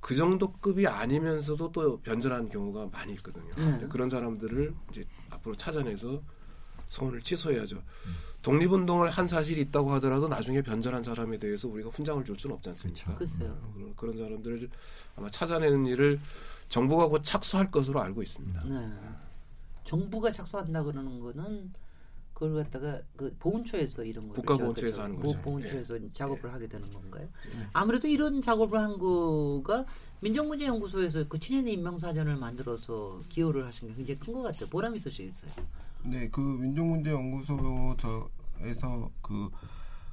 그 0.00 0.16
정도 0.16 0.52
급이 0.54 0.88
아니면서도 0.88 1.70
또 1.70 2.00
변절한 2.00 2.48
경우가 2.48 2.88
많이 2.92 3.12
있거든요. 3.14 3.48
네. 3.78 3.86
그런 3.88 4.08
사람들을 4.10 4.74
이제 4.90 5.06
앞으로 5.30 5.54
찾아내서 5.54 6.20
서원을 6.88 7.20
취소해야죠. 7.20 7.80
독립운동을 8.42 9.08
한 9.08 9.26
사실이 9.26 9.60
있다고 9.62 9.90
하더라도 9.92 10.28
나중에 10.28 10.62
변절한 10.62 11.02
사람에 11.02 11.38
대해서 11.38 11.68
우리가 11.68 11.90
훈장을 11.90 12.24
줄 12.24 12.38
수는 12.38 12.54
없지 12.56 12.68
않습니까? 12.70 13.16
그렇죠. 13.16 13.44
어, 13.44 13.72
그런, 13.74 13.94
그런 13.96 14.18
사람들을 14.18 14.70
아마 15.16 15.30
찾아내는 15.30 15.86
일을 15.86 16.20
정부가 16.68 17.08
곧 17.08 17.22
착수할 17.24 17.70
것으로 17.70 18.00
알고 18.00 18.22
있습니다. 18.22 18.64
네. 18.66 18.92
정부가 19.84 20.30
착수한다 20.30 20.82
그러는 20.82 21.18
거는 21.20 21.72
그걸 22.38 22.62
갖다가 22.62 23.00
그 23.16 23.34
보훈처에서 23.40 24.04
이런 24.04 24.22
거를 24.28 24.36
국가보훈처에서 24.36 24.96
저- 24.96 25.02
하는 25.02 25.16
보- 25.16 25.22
거죠. 25.22 25.38
예. 25.38 25.42
보훈처에서 25.42 25.98
작업을 26.12 26.52
하게 26.52 26.68
되는 26.68 26.88
건가요? 26.88 27.26
아무래도 27.72 28.06
이런 28.06 28.40
작업을 28.40 28.78
한 28.78 28.96
거가 28.96 29.84
민정문제연구소에서 30.20 31.26
그 31.26 31.40
친일 31.40 31.66
인명사전을 31.66 32.36
만들어서 32.36 33.20
기여를 33.28 33.66
하신 33.66 33.88
게 33.88 33.94
굉장히 33.96 34.20
큰 34.20 34.32
것 34.34 34.42
같아요. 34.42 34.68
보람 34.70 34.94
있으시겠어요? 34.94 35.50
네, 36.04 36.28
그 36.30 36.40
민족문제연구소에서 36.40 39.10
그, 39.20 39.50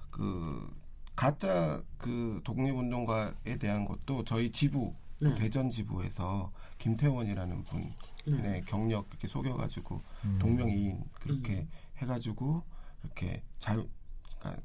그, 0.09 0.67
가짜 1.15 1.83
그 1.99 2.41
독립운동가에 2.43 3.33
대한 3.59 3.85
것도 3.85 4.23
저희 4.23 4.51
지부, 4.51 4.95
네. 5.19 5.33
대전 5.35 5.69
지부에서 5.71 6.51
김태원이라는 6.79 7.63
분의 7.63 8.41
네. 8.41 8.61
경력 8.67 9.07
이렇게 9.09 9.27
속여가지고 9.27 10.01
음. 10.25 10.39
동명이인 10.39 11.03
그렇게 11.13 11.67
해가지고 11.97 12.63
이렇게 13.03 13.41
잘, 13.59 13.83
그러니까 14.39 14.61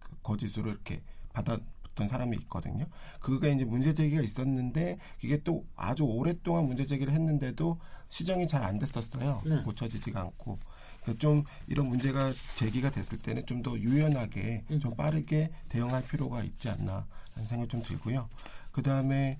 그 0.00 0.16
거짓으로 0.22 0.70
이렇게 0.70 1.02
받았던 1.32 2.08
사람이 2.08 2.36
있거든요. 2.42 2.86
그게 3.20 3.52
이제 3.52 3.64
문제 3.64 3.94
제기가 3.94 4.22
있었는데 4.22 4.98
이게 5.22 5.42
또 5.44 5.64
아주 5.76 6.02
오랫동안 6.04 6.66
문제 6.66 6.84
제기를 6.86 7.12
했는데도 7.12 7.78
시정이 8.08 8.46
잘 8.48 8.64
안 8.64 8.78
됐었어요. 8.78 9.40
네. 9.46 9.62
고쳐지지가 9.62 10.20
않고. 10.20 10.58
그러니까 11.02 11.20
좀 11.20 11.44
이런 11.68 11.86
문제가 11.86 12.32
제기가 12.56 12.90
됐을 12.90 13.18
때는 13.18 13.46
좀 13.46 13.62
더 13.62 13.78
유연하게 13.78 14.64
음. 14.70 14.80
좀 14.80 14.94
빠르게 14.96 15.50
대응할 15.68 16.02
필요가 16.04 16.42
있지 16.42 16.68
않나 16.68 17.06
하는 17.34 17.48
생각이 17.48 17.68
좀 17.68 17.82
들고요. 17.82 18.28
그 18.72 18.82
다음에 18.82 19.38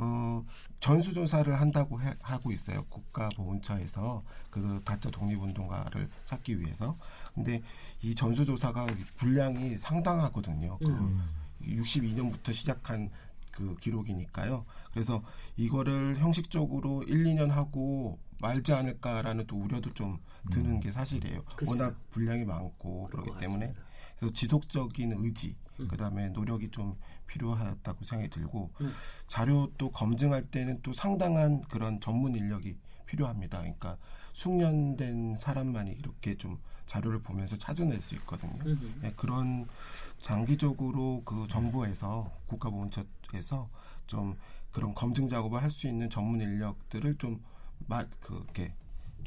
어, 0.00 0.44
전수조사를 0.78 1.60
한다고 1.60 2.00
해- 2.00 2.14
하고 2.22 2.52
있어요. 2.52 2.82
국가보훈처에서 2.84 4.22
그 4.50 4.80
가짜 4.84 5.10
독립운동가를 5.10 6.08
찾기 6.24 6.60
위해서. 6.60 6.96
근데 7.34 7.60
이 8.00 8.14
전수조사가 8.14 8.86
분량이 9.18 9.76
상당하거든요. 9.78 10.78
그 10.78 10.88
음. 10.88 11.20
62년부터 11.62 12.52
시작한 12.52 13.10
그 13.50 13.74
기록이니까요. 13.80 14.64
그래서 14.92 15.20
이거를 15.56 16.18
형식적으로 16.18 17.02
1, 17.02 17.24
2년 17.24 17.48
하고 17.48 18.20
말지 18.40 18.72
않을까라는 18.72 19.48
또 19.48 19.56
우려도 19.56 19.92
좀 19.94 20.16
드는 20.52 20.78
게 20.78 20.92
사실이에요. 20.92 21.42
글쎄요. 21.56 21.72
워낙 21.82 21.98
분량이 22.10 22.44
많고 22.44 23.08
그렇기 23.08 23.30
것 23.30 23.40
때문에 23.40 23.66
같습니다. 23.66 23.88
그래서 24.20 24.32
지속적인 24.34 25.12
의지 25.18 25.48
음. 25.48 25.67
그다음에 25.86 26.28
노력이 26.30 26.70
좀 26.70 26.96
필요하다고 27.26 28.04
생각이 28.04 28.30
들고 28.30 28.70
음. 28.82 28.92
자료 29.26 29.70
또 29.78 29.90
검증할 29.90 30.46
때는 30.50 30.80
또 30.82 30.92
상당한 30.92 31.60
그런 31.62 32.00
전문 32.00 32.34
인력이 32.34 32.76
필요합니다. 33.06 33.58
그러니까 33.58 33.96
숙련된 34.32 35.36
사람만이 35.36 35.92
이렇게 35.92 36.36
좀 36.36 36.58
자료를 36.86 37.20
보면서 37.20 37.56
찾아낼 37.56 38.00
수 38.00 38.14
있거든요. 38.16 38.58
음. 38.64 38.98
네, 39.02 39.12
그런 39.16 39.66
장기적으로 40.18 41.22
그 41.24 41.46
정부에서 41.48 42.30
국가보훈처에서 42.46 43.68
좀 44.06 44.36
그런 44.72 44.94
검증 44.94 45.28
작업을 45.28 45.62
할 45.62 45.70
수 45.70 45.86
있는 45.86 46.08
전문 46.08 46.40
인력들을 46.40 47.16
좀 47.18 47.42
마, 47.86 48.04
그렇게 48.20 48.72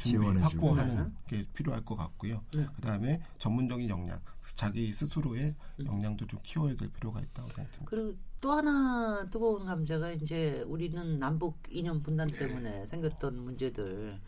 준비. 0.09 0.39
확보하는 0.39 1.13
게 1.27 1.45
필요할 1.53 1.85
것 1.85 1.95
같고요. 1.95 2.41
네. 2.55 2.65
그다음에 2.75 3.21
전문적인 3.37 3.89
역량, 3.89 4.19
자기 4.55 4.91
스스로의 4.93 5.55
음. 5.79 5.85
역량도 5.85 6.27
좀 6.27 6.39
키워야 6.43 6.75
될 6.75 6.89
필요가 6.89 7.19
있다고 7.19 7.49
생각합니다. 7.49 7.85
그리고 7.85 8.15
또 8.39 8.51
하나 8.51 9.25
뜨거운 9.29 9.65
감자가 9.65 10.11
이제 10.11 10.63
우리는 10.67 11.19
남북 11.19 11.57
이념 11.69 12.01
분단 12.01 12.27
때문에 12.27 12.85
생겼던 12.85 13.37
문제들. 13.37 14.19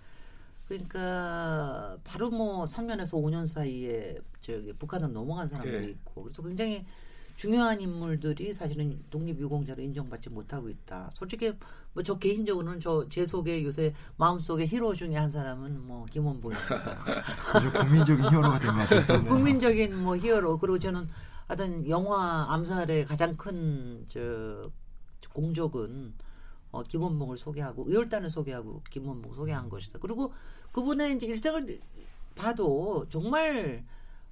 그러니까 0.67 1.97
바로 2.03 2.29
뭐 2.29 2.65
3년에서 2.65 3.11
5년 3.11 3.47
사이에 3.47 4.17
저기 4.41 4.71
북한은 4.73 5.11
넘어간 5.11 5.49
사람들이 5.49 5.85
예. 5.85 5.89
있고 5.89 6.23
그래서 6.23 6.41
굉장히 6.41 6.85
중요한 7.43 7.81
인물들이 7.81 8.53
사실은 8.53 8.97
독립유공자로 9.09 9.81
인정받지 9.83 10.29
못하고 10.29 10.69
있다. 10.69 11.11
솔직히 11.13 11.51
뭐 11.93 12.01
저 12.01 12.17
개인적으로는 12.17 12.79
저 12.79 13.05
제 13.09 13.25
속에 13.25 13.65
요새 13.65 13.93
마음속에 14.15 14.65
히로 14.65 14.95
중에 14.95 15.17
한 15.17 15.29
사람은 15.29 15.85
뭐 15.85 16.05
김원봉입니다. 16.05 17.03
국민적인 17.83 18.23
히어로가 18.31 18.59
된 18.59 18.69
것 18.71 18.77
같아서 18.87 19.21
국민적인 19.27 20.01
뭐 20.01 20.15
히어로 20.15 20.57
그리고 20.59 20.79
저는 20.79 21.09
하여튼 21.49 21.85
영화 21.89 22.45
암살의 22.53 23.05
가장 23.07 23.35
큰 23.35 24.05
저 24.07 24.71
공적은 25.33 26.13
어, 26.71 26.81
김원봉을 26.83 27.37
소개하고 27.37 27.85
의열단을 27.89 28.29
소개하고 28.29 28.81
김원봉 28.89 29.33
소개한 29.33 29.67
것이다. 29.67 29.99
그리고 30.01 30.31
그분의 30.71 31.17
이제 31.17 31.25
일생을 31.25 31.79
봐도 32.35 33.05
정말 33.09 33.83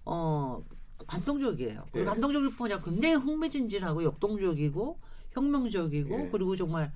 어 0.06 0.63
감동적이에요. 1.08 1.86
예. 1.96 2.04
감동적일 2.04 2.56
뿐이 2.56 2.74
아니라 2.74 2.86
굉장히 2.90 3.16
흥미진진하고 3.16 4.04
역동적이고 4.04 5.00
혁명적이고 5.32 6.20
예. 6.20 6.30
그리고 6.32 6.56
정말 6.56 6.92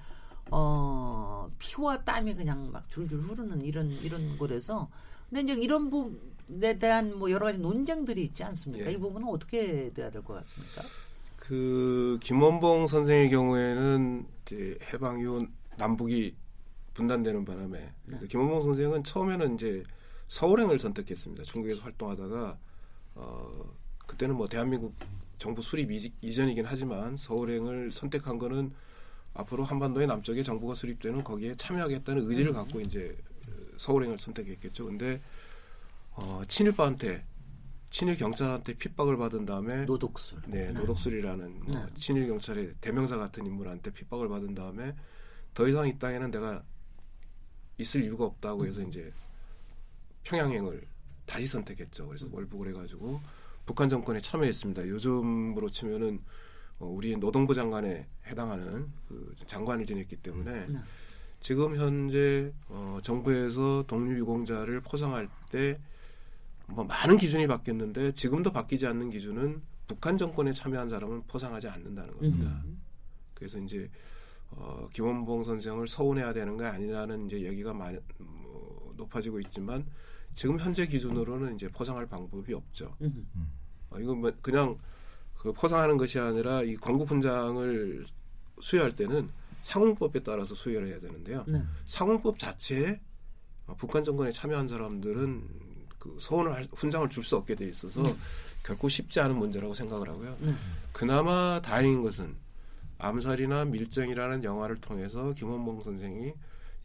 어 0.52 1.50
피와 1.60 2.04
땀이 2.04 2.36
그냥 2.36 2.72
막 2.72 2.90
줄줄 2.90 3.20
흐르는 3.22 3.62
이런 3.62 3.90
이런 3.92 4.38
거라서 4.38 4.90
근데 5.30 5.42
이제 5.54 5.62
이런 5.62 5.90
부분에 5.90 6.78
대한 6.78 7.18
뭐 7.18 7.32
여러 7.32 7.48
가지 7.48 7.58
논쟁들이 7.60 8.24
있지 8.26 8.44
않습니까? 8.44 8.88
예. 8.88 8.94
이 8.94 8.98
부분은 8.98 9.28
어떻게 9.28 9.92
돼야 9.94 10.10
될 10.12 10.22
것 10.24 10.36
같습니까? 10.36 10.84
그 11.38 12.18
김원봉 12.22 12.88
선생의 12.88 13.30
경우에는 13.30 14.26
이제 14.44 14.78
해방 14.94 15.20
이후 15.20 15.48
남북이 15.78 16.36
분단되는 16.94 17.44
바람에 17.46 17.94
네. 18.06 18.20
김원봉 18.28 18.62
선생은 18.64 19.04
처음에는 19.04 19.56
이제 19.56 19.84
서울행을 20.28 20.80
선택했습니다. 20.80 21.44
중국에서 21.44 21.82
활동하다가 21.82 22.58
어 23.16 23.52
그때는 24.08 24.36
뭐 24.36 24.48
대한민국 24.48 24.96
정부 25.38 25.62
수립 25.62 25.92
이- 25.92 26.14
이전이긴 26.22 26.66
하지만 26.66 27.18
서울행을 27.18 27.92
선택한 27.92 28.38
거는 28.38 28.74
앞으로 29.34 29.64
한반도의 29.66 30.08
남쪽에 30.08 30.44
정부가 30.44 30.76
수립되는 30.76 31.24
거기에 31.24 31.56
참여하겠다는 31.58 32.30
의지를 32.30 32.54
갖고 32.54 32.80
이제 32.80 33.18
어, 33.50 33.52
서울행을 33.78 34.18
선택했겠죠. 34.18 34.86
근데 34.86 35.22
어 36.12 36.42
친일파한테 36.48 37.26
친일 37.90 38.16
경찰한테 38.18 38.74
핍박을 38.78 39.18
받은 39.18 39.46
다음에 39.46 39.86
노독술. 39.86 40.42
네, 40.48 40.72
노덕술이라는 40.72 41.60
뭐 41.66 41.86
네. 41.86 41.94
친일 41.98 42.28
경찰의 42.28 42.76
대명사 42.82 43.18
같은 43.18 43.46
인물한테 43.46 43.92
핍박을 43.92 44.28
받은 44.30 44.56
다음에 44.56 44.96
더 45.54 45.68
이상 45.68 45.88
이 45.88 45.98
땅에는 46.00 46.32
내가 46.32 46.64
있을 47.78 48.04
이유가 48.04 48.24
없다고 48.26 48.66
해서 48.66 48.82
이제 48.82 49.12
평양행을 50.24 50.82
다시 51.26 51.48
선택했죠. 51.48 52.08
그래서 52.08 52.28
월북을 52.32 52.70
해가지고 52.70 53.20
북한 53.66 53.90
정권에 53.90 54.20
참여했습니다. 54.20 54.88
요즘으로 54.88 55.70
치면은 55.70 56.22
어, 56.80 56.88
우리 56.88 57.16
노동부 57.16 57.54
장관에 57.54 58.08
해당하는 58.28 58.92
그 59.08 59.34
장관을 59.48 59.86
지냈기 59.86 60.18
때문에 60.18 60.68
네. 60.68 60.80
지금 61.40 61.78
현재 61.78 62.52
어, 62.68 63.00
정부에서 63.02 63.84
독립유공자를 63.88 64.82
포상할 64.82 65.30
때 65.52 65.80
뭐 66.68 66.84
많은 66.84 67.18
기준이 67.18 67.48
바뀌었는데 67.48 68.12
지금도 68.12 68.52
바뀌지 68.52 68.88
않는 68.88 69.10
기준은 69.10 69.62
북한 69.88 70.18
정권에 70.18 70.52
참여한 70.52 70.90
사람은 70.90 71.24
포상하지 71.28 71.68
않는다는 71.68 72.18
겁니다. 72.18 72.62
음. 72.66 72.82
그래서 73.34 73.60
이제 73.60 73.90
어, 74.50 74.88
김원봉 74.94 75.44
선생을 75.44 75.88
서운해야 75.88 76.34
되는 76.34 76.58
거 76.58 76.66
아니냐는 76.66 77.28
이제 77.28 77.42
얘기가 77.42 77.74
많이 77.74 77.98
뭐, 78.18 78.94
높아지고 78.98 79.40
있지만 79.42 79.86
지금 80.36 80.60
현재 80.60 80.86
기준으로는 80.86 81.56
이제 81.56 81.68
포상할 81.70 82.06
방법이 82.08 82.54
없죠. 82.54 82.96
음. 83.02 83.28
어, 83.90 84.00
이건 84.00 84.20
뭐 84.20 84.32
그냥 84.42 84.78
그 85.38 85.52
포상하는 85.54 85.98
것이 85.98 86.20
아니라 86.20 86.62
이 86.64 86.76
광고 86.76 87.06
훈장을 87.06 88.06
수여할 88.62 88.92
때는 88.92 89.30
상훈법에 89.62 90.22
따라서 90.24 90.54
수여를 90.54 90.88
해야 90.90 91.00
되는데요. 91.00 91.44
네. 91.48 91.64
상훈법 91.86 92.38
자체에 92.38 93.00
어, 93.68 93.76
북한 93.78 94.04
정권에 94.04 94.32
참여한 94.32 94.68
사람들은 94.68 95.48
그 95.98 96.18
서원을 96.20 96.54
할- 96.54 96.68
훈장을 96.76 97.10
줄 97.10 97.24
수 97.24 97.36
없게 97.38 97.56
돼 97.56 97.66
있어서 97.68 98.04
결코 98.64 98.90
쉽지 98.90 99.20
않은 99.22 99.38
문제라고 99.38 99.74
생각을 99.74 100.10
하고요. 100.10 100.38
네. 100.42 100.54
그나마 100.92 101.62
다행인 101.64 102.04
것은 102.04 102.36
암살이나 102.98 103.66
밀정이라는 103.66 104.44
영화를 104.44 104.78
통해서 104.78 105.34
김원봉 105.34 105.82
선생이 105.82 106.34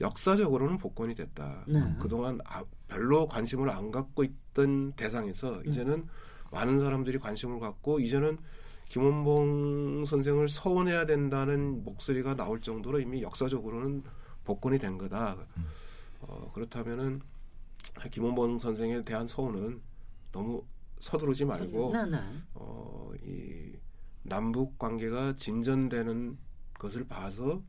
역사적으로는 0.01 0.79
복권이 0.79 1.15
됐다. 1.15 1.65
네. 1.69 1.81
그동안 2.01 2.41
아- 2.47 2.65
별로 2.89 3.27
관심을 3.29 3.69
안 3.71 3.91
갖고 3.91 4.25
있던 4.25 4.93
대상에서 4.93 5.63
이제는 5.63 6.07
많은 6.51 6.81
사람들이 6.81 7.19
관심을 7.19 7.61
갖고 7.61 8.01
이제는 8.01 8.39
김원봉 8.89 10.05
선생을 10.05 10.49
서운해야 10.49 11.07
된다는 11.07 11.85
목소리가 11.85 12.35
나올 12.35 12.61
정도로 12.61 12.99
이미 12.99 13.23
역사적으로는 13.23 14.03
복권이 14.45 14.79
된 14.79 14.99
거다. 14.99 15.37
어, 16.23 16.51
그렇다면은 16.53 17.21
김원봉 18.11 18.59
선생에 18.59 19.05
대한 19.05 19.29
서운은 19.29 19.81
너무 20.33 20.65
서두르지 20.99 21.45
말고 21.45 21.93
네, 21.93 22.05
네. 22.07 22.19
어, 22.55 23.11
이 23.25 23.73
남북 24.23 24.79
관계가 24.79 25.35
진전되는 25.37 26.37
것을 26.75 27.07
봐서 27.07 27.53
어, 27.55 27.63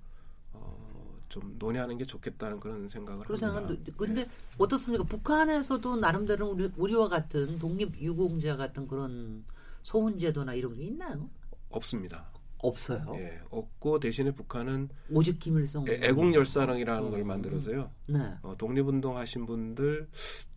좀 1.32 1.56
논의하는 1.58 1.98
게 1.98 2.06
좋겠다는 2.06 2.60
그런 2.60 2.90
생각을 2.90 3.26
그런 3.26 3.42
합니다. 3.42 3.68
생각도 3.70 3.94
근데 3.98 4.28
어떻습니까? 4.58 5.06
북한에서도 5.06 5.96
나름대로 5.96 6.50
우리, 6.50 6.70
우리와 6.76 7.08
같은 7.08 7.58
독립 7.58 7.98
유공자 8.02 8.58
같은 8.58 8.86
그런 8.86 9.46
소훈 9.82 10.20
제도나 10.20 10.54
이런 10.54 10.76
게 10.76 10.84
있나요? 10.84 11.30
없습니다. 11.70 12.30
없어요. 12.58 13.14
예, 13.16 13.40
없고 13.50 14.00
대신에 14.02 14.32
북한은 14.32 14.90
오직 15.10 15.40
김일성 15.40 15.88
애- 15.88 16.00
애국 16.04 16.32
열사랑이라는 16.36 17.06
음. 17.08 17.12
걸 17.12 17.24
만들어서요. 17.24 17.90
네. 18.08 18.34
어, 18.44 18.56
독립운동 18.58 19.18
하신 19.18 19.46
분들 19.48 20.08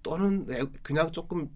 또는 0.02 0.46
애- 0.50 0.66
그냥 0.82 1.10
조금 1.12 1.48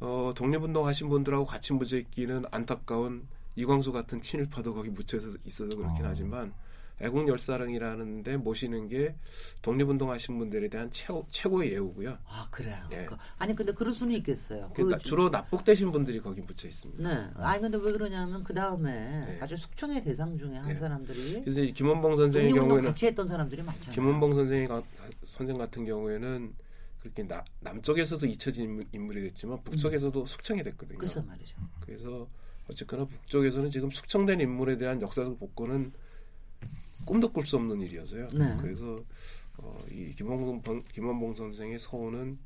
어, 0.00 0.32
독립운동 0.34 0.86
하신 0.86 1.10
분들하고 1.10 1.44
같이 1.44 1.72
묻어 1.74 1.96
있기는 1.98 2.44
안타까운 2.50 3.28
이광수 3.56 3.92
같은 3.92 4.20
친일파도 4.22 4.74
거기 4.74 4.88
묻혀 4.90 5.18
있어서 5.18 5.76
그렇긴 5.76 6.04
어. 6.06 6.08
하지만 6.08 6.52
애국 7.00 7.26
열사랑이라는데 7.28 8.36
모시는 8.36 8.88
게 8.88 9.16
독립운동 9.62 10.10
하신 10.10 10.38
분들에 10.38 10.68
대한 10.68 10.90
최고, 10.92 11.26
최고의 11.28 11.72
예우고요. 11.72 12.18
아 12.26 12.46
그래요. 12.50 12.76
예. 12.92 13.04
그- 13.06 13.16
아니 13.36 13.54
근데 13.54 13.72
그럴 13.72 13.92
수는 13.92 14.14
있겠어요. 14.16 14.70
그러니까 14.74 14.98
그- 14.98 15.02
주로 15.04 15.28
납북되신 15.28 15.90
분들이 15.90 16.20
거기 16.20 16.40
묻혀 16.40 16.68
있습니다. 16.68 17.02
네. 17.02 17.30
아니 17.34 17.60
근데 17.60 17.78
왜 17.78 17.90
그러냐면 17.92 18.44
그 18.44 18.54
다음에 18.54 18.92
네. 19.26 19.36
사실 19.38 19.58
숙청의 19.58 20.02
대상 20.02 20.38
중에 20.38 20.54
한 20.56 20.68
네. 20.68 20.74
사람들이 20.76 21.40
그래서 21.42 21.60
이 21.62 21.72
김원봉 21.72 22.16
선생의 22.16 22.52
경우에는 22.52 22.88
같이 22.90 23.06
했던 23.06 23.26
사람들이 23.26 23.62
많잖아요. 23.62 23.94
김원봉 23.94 24.34
선생이 24.34 24.66
가- 24.68 24.82
선생 25.24 25.58
같은 25.58 25.84
경우에는 25.84 26.54
그렇게 27.00 27.22
나- 27.26 27.44
남쪽에서도 27.60 28.24
잊혀진 28.24 28.64
인물- 28.64 28.86
인물이 28.92 29.22
됐지만 29.22 29.62
북쪽에서도 29.64 30.24
숙청이 30.26 30.62
됐거든요. 30.62 30.98
글쎄 30.98 31.20
말이죠. 31.22 31.56
그래서 31.80 32.28
어쨌거나 32.70 33.04
북쪽에서는 33.04 33.68
지금 33.68 33.90
숙청된 33.90 34.40
인물에 34.40 34.78
대한 34.78 35.02
역사적 35.02 35.38
복권은 35.38 35.92
꿈도 37.04 37.28
꿀 37.28 37.46
수 37.46 37.56
없는 37.56 37.80
일이어서요. 37.80 38.28
네. 38.30 38.56
그래서 38.60 39.02
어, 39.58 39.78
이 39.90 40.12
김원봉, 40.14 40.84
김원봉 40.90 41.34
선생의 41.34 41.78
서원은 41.78 42.38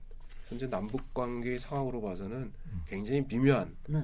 현재 0.49 0.69
남북 0.69 1.13
관계 1.13 1.59
상황으로 1.59 2.01
봐서는 2.01 2.53
굉장히 2.87 3.25
미묘한 3.27 3.75
네. 3.89 4.03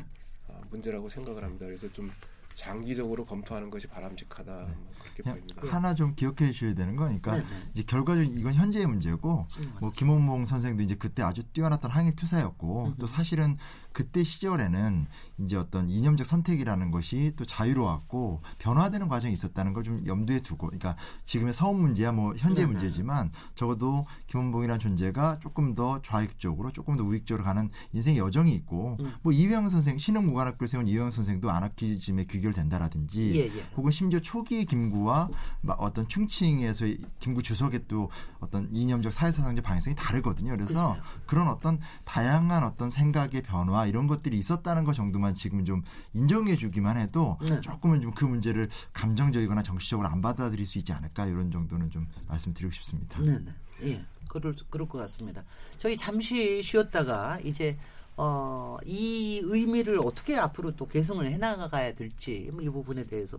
아, 0.48 0.60
문제라고 0.70 1.08
생각을 1.08 1.42
합니다. 1.42 1.66
그래서 1.66 1.90
좀 1.92 2.10
장기적으로 2.54 3.24
검토하는 3.24 3.68
것이 3.70 3.86
바람직하다 3.88 4.52
뭐 4.52 4.94
그렇게 4.98 5.22
보입니다. 5.22 5.62
하나 5.66 5.94
좀 5.94 6.14
기억해 6.14 6.52
주셔야 6.52 6.74
되는 6.74 6.96
거니까 6.96 7.36
네, 7.36 7.42
네. 7.42 7.68
이제 7.72 7.82
결과적으로 7.82 8.32
이건 8.32 8.54
현재의 8.54 8.86
문제고 8.86 9.46
음. 9.58 9.72
뭐 9.80 9.90
김원봉 9.90 10.46
선생도 10.46 10.82
이제 10.82 10.94
그때 10.94 11.22
아주 11.22 11.42
뛰어났던 11.44 11.90
항일 11.90 12.14
투사였고 12.14 12.86
음. 12.86 12.94
또 12.98 13.06
사실은 13.06 13.56
그때 13.94 14.24
시절에는 14.24 15.06
이제 15.38 15.56
어떤 15.56 15.88
이념적 15.88 16.26
선택이라는 16.26 16.90
것이 16.90 17.32
또 17.36 17.46
자유로웠고 17.46 18.40
변화되는 18.58 19.08
과정이 19.08 19.32
있었다는 19.32 19.72
걸 19.72 19.84
좀 19.84 20.02
염두에 20.06 20.40
두고 20.40 20.68
그러니까 20.68 20.96
지금의 21.24 21.52
서울 21.52 21.78
문제야 21.78 22.10
뭐 22.10 22.34
현재 22.36 22.62
네, 22.62 22.66
네. 22.66 22.72
문제지만 22.72 23.30
적어도 23.54 24.06
김원봉이라는 24.26 24.80
존재가 24.80 25.38
조금 25.40 25.74
더 25.74 26.00
좌익적으로 26.02 26.72
조금 26.72 26.96
더 26.96 27.04
우익적으로 27.04 27.44
가는 27.44 27.70
인생의 27.92 28.18
여정이 28.18 28.52
있고 28.54 28.96
음. 29.00 29.12
뭐 29.22 29.32
이회영 29.32 29.68
선생 29.68 29.98
신흥무관학교를 29.98 30.66
세운 30.68 30.88
이회영 30.88 31.10
선생도 31.10 31.50
아나키즘에 31.50 32.24
귀결된다라든지 32.24 33.32
예, 33.36 33.40
예. 33.56 33.66
혹은 33.76 33.90
심지어 33.92 34.20
초기 34.20 34.64
김구와 34.64 35.28
막 35.60 35.80
어떤 35.82 36.08
충칭에서의 36.08 36.98
김구 37.18 37.42
주석의 37.42 37.82
또 37.86 38.10
어떤 38.40 38.68
이념적 38.72 39.12
사회사상적 39.12 39.64
방향성이 39.64 39.94
다르거든요. 39.94 40.52
그래서 40.52 40.94
글쎄요. 40.94 41.04
그런 41.26 41.48
어떤 41.48 41.78
다양한 42.04 42.64
어떤 42.64 42.88
생각의 42.88 43.42
변화 43.42 43.83
이런 43.86 44.06
것들이 44.06 44.38
있었다는 44.38 44.84
것 44.84 44.94
정도만 44.94 45.34
지금 45.34 45.64
좀 45.64 45.82
인정해 46.14 46.56
주기만 46.56 46.96
해도 46.96 47.38
네. 47.48 47.60
조금은 47.60 48.00
좀 48.00 48.14
그 48.14 48.24
문제를 48.24 48.68
감정적이거나 48.92 49.62
정치적으로 49.62 50.08
안 50.08 50.22
받아들일 50.22 50.66
수 50.66 50.78
있지 50.78 50.92
않을까 50.92 51.26
이런 51.26 51.50
정도는 51.50 51.90
좀 51.90 52.06
말씀드리고 52.28 52.72
싶습니다. 52.72 53.20
네 53.20 53.38
네. 53.38 53.52
예. 53.82 54.04
그럴, 54.28 54.54
그럴 54.70 54.88
것 54.88 54.98
같습니다. 54.98 55.44
저희 55.78 55.96
잠시 55.96 56.62
쉬었다가 56.62 57.38
이제 57.40 57.76
어, 58.16 58.78
이 58.84 59.40
의미를 59.42 59.98
어떻게 59.98 60.36
앞으로 60.36 60.74
또 60.76 60.86
개성을 60.86 61.26
해나가야 61.26 61.94
될지 61.94 62.48
뭐이 62.52 62.68
부분에 62.70 63.04
대해서 63.04 63.36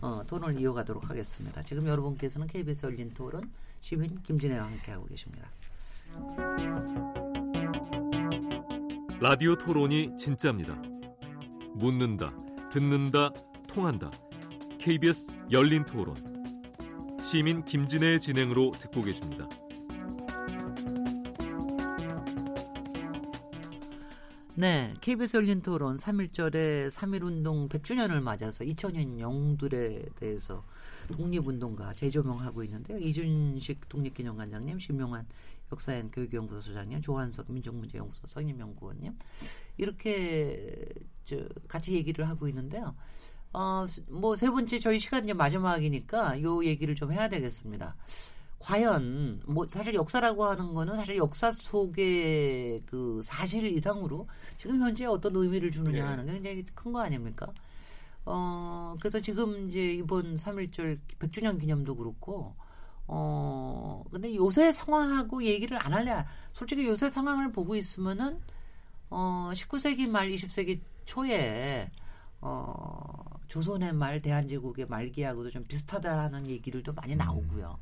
어, 0.00 0.22
토론을 0.26 0.60
이어가도록 0.60 1.10
하겠습니다. 1.10 1.62
지금 1.62 1.86
여러분께서는 1.86 2.46
KBS 2.46 2.86
열린 2.86 3.10
토론 3.12 3.42
시민 3.80 4.22
김진애와 4.22 4.64
함께하고 4.64 5.06
계십니다. 5.06 5.48
라디오 9.22 9.54
토론이 9.54 10.16
진짜입니다. 10.16 10.80
묻는다, 11.74 12.32
듣는다, 12.72 13.28
통한다. 13.68 14.10
KBS 14.78 15.30
열린 15.50 15.84
토론. 15.84 16.16
시민 17.22 17.62
김진애의 17.62 18.18
진행으로 18.18 18.70
듣고 18.70 19.02
계십니다. 19.02 19.46
네, 24.54 24.94
KBS 25.02 25.36
열린 25.36 25.60
토론 25.60 25.98
3.1절의 25.98 26.88
3.1운동 26.90 27.68
100주년을 27.68 28.22
맞아서 28.22 28.64
2000년 28.64 29.18
영웅들에 29.18 30.02
대해서 30.16 30.64
독립운동가 31.08 31.92
재조명하고 31.92 32.64
있는데요. 32.64 32.98
이준식 32.98 33.86
독립기념관장님, 33.90 34.78
신명환 34.78 35.26
역사연 35.72 36.10
교육연구소 36.10 36.60
소장님, 36.60 37.00
조한석 37.00 37.50
민족문제연구소 37.52 38.26
선임연구원님 38.26 39.16
이렇게 39.76 40.86
저 41.24 41.36
같이 41.68 41.92
얘기를 41.94 42.28
하고 42.28 42.48
있는데요. 42.48 42.94
어, 43.52 43.84
뭐 44.08 44.36
세 44.36 44.50
번째 44.50 44.78
저희 44.78 44.98
시간 44.98 45.24
이제 45.24 45.32
마지막이니까 45.32 46.42
요 46.42 46.64
얘기를 46.64 46.94
좀 46.94 47.12
해야 47.12 47.28
되겠습니다. 47.28 47.96
과연 48.60 49.40
뭐 49.46 49.66
사실 49.68 49.94
역사라고 49.94 50.44
하는 50.44 50.74
거는 50.74 50.94
사실 50.96 51.16
역사 51.16 51.50
속의 51.50 52.82
그 52.86 53.20
사실 53.24 53.64
이상으로 53.76 54.28
지금 54.58 54.80
현재 54.80 55.06
어떤 55.06 55.34
의미를 55.36 55.70
주느냐 55.70 55.96
예. 55.98 56.02
하는 56.02 56.26
게 56.26 56.32
굉장히 56.34 56.62
큰 56.74 56.92
거 56.92 57.00
아닙니까? 57.00 57.46
어 58.26 58.94
그래서 59.00 59.18
지금 59.20 59.68
이제 59.68 59.94
이번 59.94 60.36
3.1절 60.36 60.98
100주년 61.18 61.58
기념도 61.58 61.96
그렇고 61.96 62.54
어 63.12 64.04
근데 64.12 64.36
요새 64.36 64.72
상황하고 64.72 65.42
얘기를 65.42 65.76
안 65.84 65.92
할래 65.92 66.24
솔직히 66.52 66.86
요새 66.86 67.10
상황을 67.10 67.50
보고 67.50 67.74
있으면은 67.74 68.40
어 69.10 69.50
19세기 69.52 70.08
말 70.08 70.28
20세기 70.28 70.80
초에 71.06 71.90
어 72.40 73.24
조선의 73.48 73.94
말 73.94 74.22
대한제국의 74.22 74.86
말기하고도 74.86 75.50
좀 75.50 75.64
비슷하다는 75.66 76.46
얘기들도 76.46 76.92
많이 76.92 77.16
나오고요. 77.16 77.80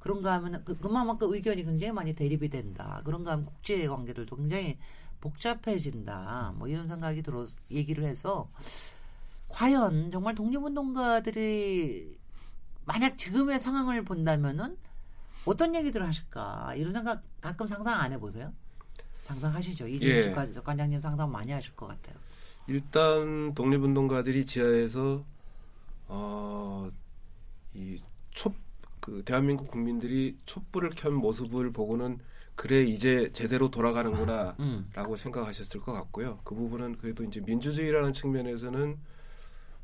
그런가 0.00 0.32
하면 0.34 0.64
그, 0.64 0.76
그만큼 0.76 1.32
의견이 1.32 1.64
굉장히 1.64 1.92
많이 1.92 2.12
대립이 2.12 2.50
된다. 2.50 3.00
그런가 3.04 3.32
하면 3.32 3.46
국제 3.46 3.86
관계들도 3.86 4.34
굉장히 4.34 4.76
복잡해진다. 5.20 6.54
뭐 6.56 6.66
이런 6.66 6.88
생각이 6.88 7.22
들어 7.22 7.46
얘기를 7.70 8.02
해서 8.02 8.50
과연 9.46 10.10
정말 10.10 10.34
독립운동가들이 10.34 12.23
만약 12.86 13.16
지금의 13.16 13.60
상황을 13.60 14.04
본다면은 14.04 14.76
어떤 15.44 15.74
얘기들을 15.74 16.06
하실까 16.06 16.74
이런 16.76 16.92
생각 16.92 17.22
가끔 17.40 17.66
상상 17.68 18.00
안 18.00 18.12
해보세요? 18.12 18.52
상상하시죠? 19.24 19.86
이준식 19.88 20.30
예. 20.30 20.32
관- 20.32 20.54
관장님 20.62 21.00
상상 21.00 21.30
많이 21.30 21.52
하실 21.52 21.74
것 21.76 21.86
같아요. 21.86 22.16
일단 22.66 23.54
독립운동가들이 23.54 24.46
지하에서 24.46 25.24
어, 26.08 26.88
어이촛그 27.74 29.22
대한민국 29.24 29.68
국민들이 29.68 30.36
촛불을 30.46 30.90
켠 30.94 31.12
모습을 31.14 31.72
보고는 31.72 32.18
그래 32.54 32.82
이제 32.82 33.30
제대로 33.32 33.70
돌아가는구나라고 33.70 34.56
음. 34.60 35.16
생각하셨을 35.16 35.80
것 35.80 35.92
같고요. 35.92 36.40
그 36.44 36.54
부분은 36.54 36.98
그래도 36.98 37.24
이제 37.24 37.40
민주주의라는 37.40 38.12
측면에서는 38.12 38.96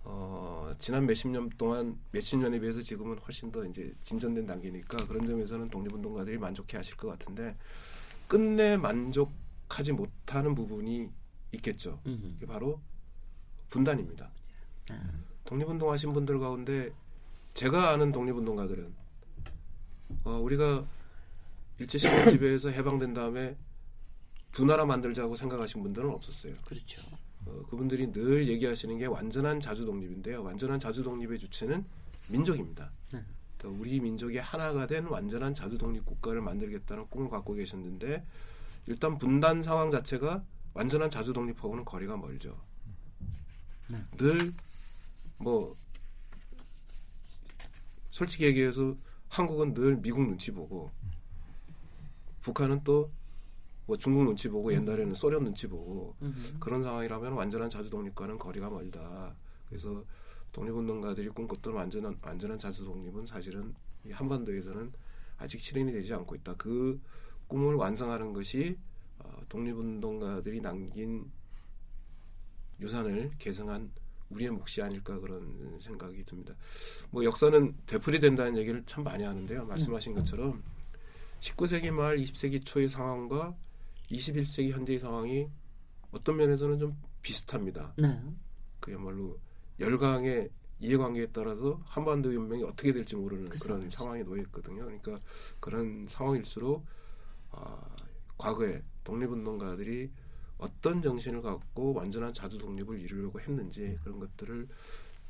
어, 0.03 0.73
지난 0.79 1.07
몇십 1.07 1.31
년 1.31 1.51
동안 1.51 1.99
몇십 2.13 2.39
년에 2.41 2.59
비해서 2.61 2.81
지금은 2.81 3.19
훨씬 3.19 3.53
더 3.53 3.65
이제 3.65 3.95
진전된 4.03 4.47
단계니까 4.47 5.07
그런 5.07 5.27
점에서는 5.27 5.69
독립운동가들이 5.69 6.39
만족해 6.39 6.77
하실 6.77 6.97
것 6.97 7.09
같은데 7.09 7.57
끝내 8.29 8.77
만족하지 8.77 9.93
못하는 9.93 10.55
부분이 10.55 11.11
있겠죠. 11.53 12.01
음. 12.07 12.35
이게 12.37 12.47
바로 12.47 12.81
분단입니다. 13.69 14.31
음. 14.91 15.25
독립운동 15.45 15.91
하신 15.91 16.13
분들 16.13 16.39
가운데 16.39 16.93
제가 17.55 17.91
아는 17.91 18.13
독립운동가들은 18.13 18.95
어, 20.25 20.31
우리가 20.39 20.87
일제시대 21.79 22.33
지배에서 22.33 22.71
해방된 22.71 23.15
다음에 23.15 23.57
두 24.53 24.65
나라 24.65 24.85
만들자고 24.85 25.37
생각하신 25.37 25.83
분들은 25.83 26.11
없었어요. 26.11 26.55
그렇죠. 26.65 27.03
어, 27.47 27.63
그분들이 27.69 28.13
늘 28.13 28.49
얘기하시는 28.49 28.99
게 28.99 29.07
완전한 29.07 29.61
자주 29.61 29.85
독립인데요. 29.85 30.43
완전한 30.43 30.79
자주 30.79 31.03
독립의 31.03 31.39
주체는 31.39 31.85
민족입니다. 32.31 32.91
네. 33.13 33.25
그러니까 33.59 33.81
우리 33.81 34.01
민족이 34.01 34.39
하나가 34.39 34.87
된 34.87 35.07
완전한 35.07 35.55
자주 35.55 35.79
독립 35.79 36.05
국가를 36.05 36.41
만들겠다는 36.41 37.09
꿈을 37.09 37.29
갖고 37.29 37.55
계셨는데 37.55 38.25
일단 38.87 39.19
분단 39.19 39.63
상황 39.63 39.91
자체가 39.91 40.45
완전한 40.75 41.11
자주 41.11 41.33
독립하고는 41.33 41.85
거리가 41.85 42.17
멀죠. 42.17 42.61
네. 43.91 44.05
늘뭐 45.41 45.75
솔직히 48.11 48.45
얘기해서 48.45 48.97
한국은 49.29 49.75
늘 49.75 49.97
미국 49.97 50.25
눈치 50.27 50.51
보고 50.51 50.91
북한은 52.41 52.83
또 52.85 53.13
뭐 53.91 53.97
중국 53.97 54.23
눈치 54.23 54.49
보고 54.49 54.73
옛날에는 54.73 55.15
소련 55.15 55.43
눈치 55.43 55.67
보고 55.67 56.15
음. 56.23 56.57
그런 56.61 56.81
상황이라면 56.81 57.33
완전한 57.33 57.69
자주 57.69 57.91
독립과는 57.91 58.39
거리가 58.39 58.71
멀다. 58.71 59.35
그래서 59.69 60.05
독립운동가들이 60.53 61.31
꿈꿨던 61.31 61.75
완전한 61.75 62.17
완전한 62.23 62.57
자주 62.57 62.85
독립은 62.85 63.27
사실은 63.27 63.75
이 64.05 64.13
한반도에서는 64.13 64.93
아직 65.39 65.59
실현이 65.59 65.91
되지 65.91 66.15
않고 66.15 66.37
있다. 66.37 66.55
그 66.55 67.01
꿈을 67.49 67.75
완성하는 67.75 68.33
것이 68.33 68.79
어, 69.19 69.43
독립운동가들이 69.49 70.61
남긴 70.61 71.29
유산을 72.79 73.33
계승한 73.39 73.91
우리의 74.29 74.53
몫이 74.53 74.83
아닐까 74.83 75.19
그런 75.19 75.81
생각이 75.81 76.23
듭니다. 76.27 76.55
뭐 77.11 77.25
역사는 77.25 77.75
되풀이된다는 77.87 78.57
얘기를 78.57 78.85
참 78.87 79.03
많이 79.03 79.25
하는데요. 79.25 79.67
말씀하신 79.67 80.15
것처럼 80.15 80.63
19세기 81.41 81.91
말 81.91 82.19
20세기 82.19 82.65
초의 82.65 82.87
상황과 82.89 83.57
21세기 84.11 84.71
현재의 84.71 84.99
상황이 84.99 85.49
어떤 86.11 86.37
면에서는 86.37 86.79
좀 86.79 86.97
비슷합니다. 87.23 87.95
네. 87.97 88.21
그야말로 88.81 89.39
열강의 89.79 90.51
이해관계에 90.81 91.27
따라서 91.33 91.81
한반도 91.85 92.35
연맹이 92.35 92.63
어떻게 92.65 92.93
될지 92.93 93.15
모르는 93.15 93.51
그쵸, 93.51 93.65
그런 93.65 93.81
그쵸. 93.83 93.99
상황에 93.99 94.23
놓여 94.23 94.41
있거든요. 94.43 94.85
그러니까 94.85 95.21
그런 95.61 96.07
상황일수록 96.09 96.85
아, 97.51 97.81
과거에 98.39 98.83
독립운동가들이 99.05 100.11
어떤 100.59 101.03
정신을 101.03 101.43
갖고 101.43 101.93
완전한 101.95 102.33
자주 102.33 102.59
독립을 102.59 103.01
이루려고 103.01 103.41
했는지 103.41 103.99
그런 104.03 104.19
것들을 104.19 104.69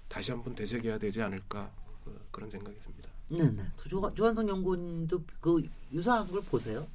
다시 0.09 0.31
한번 0.31 0.55
되새겨야 0.55 0.99
되지 0.99 1.23
않을까 1.23 1.73
어, 2.07 2.13
그런 2.31 2.49
생각이 2.51 2.79
듭니다. 2.81 3.11
네네. 3.29 3.73
조, 3.89 4.15
조한성 4.15 4.49
연구원도 4.49 5.23
그 5.41 5.63
유사한 5.93 6.31
걸 6.31 6.41
보세요. 6.43 6.87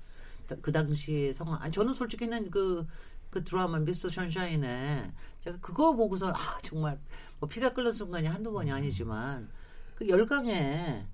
다- 0.48 0.56
그 0.62 0.72
당시의 0.72 1.34
상황. 1.34 1.62
아니, 1.62 1.72
저는 1.72 1.94
솔직히는 1.94 2.52
그, 2.52 2.86
그 3.30 3.44
드라마 3.44 3.80
미스터 3.80 4.10
션샤인에 4.10 5.12
제가 5.42 5.58
그거 5.60 5.94
보고서 5.94 6.32
아 6.34 6.58
정말 6.62 7.00
뭐 7.40 7.50
피가 7.50 7.74
끓는 7.74 7.92
순간이 7.92 8.28
한두 8.28 8.52
번이 8.52 8.72
아니지만 8.72 9.50
그 9.96 10.08
열강에 10.08 11.06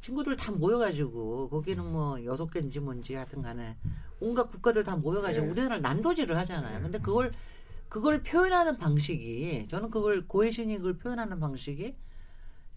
친구들 0.00 0.36
다 0.36 0.52
모여가지고 0.52 1.48
거기는 1.48 1.84
뭐 1.84 2.22
여섯 2.24 2.50
개인지 2.50 2.80
뭔지 2.80 3.14
하여튼 3.14 3.40
간에 3.42 3.76
온갖 4.20 4.48
국가들 4.48 4.84
다 4.84 4.96
모여가지고 4.96 5.46
네. 5.46 5.50
우리나라 5.52 5.78
난도질을 5.78 6.36
하잖아요. 6.38 6.82
근데 6.82 6.98
그걸 6.98 7.32
그걸 7.88 8.22
표현하는 8.22 8.78
방식이 8.78 9.66
저는 9.68 9.90
그걸 9.90 10.26
고해신이 10.26 10.78
그걸 10.78 10.98
표현하는 10.98 11.38
방식이 11.40 11.94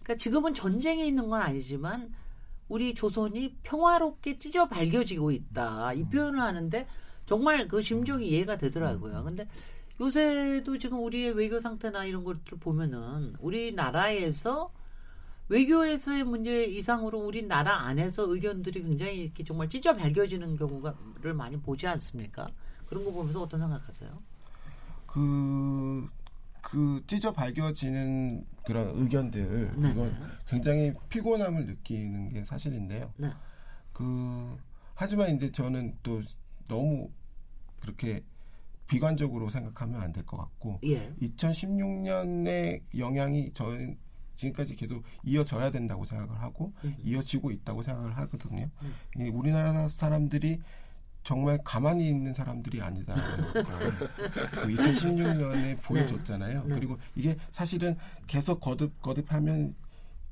그러니까 0.02 0.16
지금은 0.16 0.54
전쟁이 0.54 1.06
있는 1.06 1.28
건 1.28 1.42
아니지만 1.42 2.14
우리 2.68 2.94
조선이 2.94 3.56
평화롭게 3.62 4.38
찢어 4.38 4.68
발겨지고 4.68 5.30
있다 5.30 5.92
이 5.92 6.04
표현을 6.04 6.40
하는데 6.40 6.86
정말 7.24 7.66
그 7.68 7.80
심정이 7.80 8.28
이해가 8.28 8.56
되더라고요. 8.56 9.24
근데 9.24 9.48
요새도 10.00 10.78
지금 10.78 11.02
우리의 11.02 11.32
외교 11.32 11.58
상태나 11.58 12.04
이런 12.04 12.22
것들 12.24 12.58
보면은 12.58 13.34
우리나라에서 13.40 14.70
외교에서의 15.48 16.24
문제 16.24 16.64
이상으로 16.64 17.18
우리나라 17.18 17.82
안에서 17.82 18.32
의견들이 18.32 18.82
굉장히 18.82 19.20
이렇게 19.20 19.44
정말 19.44 19.68
찢어 19.68 19.94
발겨지는 19.94 20.56
경우가를 20.56 21.34
많이 21.34 21.58
보지 21.58 21.86
않습니까? 21.86 22.48
그런 22.88 23.04
거 23.04 23.12
보면서 23.12 23.42
어떤 23.42 23.60
생각하세요? 23.60 24.22
그, 25.06 26.08
그 26.60 27.00
찢어 27.06 27.32
밝혀지는 27.32 28.44
그런 28.66 28.90
의견들 28.96 29.74
네, 29.76 29.90
이건 29.90 30.10
네. 30.12 30.26
굉장히 30.48 30.92
피곤함을 31.08 31.66
느끼는 31.66 32.30
게 32.30 32.44
사실인데요. 32.44 33.12
네. 33.16 33.30
그 33.92 34.56
하지만 34.94 35.34
이제 35.36 35.50
저는 35.52 35.96
또 36.02 36.20
너무 36.66 37.08
그렇게 37.80 38.22
비관적으로 38.88 39.50
생각하면 39.50 40.00
안 40.00 40.12
될 40.12 40.24
것 40.26 40.36
같고 40.36 40.80
예. 40.84 41.12
2016년의 41.22 42.82
영향이 42.98 43.52
저는 43.52 43.96
지금까지 44.34 44.74
계속 44.76 45.02
이어져야 45.24 45.70
된다고 45.70 46.04
생각을 46.04 46.40
하고 46.40 46.72
음. 46.84 46.94
이어지고 47.02 47.50
있다고 47.52 47.82
생각을 47.82 48.16
하거든요. 48.18 48.68
음. 48.82 48.94
이 49.20 49.28
우리나라 49.30 49.88
사람들이 49.88 50.60
정말 51.26 51.58
가만히 51.64 52.08
있는 52.08 52.32
사람들이 52.32 52.80
아니다. 52.80 53.14
그 53.52 54.68
2016년에 54.68 55.82
보여줬잖아요. 55.82 56.64
네. 56.64 56.74
그리고 56.74 56.96
이게 57.14 57.36
사실은 57.50 57.96
계속 58.26 58.60
거듭 58.60 59.02
거듭하면 59.02 59.74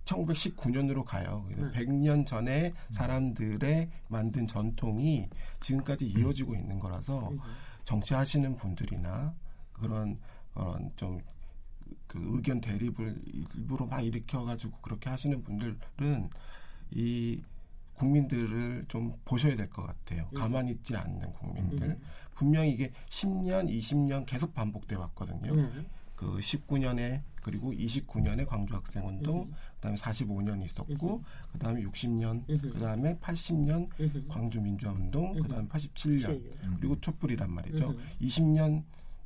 1919년으로 0.05 1.05
가요. 1.05 1.47
네. 1.51 1.70
100년 1.72 2.26
전에 2.26 2.72
사람들의 2.90 3.90
만든 4.09 4.47
전통이 4.47 5.28
지금까지 5.61 6.07
이어지고 6.07 6.55
있는 6.55 6.78
거라서 6.78 7.30
음. 7.30 7.40
정치하시는 7.84 8.57
분들이나 8.57 9.34
그런 9.72 10.18
그런 10.55 10.90
좀 10.97 11.20
그 12.07 12.20
의견 12.24 12.61
대립을 12.61 13.20
일부러 13.26 13.86
막 13.86 14.01
일으켜가지고 14.01 14.78
그렇게 14.78 15.11
하시는 15.11 15.42
분들은 15.42 16.30
이 16.92 17.42
국민들을 17.95 18.84
좀 18.88 19.14
보셔야 19.24 19.57
될 19.57 19.68
것 19.70 19.82
같아요. 19.86 20.26
음. 20.32 20.34
가만히 20.34 20.72
있지 20.72 20.95
않는 20.97 21.32
국민들. 21.34 21.88
음. 21.88 22.01
분명히 22.34 22.70
이게 22.72 22.92
10년, 23.11 23.68
20년 23.70 24.26
계속 24.26 24.53
반복돼 24.55 24.97
왔거든요. 24.97 25.53
네. 25.55 25.70
그 26.16 26.38
19년에 26.38 27.22
그리고 27.42 27.72
29년에 27.72 28.47
광주 28.47 28.74
학생 28.74 29.07
운동, 29.07 29.51
그다음에 29.76 29.97
45년 29.99 30.64
있었고, 30.64 31.22
그다음에 31.53 31.82
60년, 31.82 32.49
음흠. 32.49 32.70
그다음에 32.72 33.18
80년 33.18 33.88
음흠. 34.01 34.28
광주 34.28 34.61
민주화 34.61 34.92
운동, 34.92 35.34
그다음에 35.34 35.68
87년, 35.68 36.28
음. 36.62 36.76
그리고 36.80 36.99
촛불이란 37.01 37.51
말이죠. 37.53 37.88
음흠. 37.90 37.99
20년 38.22 38.82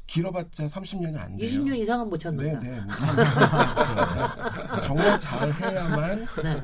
길어봤자 0.09 0.67
30년이 0.69 1.17
안 1.19 1.37
돼요. 1.37 1.47
20년 1.47 1.79
이상은 1.79 2.09
못 2.09 2.17
네, 2.19 2.23
참는다. 2.25 2.61
네. 2.61 2.81
못 2.81 2.89
참는다. 2.99 4.83
정말 4.83 5.21
잘 5.21 5.53
해야만 5.53 6.27
네. 6.43 6.61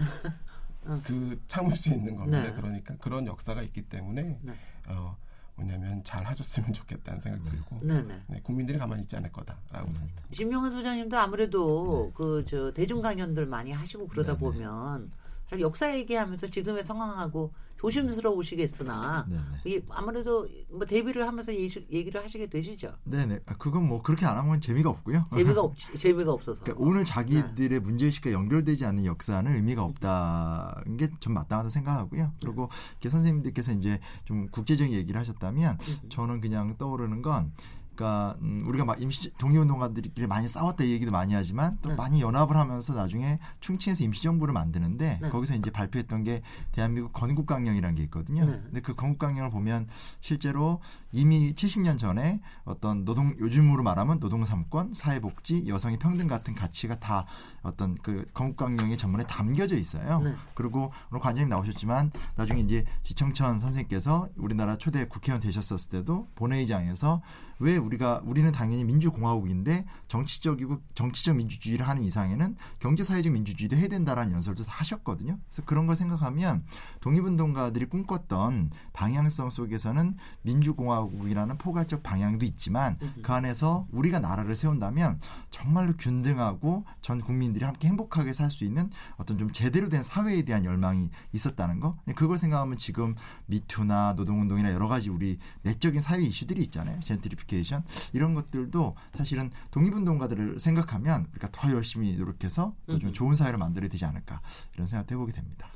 그 1.04 1.40
참을 1.46 1.76
수 1.76 1.88
있는 1.90 2.16
겁니다. 2.16 2.42
네. 2.42 2.52
그러니까 2.52 2.94
그런 2.98 3.26
역사가 3.26 3.62
있기 3.62 3.82
때문에 3.82 4.38
네. 4.42 4.52
어 4.88 5.16
뭐냐면 5.56 6.02
잘 6.04 6.24
하셨으면 6.24 6.72
좋겠다는 6.72 7.20
생각 7.20 7.44
들고 7.44 7.78
네, 7.82 8.02
네. 8.02 8.20
네, 8.26 8.40
국민들이 8.42 8.76
가만히 8.76 9.02
있지 9.02 9.16
않을 9.16 9.30
거다라고 9.30 9.86
봅니다. 9.86 10.22
심용환 10.30 10.72
소장님도 10.72 11.16
아무래도 11.16 12.12
그 12.14 12.44
저 12.46 12.72
대중 12.72 13.00
강연들 13.00 13.46
많이 13.46 13.70
하시고 13.72 14.08
그러다 14.08 14.32
네, 14.32 14.38
네. 14.38 14.44
보면 14.44 15.12
역사 15.60 15.94
얘기하면서 15.96 16.46
지금의 16.48 16.84
상황하고 16.84 17.52
조심스러우시겠으나. 17.76 19.26
이 19.66 19.80
아무래도 19.90 20.48
뭐 20.70 20.86
데뷔를 20.86 21.26
하면서 21.26 21.52
예시- 21.52 21.86
얘기를 21.90 22.22
하시게 22.22 22.46
되시죠. 22.48 22.94
네네. 23.04 23.40
아, 23.46 23.54
그건 23.58 23.86
뭐 23.86 24.00
그렇게 24.02 24.24
안 24.24 24.38
하면 24.38 24.60
재미가 24.60 24.88
없고요. 24.88 25.26
재미가 25.32 25.60
없 25.60 25.76
재미가 25.76 26.32
없어서. 26.32 26.64
그러니까 26.64 26.82
오늘 26.82 27.04
자기들의 27.04 27.78
문제의식과 27.80 28.32
연결되지 28.32 28.86
않는 28.86 29.04
역사는 29.04 29.52
의미가 29.54 29.82
없다는 29.82 30.96
게 30.96 31.10
좀 31.20 31.34
마땅하다 31.34 31.68
생각하고요. 31.68 32.32
그리고 32.42 32.68
이렇게 32.92 33.10
선생님들께서 33.10 33.72
이제 33.72 34.00
좀 34.24 34.48
국제적인 34.48 34.92
얘기를 34.94 35.18
하셨다면 35.20 35.78
저는 36.08 36.40
그냥 36.40 36.76
떠오르는 36.78 37.20
건 37.22 37.52
그러니까 37.94 38.36
음, 38.42 38.64
우리가 38.66 38.84
막 38.84 39.00
임시 39.00 39.32
독립운동가들끼리 39.38 40.26
많이 40.26 40.48
싸웠다 40.48 40.84
이 40.84 40.90
얘기도 40.90 41.10
많이 41.10 41.34
하지만 41.34 41.78
또 41.82 41.90
네. 41.90 41.96
많이 41.96 42.20
연합을 42.20 42.56
하면서 42.56 42.92
나중에 42.92 43.38
충칭에서 43.60 44.04
임시정부를 44.04 44.52
만드는데 44.52 45.18
네. 45.22 45.28
거기서 45.30 45.54
이제 45.54 45.70
발표했던 45.70 46.24
게 46.24 46.42
대한민국 46.72 47.12
건국강령이라는 47.12 47.96
게 47.96 48.02
있거든요. 48.04 48.44
네. 48.44 48.60
근데 48.64 48.80
그 48.80 48.94
건국강령을 48.94 49.50
보면 49.50 49.86
실제로 50.20 50.80
이미 51.12 51.54
70년 51.54 51.98
전에 51.98 52.40
어떤 52.64 53.04
노동 53.04 53.36
요즘으로 53.38 53.82
말하면 53.82 54.18
노동삼권, 54.18 54.94
사회복지, 54.94 55.66
여성의 55.68 55.98
평등 55.98 56.26
같은 56.26 56.54
가치가 56.54 56.98
다 56.98 57.26
어떤 57.64 57.96
그 57.96 58.24
건국강령의 58.34 58.96
전문에 58.96 59.24
담겨져 59.24 59.76
있어요. 59.76 60.20
네. 60.20 60.34
그리고 60.54 60.92
오늘 61.10 61.20
관장님 61.20 61.48
나오셨지만 61.48 62.12
나중에 62.36 62.60
이제 62.60 62.84
지청천 63.02 63.58
선생님께서 63.60 64.28
우리나라 64.36 64.76
초대 64.76 65.06
국회의원 65.06 65.40
되셨었을 65.40 65.90
때도 65.90 66.28
본회의장에서 66.36 67.22
왜 67.60 67.76
우리가 67.76 68.20
우리는 68.24 68.50
당연히 68.52 68.84
민주공화국인데 68.84 69.86
정치적이고 70.08 70.80
정치적 70.94 71.36
민주주의를 71.36 71.86
하는 71.88 72.02
이상에는 72.02 72.56
경제사회적 72.80 73.32
민주주의도 73.32 73.76
해야 73.76 73.88
된다라는 73.88 74.32
연설도 74.32 74.64
다 74.64 74.72
하셨거든요. 74.78 75.38
그래서 75.48 75.62
그런 75.64 75.86
걸 75.86 75.96
생각하면 75.96 76.64
독립운동가들이 77.00 77.86
꿈꿨던 77.86 78.70
방향성 78.92 79.50
속에서는 79.50 80.16
민주공화국이라는 80.42 81.58
포괄적 81.58 82.02
방향도 82.02 82.44
있지만 82.46 82.98
그 83.22 83.32
안에서 83.32 83.86
우리가 83.92 84.18
나라를 84.18 84.56
세운다면 84.56 85.20
정말로 85.50 85.92
균등하고 85.96 86.84
전 87.00 87.20
국민 87.20 87.53
들이 87.54 87.64
함께 87.64 87.88
행복하게 87.88 88.32
살 88.32 88.50
수 88.50 88.64
있는 88.64 88.90
어떤 89.16 89.38
좀 89.38 89.50
제대로 89.52 89.88
된 89.88 90.02
사회에 90.02 90.42
대한 90.42 90.64
열망이 90.64 91.10
있었다는 91.32 91.80
거. 91.80 91.96
그걸 92.14 92.36
생각하면 92.38 92.76
지금 92.76 93.14
미투나 93.46 94.14
노동운동이나 94.16 94.72
여러 94.72 94.86
가지 94.86 95.10
우리 95.10 95.38
내적인 95.62 96.00
사회 96.00 96.22
이슈들이 96.22 96.62
있잖아요. 96.64 97.00
젠트리피케이션 97.00 97.84
이런 98.12 98.34
것들도 98.34 98.96
사실은 99.16 99.50
독립운동가들을 99.70 100.60
생각하면 100.60 101.28
우리가 101.32 101.48
더 101.50 101.70
열심히 101.72 102.16
노력해서 102.16 102.74
더좀 102.86 103.08
음흠. 103.08 103.12
좋은 103.12 103.34
사회를 103.34 103.58
만들어야 103.58 103.88
되지 103.88 104.04
않을까 104.04 104.40
이런 104.74 104.86
생각도 104.86 105.14
해보게 105.14 105.32
됩니다. 105.32 105.68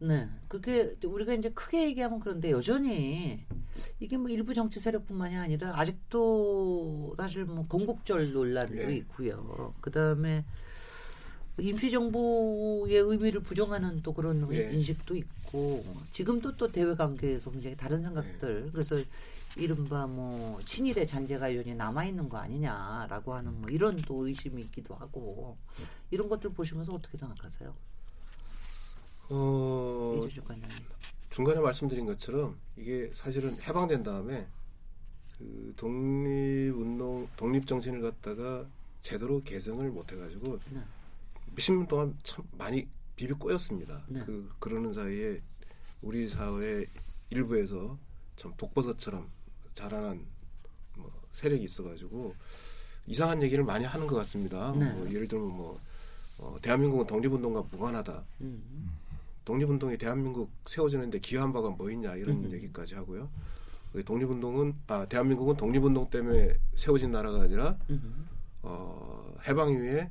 네, 0.00 0.28
그게 0.48 0.96
우리가 1.04 1.32
이제 1.32 1.48
크게 1.50 1.84
얘기하면 1.84 2.20
그런데 2.20 2.50
여전히 2.50 3.46
이게 4.00 4.18
뭐 4.18 4.28
일부 4.28 4.52
정치 4.52 4.78
세력뿐만이 4.78 5.36
아니라 5.36 5.78
아직도 5.78 7.14
사실 7.16 7.44
뭐 7.44 7.66
건국절 7.66 8.32
논란도 8.32 8.92
예. 8.92 8.96
있고요. 8.96 9.72
그 9.80 9.90
다음에 9.90 10.44
임시정부의 11.58 12.96
의미를 12.96 13.40
부정하는 13.40 14.02
또 14.02 14.12
그런 14.12 14.52
예. 14.52 14.72
인식도 14.72 15.14
있고 15.16 15.84
지금도 16.12 16.56
또 16.56 16.70
대외 16.70 16.94
관계에서 16.94 17.50
굉장히 17.50 17.76
다른 17.76 18.02
생각들 18.02 18.70
그래서 18.72 18.96
이른바 19.56 20.06
뭐 20.06 20.60
친일의 20.64 21.06
잔재가 21.06 21.54
여전히 21.54 21.76
남아 21.76 22.06
있는 22.06 22.28
거 22.28 22.38
아니냐라고 22.38 23.34
하는 23.34 23.60
뭐 23.60 23.70
이런 23.70 23.96
또 24.02 24.26
의심이 24.26 24.62
있기도 24.62 24.94
하고 24.96 25.56
이런 26.10 26.28
것들 26.28 26.50
보시면서 26.50 26.92
어떻게 26.92 27.16
생각하세요? 27.16 27.74
어. 29.30 30.26
중간에 31.30 31.60
말씀드린 31.60 32.04
것처럼 32.04 32.58
이게 32.76 33.10
사실은 33.12 33.54
해방된 33.60 34.02
다음에 34.02 34.46
그 35.38 35.72
독립 35.76 36.72
운동 36.76 37.28
독립 37.36 37.66
정신을 37.66 38.00
갖다가 38.00 38.66
제대로 39.00 39.42
개성을 39.42 39.88
못 39.90 40.12
해가지고 40.12 40.58
네. 40.70 40.80
몇십 41.54 41.74
년 41.74 41.86
동안 41.86 42.16
참 42.22 42.44
많이 42.52 42.88
비비 43.16 43.32
꼬였습니다. 43.34 44.04
네. 44.08 44.20
그 44.24 44.50
그러는 44.58 44.92
사이에 44.92 45.40
우리 46.02 46.26
사회 46.28 46.84
일부에서 47.30 47.98
참 48.36 48.52
독버섯처럼 48.56 49.30
자라난 49.72 50.24
뭐 50.96 51.10
세력이 51.32 51.62
있어가지고 51.64 52.34
이상한 53.06 53.42
얘기를 53.42 53.64
많이 53.64 53.84
하는 53.84 54.06
것 54.06 54.16
같습니다. 54.16 54.72
네. 54.72 54.90
뭐 54.92 55.08
예를 55.10 55.28
들면 55.28 55.46
뭐 55.48 55.80
어, 56.38 56.56
대한민국은 56.60 57.06
독립운동과 57.06 57.62
무관하다. 57.70 58.24
음. 58.40 58.90
독립운동이 59.44 59.98
대한민국 59.98 60.50
세워지는데 60.64 61.18
기여한 61.20 61.52
바가 61.52 61.70
뭐 61.70 61.90
있냐 61.90 62.16
이런 62.16 62.36
음흠. 62.44 62.54
얘기까지 62.54 62.94
하고요. 62.94 63.30
독립운동은 64.04 64.74
아 64.88 65.06
대한민국은 65.06 65.56
독립운동 65.56 66.10
때문에 66.10 66.58
세워진 66.74 67.12
나라가 67.12 67.42
아니라 67.42 67.78
음. 67.90 68.26
어, 68.62 69.34
해방 69.46 69.70
이후에 69.70 70.10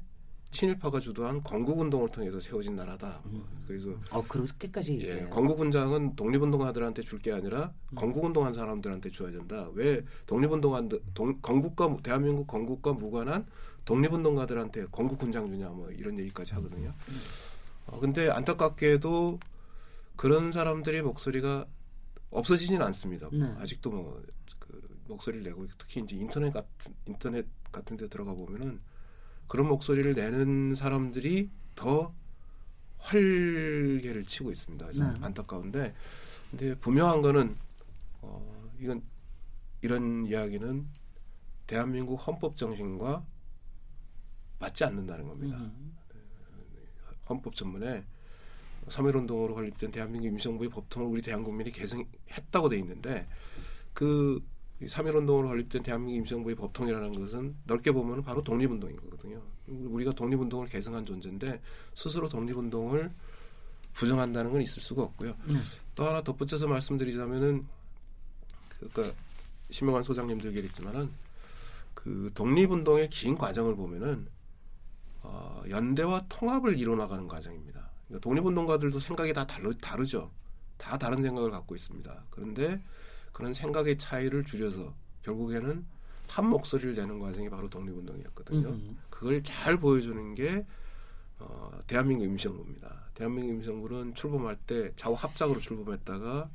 친일파가 0.54 0.99
주도한 0.99 1.43
건국운동을 1.43 2.10
통해서 2.10 2.39
세워진 2.39 2.76
나라다. 2.76 3.22
뭐 3.26 3.45
그래서 3.68 3.91
어 4.12 4.24
그렇게까지 4.28 4.99
예. 5.01 5.28
건국훈장은 5.30 6.16
독립운동가들한테 6.16 7.01
줄 7.01 7.20
게 7.20 7.32
아니라 7.32 7.74
음. 7.91 7.95
건국운동한 7.95 8.54
사람들한테 8.54 9.12
줘야 9.12 9.32
된다. 9.32 9.70
왜 9.74 10.04
독립운동한 10.26 10.89
동, 11.14 11.39
건국과 11.41 11.97
대한민국 12.04 12.47
건국과 12.47 12.93
무관한 12.93 13.45
독립운동가들한테 13.86 14.86
건국훈장 14.91 15.47
주냐 15.47 15.70
뭐 15.70 15.89
이런 15.91 16.18
얘기까지 16.20 16.54
하거든요. 16.54 16.89
음. 17.10 17.20
어, 17.88 17.99
근데 17.99 18.30
안타깝게도 18.30 19.39
그런 20.16 20.51
사람들의 20.51 21.01
목소리가 21.01 21.66
없어지진 22.30 22.82
않습니다. 22.82 23.30
네. 23.32 23.54
아직도 23.60 23.91
뭐 23.91 24.22
그 24.60 24.82
목소리를 25.08 25.43
내고 25.43 25.68
특히 25.78 26.01
이제 26.01 26.16
인터넷 26.16 26.51
같은 26.54 26.93
인터넷 27.06 27.45
같은 27.72 27.97
데 27.97 28.08
들어가 28.08 28.34
보면은 28.34 28.80
그런 29.48 29.68
목소리를 29.68 30.14
내는 30.14 30.76
사람들이 30.76 31.50
더 31.76 32.14
활개를 32.98 34.24
치고 34.26 34.52
있습니다. 34.52 34.86
그래서 34.86 35.12
네. 35.12 35.20
안타까운데 35.22 35.94
근데 36.50 36.76
분명한 36.76 37.22
거는 37.22 37.56
어 38.22 38.72
이건 38.80 39.02
이런 39.82 40.26
이야기는 40.26 40.88
대한민국 41.68 42.16
헌법 42.16 42.56
정신과 42.56 43.26
맞지 44.60 44.84
않는다는 44.86 45.28
겁니다. 45.28 45.58
음. 45.58 45.98
헌법 47.30 47.56
전문에 47.56 48.06
3.1 48.88 49.16
운동으로 49.16 49.56
건립된 49.56 49.91
대한민국 49.91 50.28
임시정부의 50.28 50.70
법통을 50.70 51.08
우리 51.08 51.22
대한국민이 51.22 51.72
개정했다고 51.72 52.70
돼 52.70 52.78
있는데 52.80 53.26
그 53.94 54.44
3.1 54.86 55.15
운동으로 55.15 55.49
건립된 55.49 55.84
대한민국 55.84 56.17
임시정부의 56.17 56.55
법통이라는 56.55 57.13
것은 57.13 57.55
넓게 57.65 57.91
보면 57.91 58.23
바로 58.23 58.43
독립운동인 58.43 58.95
거거든요. 58.97 59.41
우리가 59.67 60.11
독립운동을 60.13 60.67
계승한 60.67 61.05
존재인데 61.05 61.61
스스로 61.93 62.29
독립운동을 62.29 63.11
부정한다는 63.93 64.51
건 64.51 64.61
있을 64.61 64.81
수가 64.81 65.03
없고요. 65.03 65.36
네. 65.47 65.55
또 65.95 66.05
하나 66.05 66.23
덧붙여서 66.23 66.67
말씀드리자면은 66.67 67.65
그니까 68.79 69.11
심영환 69.69 70.03
소장님도 70.03 70.49
얘기했지만은 70.49 71.09
그 71.93 72.31
독립운동의 72.34 73.09
긴 73.09 73.38
과정을 73.38 73.75
보면은 73.75 74.27
어, 75.21 75.63
연대와 75.69 76.25
통합을 76.27 76.77
이뤄나가는 76.77 77.27
과정입니다. 77.27 77.89
그러니까 78.07 78.23
독립운동가들도 78.23 78.99
생각이 78.99 79.34
다 79.34 79.47
다르, 79.47 79.73
다르죠. 79.75 80.31
다 80.77 80.97
다른 80.97 81.21
생각을 81.23 81.49
갖고 81.51 81.75
있습니다. 81.75 82.25
그런데 82.29 82.81
그런 83.34 83.53
생각의 83.53 83.97
차이를 83.97 84.45
줄여서 84.45 84.93
결국에는 85.23 85.86
한 86.29 86.47
목소리를 86.47 86.95
내는 86.95 87.19
과정이 87.19 87.49
바로 87.49 87.69
독립운동이었거든요. 87.69 88.69
음. 88.69 88.97
그걸 89.09 89.43
잘 89.43 89.77
보여주는 89.77 90.36
게 90.36 90.65
어, 91.39 91.71
대한민국 91.88 92.25
임시정부입니다. 92.25 93.03
대한민국 93.13 93.53
임시정부는 93.53 94.15
출범할 94.15 94.55
때 94.55 94.91
좌우 94.95 95.13
합작으로 95.13 95.59
출범했다가 95.59 96.49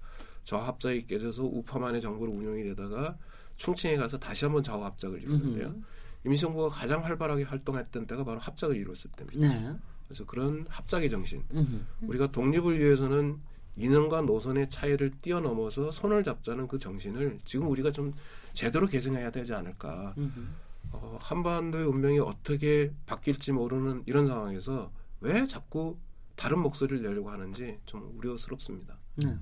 좌우 0.44 0.60
합작이 0.60 1.06
깨져서 1.06 1.44
우파만의 1.44 2.00
정부로 2.00 2.32
운영이 2.32 2.64
되다가 2.64 3.16
충칭에 3.56 3.96
가서 3.96 4.16
다시 4.18 4.44
한번 4.46 4.62
좌우 4.62 4.82
합작을 4.82 5.22
이루는데요. 5.22 5.66
음흠. 5.68 5.82
임시정부가 6.24 6.68
가장 6.70 7.04
활발하게 7.04 7.44
활동했던 7.44 8.06
때가 8.06 8.24
바로 8.24 8.38
합작을 8.40 8.76
이뤘을 8.76 9.10
때입니다. 9.16 9.48
네. 9.48 9.76
그래서 10.04 10.24
그런 10.24 10.64
합작의 10.68 11.10
정신, 11.10 11.44
음. 11.52 11.86
우리가 12.00 12.32
독립을 12.32 12.78
위해서는 12.80 13.38
이념과 13.78 14.22
노선의 14.22 14.68
차이를 14.68 15.12
뛰어넘어서 15.22 15.92
손을 15.92 16.24
잡자는 16.24 16.68
그 16.68 16.78
정신을 16.78 17.38
지금 17.44 17.70
우리가 17.70 17.92
좀 17.92 18.12
제대로 18.52 18.86
계승해야 18.86 19.30
되지 19.30 19.54
않을까. 19.54 20.14
음. 20.18 20.54
어, 20.90 21.18
한반도의 21.20 21.86
운명이 21.86 22.18
어떻게 22.18 22.90
바뀔지 23.06 23.52
모르는 23.52 24.02
이런 24.06 24.26
상황에서 24.26 24.90
왜 25.20 25.46
자꾸 25.46 25.96
다른 26.34 26.60
목소리를 26.60 27.02
내려고 27.02 27.30
하는지 27.30 27.78
좀 27.84 28.12
우려스럽습니다. 28.16 28.96
네. 29.16 29.36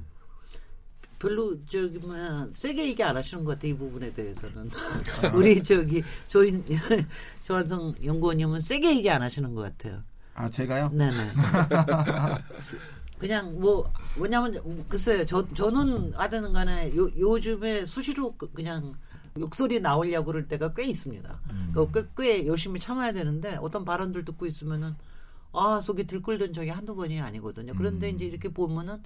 별로 1.18 1.57
저기 1.66 1.99
뭐야 1.99 2.49
세게 2.55 2.89
얘기 2.89 3.03
안 3.03 3.16
하시는 3.16 3.43
것 3.43 3.53
같아 3.53 3.66
이 3.66 3.74
부분에 3.74 4.12
대해서는 4.12 4.70
우리 5.34 5.62
저기 5.62 6.03
조인 6.28 6.62
조한성 7.45 7.95
연구원님은 8.05 8.61
세게 8.61 8.97
얘기 8.97 9.09
안 9.09 9.22
하시는 9.22 9.55
것 9.55 9.62
같아요. 9.62 10.03
아 10.34 10.51
제가요? 10.51 10.91
네네. 10.91 11.16
그냥 13.19 13.59
뭐 13.61 13.91
뭐냐면 14.17 14.85
글쎄요 14.89 15.25
저 15.25 15.47
저는 15.55 16.12
하든 16.14 16.53
간에 16.53 16.95
요 16.97 17.11
요즘에 17.19 17.87
수시로 17.87 18.35
그- 18.37 18.51
그냥 18.53 18.95
욕설이 19.39 19.81
나오려고 19.81 20.27
그럴 20.27 20.49
때가 20.49 20.73
꽤 20.75 20.85
있습니다. 20.85 21.41
그 21.75 21.91
꽤, 21.93 22.07
꽤 22.17 22.47
열심히 22.47 22.81
참아야 22.81 23.12
되는데 23.12 23.57
어떤 23.61 23.85
발언들 23.85 24.25
듣고 24.25 24.47
있으면은 24.47 24.95
아 25.53 25.81
속이 25.81 26.07
들끓던 26.07 26.53
적이 26.53 26.71
한두 26.71 26.95
번이 26.95 27.21
아니거든요. 27.21 27.73
그런데 27.77 28.09
이제 28.11 28.25
이렇게 28.27 28.49
보면은 28.49 29.03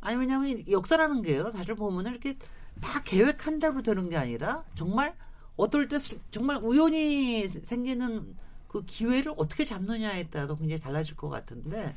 아니 0.00 0.16
왜냐하면 0.18 0.48
이 0.58 0.64
역사라는 0.70 1.22
게요. 1.22 1.50
사실 1.50 1.74
보면은 1.74 2.12
이렇게 2.12 2.36
다 2.80 3.02
계획한 3.02 3.58
대로 3.58 3.82
되는 3.82 4.08
게 4.08 4.16
아니라 4.16 4.64
정말 4.74 5.14
어떨 5.56 5.88
때 5.88 5.98
스- 5.98 6.18
정말 6.30 6.58
우연히 6.62 7.48
생기는 7.48 8.36
그 8.68 8.84
기회를 8.84 9.32
어떻게 9.36 9.64
잡느냐에 9.64 10.28
따라서 10.30 10.56
굉장히 10.56 10.80
달라질 10.80 11.16
것 11.16 11.28
같은데 11.28 11.96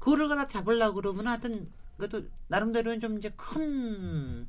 그거를 0.00 0.26
갖다 0.28 0.46
잡으려고 0.48 0.96
그러면 0.96 1.28
하여튼 1.28 1.70
그래도 1.96 2.22
나름대로는 2.48 2.98
좀 3.00 3.18
이제 3.18 3.30
큰 3.36 4.48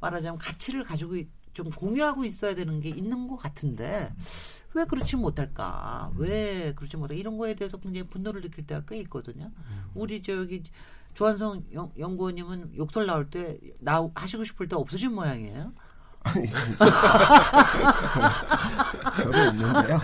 말하자면 0.00 0.38
가치를 0.38 0.82
가지고 0.84 1.16
있- 1.16 1.28
좀 1.52 1.70
공유하고 1.70 2.24
있어야 2.26 2.54
되는 2.54 2.80
게 2.80 2.90
있는 2.90 3.28
것 3.28 3.36
같은데 3.36 4.12
왜 4.74 4.84
그렇지 4.84 5.16
못할까? 5.16 6.12
왜 6.16 6.74
그렇지 6.74 6.96
못할까? 6.98 7.18
이런 7.18 7.38
거에 7.38 7.54
대해서 7.54 7.78
굉장히 7.78 8.06
분노를 8.08 8.42
느낄 8.42 8.66
때가 8.66 8.82
꽤 8.86 8.98
있거든요. 9.00 9.50
우리 9.94 10.22
저기 10.22 10.62
조한성 11.14 11.64
연, 11.72 11.90
연구원님은 11.98 12.76
욕설 12.76 13.06
나올 13.06 13.30
때 13.30 13.58
나 13.80 14.06
하시고 14.14 14.44
싶을 14.44 14.68
때 14.68 14.76
없으신 14.76 15.12
모양이에요. 15.14 15.72
아니 16.26 16.48
저도 19.22 19.38
있는데요. 19.50 19.98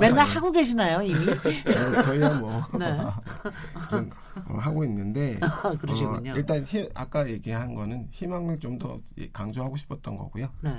맨날 0.00 0.26
하고 0.26 0.50
계시나요 0.52 1.02
이미? 1.02 1.30
어, 1.30 2.02
저희야 2.02 2.34
뭐 2.40 2.62
네. 2.78 2.98
좀, 3.90 4.10
어, 4.48 4.56
하고 4.58 4.84
있는데 4.84 5.38
그러시군요. 5.80 6.32
어, 6.32 6.34
일단 6.36 6.64
희- 6.64 6.88
아까 6.94 7.28
얘기한 7.28 7.74
거는 7.74 8.08
희망을 8.10 8.58
좀 8.60 8.78
더 8.78 9.00
강조하고 9.32 9.76
싶었던 9.76 10.16
거고요. 10.16 10.48
네. 10.60 10.70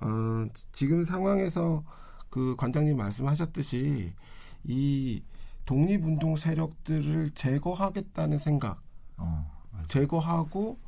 어, 0.00 0.46
지- 0.54 0.66
지금 0.70 1.04
상황에서 1.04 1.82
그 2.30 2.54
관장님 2.56 2.96
말씀하셨듯이 2.96 4.12
이 4.64 5.22
독립운동 5.64 6.36
세력들을 6.36 7.30
제거하겠다는 7.34 8.38
생각, 8.38 8.80
어. 9.16 9.44
제거하고 9.88 10.78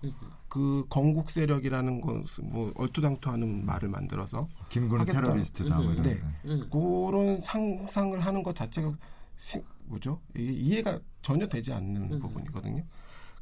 그 0.51 0.85
건국 0.91 1.31
세력이라는 1.31 2.01
것은 2.01 2.51
뭐 2.53 2.73
얼토당토하는 2.75 3.65
말을 3.65 3.89
만들어서 3.89 4.49
김구는 4.69 5.03
하겠다. 5.03 5.21
테러리스트다. 5.23 5.77
뭐 5.79 5.93
이런 5.93 6.03
네. 6.03 6.19
거. 6.19 6.27
음. 6.47 6.69
그런 6.71 7.41
상상을 7.41 8.19
하는 8.21 8.43
것 8.43 8.55
자체가 8.57 8.93
시- 9.37 9.63
뭐죠? 9.85 10.21
이게 10.37 10.53
이해가 10.53 10.99
전혀 11.23 11.47
되지 11.49 11.73
않는 11.73 12.13
음. 12.15 12.19
부분이거든요. 12.21 12.83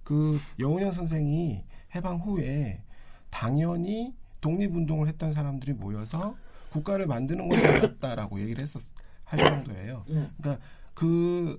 그 0.04 0.38
여운현 0.59 0.92
선생이 0.92 1.64
해방 1.94 2.18
후에 2.18 2.82
당연히 3.30 4.14
독립운동을 4.42 5.09
했던 5.09 5.32
사람들이 5.32 5.72
모여서 5.72 6.36
국가를 6.72 7.06
만드는 7.06 7.48
것이 7.48 7.62
맞다라고 7.80 8.38
얘기를 8.40 8.62
했었 8.62 8.82
할 9.24 9.38
정도예요. 9.38 10.04
네. 10.09 10.30
그러니까 10.36 10.64
그 10.94 11.59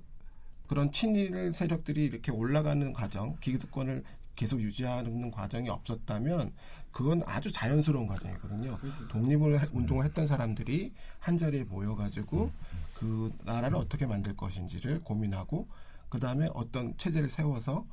그런 0.67 0.91
친일 0.91 1.53
세력들이 1.53 2.03
이렇게 2.03 2.31
올라가는 2.31 2.93
과정, 2.93 3.35
기득권을 3.41 4.03
계속 4.39 4.61
유지하는 4.61 5.31
과정이 5.31 5.67
없었다면 5.67 6.53
그건 6.93 7.21
아주 7.25 7.51
자연스러운 7.51 8.07
과정이거든요. 8.07 8.79
독립을 9.09 9.61
해- 9.61 9.67
운동을 9.73 10.05
했던 10.05 10.25
사람들이 10.25 10.93
한 11.19 11.37
자리에 11.37 11.65
모여가지고 11.65 12.49
그 12.93 13.33
나라를 13.43 13.75
어떻게 13.75 14.05
만들 14.05 14.37
것인지를 14.37 15.01
고민하고 15.03 15.67
그 16.07 16.19
다음에 16.21 16.47
어떤 16.53 16.95
체제를 16.95 17.29
세워서 17.29 17.85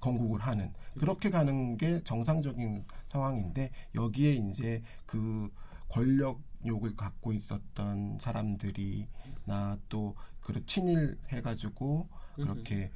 건국을 0.00 0.40
하는 0.40 0.70
그렇게 0.98 1.30
가는 1.30 1.78
게 1.78 2.02
정상적인 2.04 2.84
상황인데 3.08 3.70
여기에 3.94 4.32
이제 4.34 4.82
그 5.06 5.48
권력욕을 5.88 6.94
갖고 6.96 7.32
있었던 7.32 8.18
사람들이 8.20 9.06
나 9.46 9.78
또 9.88 10.14
그런 10.42 10.64
친일 10.66 11.18
해가지고 11.30 12.06
그렇게 12.34 12.90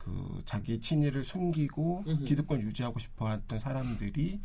그 0.00 0.42
자기 0.46 0.80
친일을 0.80 1.24
숨기고. 1.24 2.04
기득권 2.24 2.60
유지하고 2.62 2.98
싶어했던 2.98 3.58
사람들이 3.58 4.40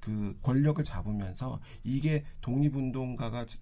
그 0.00 0.38
권력을 0.42 0.82
잡으면서 0.84 1.58
이게 1.82 2.24
독립운동가가 2.42 3.46
지- 3.46 3.58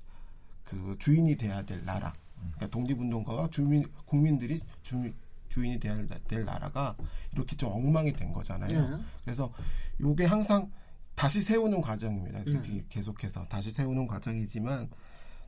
그 0.65 0.97
주인이 0.99 1.37
돼야 1.37 1.63
될 1.65 1.85
나라. 1.85 2.13
그러니까 2.57 2.67
독립운동가와 2.69 3.49
주민 3.51 3.85
국민들이 4.05 4.61
주, 4.83 5.11
주인이 5.49 5.79
돼야 5.81 5.97
될 6.29 6.45
나라가 6.45 6.95
이렇게 7.33 7.57
좀 7.57 7.71
엉망이 7.73 8.13
된 8.13 8.33
거잖아요. 8.33 8.91
네. 8.99 9.05
그래서 9.25 9.53
요게 10.01 10.25
항상 10.27 10.71
다시 11.15 11.41
세우는 11.41 11.81
과정입니다. 11.81 12.43
네. 12.45 12.85
계속해서 12.91 13.47
다시 13.49 13.71
세우는 13.71 14.07
과정이지만 14.07 14.91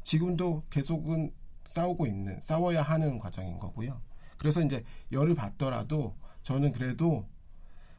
지금도 0.05 0.63
계속은 0.71 1.33
싸우고 1.67 2.07
있는 2.07 2.41
싸워야 2.41 2.83
하는 2.83 3.19
과정인 3.19 3.59
거고요. 3.59 4.01
그래서 4.39 4.63
이제 4.63 4.85
열을 5.13 5.35
받더라도 5.35 6.17
저는 6.43 6.73
그래도 6.73 7.29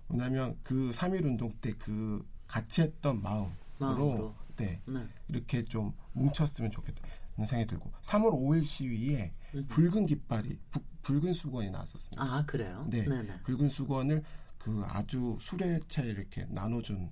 뭐냐면 0.07 0.57
그3.1 0.63 1.25
운동 1.25 1.51
때 1.61 1.73
그 1.77 2.25
같이 2.47 2.81
했던 2.81 3.21
마음으로, 3.21 3.51
마음으로. 3.77 4.35
네 4.55 4.81
네. 4.85 5.07
이렇게 5.27 5.63
좀 5.63 5.93
뭉쳤으면 6.13 6.71
좋겠다 6.71 6.99
는 7.37 7.45
생각이 7.45 7.69
들고 7.69 7.91
3월 8.01 8.33
5일 8.33 8.65
시위에 8.65 9.31
음. 9.55 9.65
붉은 9.67 10.05
깃발이 10.07 10.57
부- 10.71 10.81
붉은 11.03 11.33
수건이 11.33 11.69
나왔었습니다. 11.71 12.21
아 12.21 12.43
그래요? 12.45 12.85
네. 12.89 13.03
네네. 13.03 13.41
붉은 13.43 13.69
수건을 13.69 14.23
그 14.57 14.83
아주 14.87 15.37
수레채 15.39 16.03
이렇게 16.03 16.45
나눠준 16.49 17.09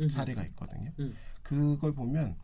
음. 0.00 0.08
사례가 0.08 0.42
있거든요. 0.46 0.90
음. 0.98 1.14
그걸 1.42 1.92
보면 1.92 2.36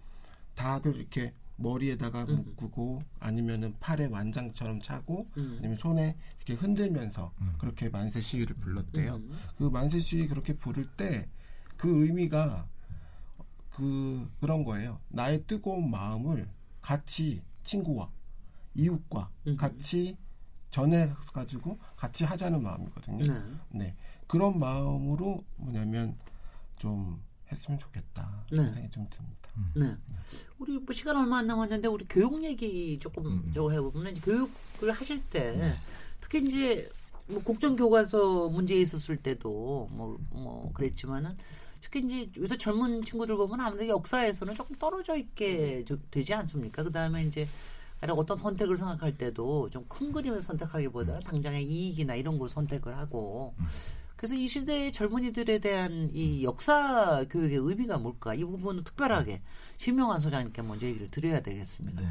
다들 0.55 0.95
이렇게 0.97 1.35
머리에다가 1.57 2.25
음. 2.25 2.55
묶고 2.59 3.03
아니면은 3.21 3.75
팔에 3.81 4.07
완장처럼 4.07 4.81
차고 4.81 5.29
음. 5.37 5.57
아니면 5.59 5.77
손에 5.79 6.17
이렇게 6.39 6.55
흔들면서 6.55 7.33
그렇게 7.59 7.89
만세 7.89 8.21
시위를 8.21 8.57
불렀대요. 8.57 9.17
음. 9.17 9.37
그 9.57 9.65
만세 9.65 10.01
시위 10.01 10.27
그렇게 10.27 10.55
부를 10.55 10.87
때 10.97 11.29
그 11.77 12.05
의미가 12.05 12.67
그 13.71 14.31
그런 14.41 14.65
거예요. 14.65 15.01
나의 15.09 15.45
뜨거운 15.47 15.91
마음을 15.91 16.49
같이 16.81 17.43
친구와 17.65 18.11
이웃과 18.75 19.31
음. 19.49 19.57
같이 19.57 20.17
전해 20.71 21.11
가지고 21.33 21.79
같이 21.97 22.25
하자는 22.25 22.63
마음이거든요. 22.63 23.23
네. 23.23 23.43
네. 23.71 23.97
그런 24.27 24.59
마음으로 24.59 25.45
뭐냐면 25.57 26.17
좀 26.77 27.21
했으면 27.55 27.79
좋겠다 27.79 28.45
네. 28.51 28.57
생각이 28.57 28.91
좀 28.91 29.07
듭니다. 29.11 29.49
네. 29.75 29.97
우리 30.59 30.79
뭐 30.79 30.93
시간 30.93 31.17
얼마 31.17 31.39
안 31.39 31.47
남았는데 31.47 31.89
우리 31.89 32.05
교육 32.09 32.43
얘기 32.45 32.99
조금 32.99 33.27
음. 33.27 33.53
저거 33.55 33.71
해보면 33.71 34.13
이제 34.13 34.21
교육을 34.21 34.91
하실 34.93 35.23
때 35.31 35.53
네. 35.57 35.77
특히 36.21 36.43
이제 36.45 36.89
뭐 37.27 37.43
국정교과서 37.43 38.49
문제 38.49 38.75
있었을 38.75 39.17
때도 39.17 39.89
뭐뭐 39.93 40.73
그랬지만은 40.75 41.37
특히 41.81 42.01
이제 42.01 42.31
요새 42.41 42.57
젊은 42.59 43.03
친구들 43.05 43.37
보면 43.37 43.61
아무래도 43.61 43.89
역사에서는 43.89 44.55
조금 44.55 44.77
떨어져 44.77 45.17
있게 45.17 45.85
좀 45.85 46.03
되지 46.11 46.35
않습니까? 46.35 46.83
그 46.83 46.91
다음에 46.91 47.25
이제 47.25 47.49
어떤 48.09 48.37
선택을 48.37 48.77
생각할 48.77 49.17
때도 49.17 49.71
좀 49.71 49.85
큰 49.89 50.13
그림을 50.13 50.41
선택하기보다 50.43 51.21
당장의 51.21 51.65
이익이나 51.65 52.15
이런 52.17 52.39
걸 52.39 52.49
선택을 52.49 52.97
하고 52.99 53.55
그래서 54.17 54.35
이 54.35 54.49
시대의 54.49 54.93
젊은이들에 54.93 55.59
대한 55.59 56.09
이 56.13 56.45
역사 56.45 57.25
교육의 57.29 57.59
의미가 57.59 57.99
뭘까? 57.99 58.35
이 58.35 58.45
부분은 58.45 58.85
특별하게 58.85 59.43
신명환 59.77 60.21
소장님께 60.21 60.63
먼저 60.63 60.87
얘기를 60.87 61.11
드려야 61.11 61.41
되겠습니다. 61.41 62.01
네. 62.01 62.09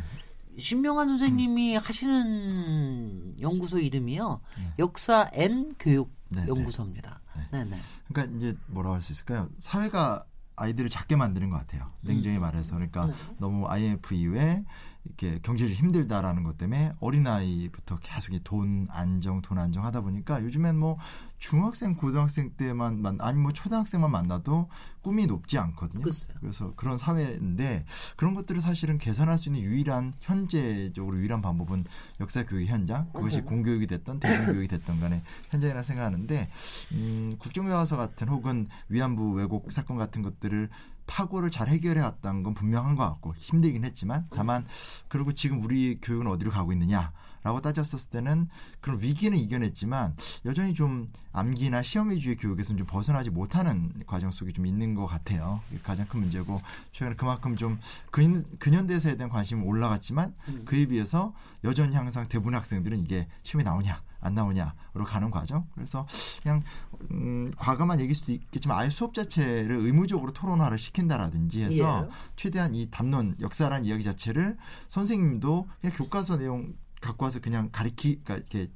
신명환 0.58 1.08
선생님이 1.10 1.76
하시는 1.78 3.36
연구소 3.42 3.80
이름이요. 3.80 4.42
역사 4.80 5.30
N 5.34 5.74
교육 5.80 6.12
네, 6.30 6.46
연구소입니다. 6.48 7.22
네, 7.52 7.64
네. 7.64 7.80
그러니까 8.08 8.38
이제 8.38 8.56
뭐라고 8.68 8.96
할 8.96 9.02
수 9.02 9.12
있을까요? 9.14 9.50
사회가 9.58 10.26
아이들을 10.56 10.90
작게 10.90 11.16
만드는 11.16 11.50
것 11.50 11.58
같아요. 11.58 11.92
냉정히 12.02 12.38
말해서 12.38 12.76
그러니까 12.76 13.08
네. 13.08 13.14
너무 13.40 13.68
IMF 13.68 14.14
이후에 14.14 14.64
이렇게 15.06 15.38
경제적으로 15.42 15.76
힘들다라는 15.76 16.44
것 16.44 16.58
때문에 16.58 16.94
어린 17.00 17.28
아이부터 17.28 18.00
계속 18.00 18.34
이돈 18.34 18.88
안정, 18.90 19.42
돈 19.42 19.58
안정 19.58 19.86
하다 19.86 20.02
보니까 20.02 20.42
요즘엔 20.44 20.78
뭐 20.78 20.98
중학생, 21.40 21.96
고등학생 21.96 22.52
때만 22.56 23.02
만 23.02 23.18
아니 23.20 23.38
뭐 23.38 23.52
초등학생만 23.52 24.10
만나도 24.10 24.70
꿈이 25.02 25.26
높지 25.26 25.58
않거든요. 25.58 26.04
글쎄요. 26.04 26.38
그래서 26.40 26.74
그런 26.78 26.96
사회인데 26.96 27.86
그런 28.16 28.34
것들을 28.34 28.62
사실은 28.62 28.98
개선할 28.98 29.38
수 29.38 29.50
있는 29.50 29.62
유일한 29.62 30.14
현재적으로 30.22 31.18
유일한 31.18 31.42
방법은 31.42 31.84
역사 32.22 32.46
교육 32.46 32.68
현장 32.68 33.12
그것이. 33.12 33.42
공교육이 33.42 33.88
됐던 33.88 34.22
대중교육이 34.22 34.70
됐던 34.70 35.02
간에 35.02 35.22
현장이라 35.50 35.84
생각하는데 35.84 36.48
음, 36.94 37.36
국정교과서 37.40 37.98
같은 37.98 38.30
혹은 38.30 38.70
위안부 38.88 39.34
왜곡 39.34 39.70
사건 39.70 39.98
같은 39.98 40.22
것들을 40.22 40.70
파고를 41.06 41.50
잘 41.50 41.68
해결해 41.68 42.02
왔다는 42.02 42.44
건 42.44 42.54
분명한 42.54 42.96
것 42.96 43.04
같고 43.04 43.34
힘들긴 43.36 43.86
했지만 43.86 44.28
다만 44.32 44.66
그리고 45.08 45.34
지금 45.34 45.64
우리 45.64 46.00
교육은 46.02 46.28
어디로 46.28 46.52
가고 46.52 46.72
있느냐라고 46.74 47.62
따졌었을 47.62 48.10
때는 48.10 48.48
그런 48.82 49.02
위기는 49.02 49.38
이겨냈지만 49.38 50.16
여전히 50.46 50.74
좀 50.74 51.12
암기나 51.32 51.82
시험 51.82 52.12
위주의 52.12 52.36
교육에서는 52.36 52.78
좀 52.78 52.88
벗어나지 52.88 53.30
못하는 53.30 53.92
과정 54.06 54.32
속에 54.32 54.52
좀 54.54 54.66
있는 54.66 54.94
것 54.94 55.06
같아요. 55.06 55.60
가장 55.84 56.08
큰 56.08 56.22
문제고 56.22 56.62
최근에 56.92 57.16
그만큼 57.16 57.56
좀 57.56 57.80
근, 58.12 58.46
근현대사에 58.60 59.18
대한 59.18 59.30
관심이 59.30 59.62
올라갔지만 59.64 60.34
음. 60.48 60.62
그에 60.66 60.86
비해서 60.86 61.34
여전히 61.64 61.96
항상 61.96 62.28
대부분 62.28 62.56
학생들은 62.56 63.00
이게 63.00 63.28
시험에 63.44 63.64
나오냐 63.64 64.02
안 64.24 64.34
나오냐로 64.34 65.06
가는 65.06 65.30
과정. 65.30 65.68
그래서 65.74 66.08
그냥 66.42 66.64
음, 67.12 67.52
과감한 67.58 68.00
얘기일 68.00 68.16
수도 68.16 68.32
있겠지만 68.32 68.78
아예 68.78 68.90
수업 68.90 69.14
자체를 69.14 69.72
의무적으로 69.78 70.32
토론화를 70.34 70.80
시킨다라든지 70.80 71.64
해서 71.64 72.08
예. 72.08 72.12
최대한 72.36 72.76
이 72.76 72.90
담론 72.90 73.36
역사란 73.40 73.86
이야기 73.86 74.04
자체를 74.04 74.58
선생님도 74.88 75.68
그냥 75.82 75.96
교과서 75.96 76.38
내용 76.38 76.74
갖고 77.02 77.26
와서 77.26 77.40
그냥 77.40 77.70
가리키 77.72 78.22
그러니까 78.24 78.36
이렇게 78.36 78.72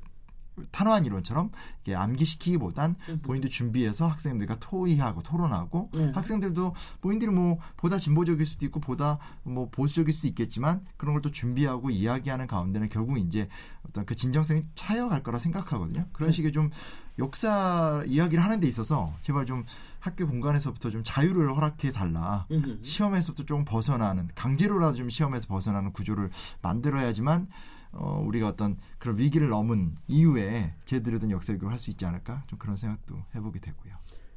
탄환 0.71 1.05
이론처럼 1.05 1.51
이렇게 1.85 1.95
암기시키기보단 2.01 2.95
음. 3.09 3.19
본인도 3.23 3.47
준비해서 3.49 4.07
학생들과 4.07 4.57
토의하고 4.59 5.21
토론하고 5.21 5.91
네. 5.93 6.11
학생들도 6.13 6.73
본인들이 7.01 7.31
뭐 7.31 7.59
보다 7.75 7.97
진보적일 7.99 8.45
수도 8.45 8.65
있고 8.65 8.79
보다 8.79 9.19
뭐 9.43 9.69
보수적일 9.69 10.13
수도 10.13 10.27
있겠지만 10.27 10.85
그런 10.97 11.13
걸 11.13 11.17
또 11.21 11.31
준비하고 11.31 11.89
이야기하는 11.89 12.45
가운데는 12.45 12.89
결국 12.89 13.17
이제 13.17 13.49
어떤 13.89 14.05
그 14.05 14.15
진정성이 14.15 14.61
차여갈 14.75 15.23
거라 15.23 15.39
생각하거든요. 15.39 16.05
그런 16.13 16.29
네. 16.29 16.35
식의 16.35 16.51
좀 16.51 16.69
역사 17.17 18.03
이야기를 18.05 18.43
하는 18.43 18.59
데 18.59 18.67
있어서 18.67 19.13
제발 19.23 19.47
좀 19.47 19.65
학교 19.99 20.27
공간에서부터 20.27 20.91
좀 20.91 21.01
자유를 21.03 21.55
허락해 21.55 21.91
달라. 21.91 22.45
시험에서부터 22.83 23.45
조금 23.45 23.65
벗어나는 23.65 24.29
강제로라도 24.35 24.93
좀 24.95 25.09
시험에서 25.09 25.47
벗어나는 25.47 25.91
구조를 25.91 26.29
만들어야지만 26.61 27.47
어, 27.91 28.23
우리가 28.25 28.47
어떤 28.49 28.77
그런 28.99 29.17
위기를 29.17 29.49
넘은 29.49 29.95
이후에 30.07 30.73
제대로 30.85 31.19
된 31.19 31.31
역사 31.31 31.53
교육을 31.53 31.71
할 31.71 31.79
수 31.79 31.89
있지 31.89 32.05
않을까 32.05 32.43
좀 32.47 32.57
그런 32.59 32.75
생각도 32.75 33.15
해보게 33.35 33.59
되고요. 33.59 33.93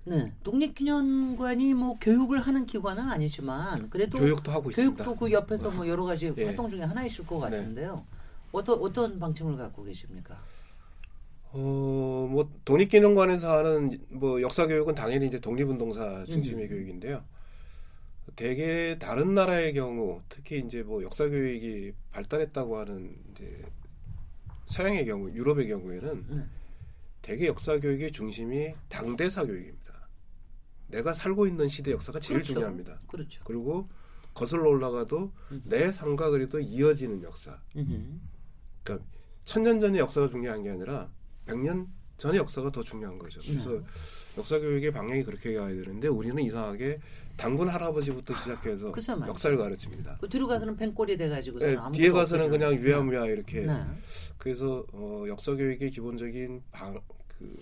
네. 0.07 0.32
독립기념관이 0.42 1.74
뭐 1.74 1.96
교육을 2.01 2.40
하는 2.40 2.64
기관은 2.66 3.11
아니지만 3.11 3.90
그래도 3.90 4.18
교육도 4.18 4.51
하고 4.51 4.70
있습니다. 4.70 5.05
교육도 5.05 5.18
그 5.18 5.30
옆에서 5.32 5.70
뭐 5.70 5.86
여러 5.86 6.05
가지 6.05 6.32
예. 6.36 6.44
활동 6.44 6.70
중에 6.70 6.82
하나이실 6.82 7.26
것 7.26 7.36
네. 7.36 7.57
같은데요. 7.59 8.05
어떤 8.53 8.78
어떤 8.80 9.18
방침을 9.18 9.57
갖고 9.57 9.84
계십니까? 9.84 10.36
어, 11.53 12.28
뭐 12.30 12.48
독립기념관에서 12.64 13.59
하는 13.59 13.96
뭐 14.09 14.40
역사 14.40 14.66
교육은 14.66 14.94
당연히 14.94 15.26
이제 15.26 15.38
독립운동사 15.40 16.24
중심의 16.26 16.66
음. 16.66 16.68
교육인데요. 16.68 17.22
대개 18.37 18.99
다른 18.99 19.35
나라의 19.35 19.74
경우 19.74 20.22
특히 20.28 20.59
이제 20.59 20.83
뭐 20.83 21.03
역사 21.03 21.28
교육이 21.28 21.93
발달했다고 22.11 22.78
하는 22.78 23.16
이제 23.33 23.64
서양의 24.66 25.05
경우, 25.07 25.31
유럽의 25.31 25.68
경우에는 25.68 26.26
네. 26.31 26.45
대개 27.22 27.47
역사 27.47 27.78
교육의 27.78 28.12
중심이 28.12 28.72
당대사 28.89 29.45
교육입니다. 29.45 30.09
내가 30.89 31.12
살고 31.12 31.47
있는 31.47 31.68
시대 31.68 31.93
역사가 31.93 32.20
제일 32.20 32.39
그렇죠. 32.39 32.55
중요합니다. 32.55 33.01
그렇죠. 33.07 33.43
그리고 33.45 33.89
거슬러 34.35 34.68
올라가도 34.68 35.33
음. 35.53 35.62
내 35.64 35.91
삶과 35.91 36.31
그래도 36.31 36.61
이어지는 36.61 37.22
역사. 37.22 37.61
음흠. 37.76 38.18
그러니까 38.83 39.07
천년 39.45 39.81
전의 39.81 40.01
역사가 40.01 40.31
중요한 40.31 40.62
게 40.62 40.70
아니라 40.70 41.11
백년 41.47 41.89
전의 42.16 42.39
역사가 42.39 42.70
더 42.70 42.83
중요한 42.83 43.18
거죠. 43.18 43.41
그래서 43.41 43.70
네. 43.70 43.83
역사 44.39 44.59
교육의 44.59 44.93
방향이 44.93 45.24
그렇게 45.24 45.55
가야 45.55 45.68
되는데 45.68 46.09
우리는 46.09 46.41
이상하게 46.43 47.01
당군 47.41 47.68
할아버지부터 47.68 48.34
시작해서 48.34 48.91
말이죠. 48.91 49.26
역사를 49.26 49.57
가르칩니다. 49.57 50.18
그 50.20 50.28
뒤로 50.28 50.47
가서는 50.47 50.76
pen꼴이 50.76 51.16
돼가지고 51.16 51.59
네, 51.59 51.76
뒤에 51.93 52.11
가서는 52.11 52.51
그냥 52.51 52.74
유야무야 52.74 53.26
이렇게. 53.26 53.62
네. 53.62 53.82
그래서 54.36 54.84
어, 54.93 55.24
역사 55.26 55.55
교육의 55.55 55.91
기본적인 55.91 56.62
방, 56.70 57.01
그 57.38 57.59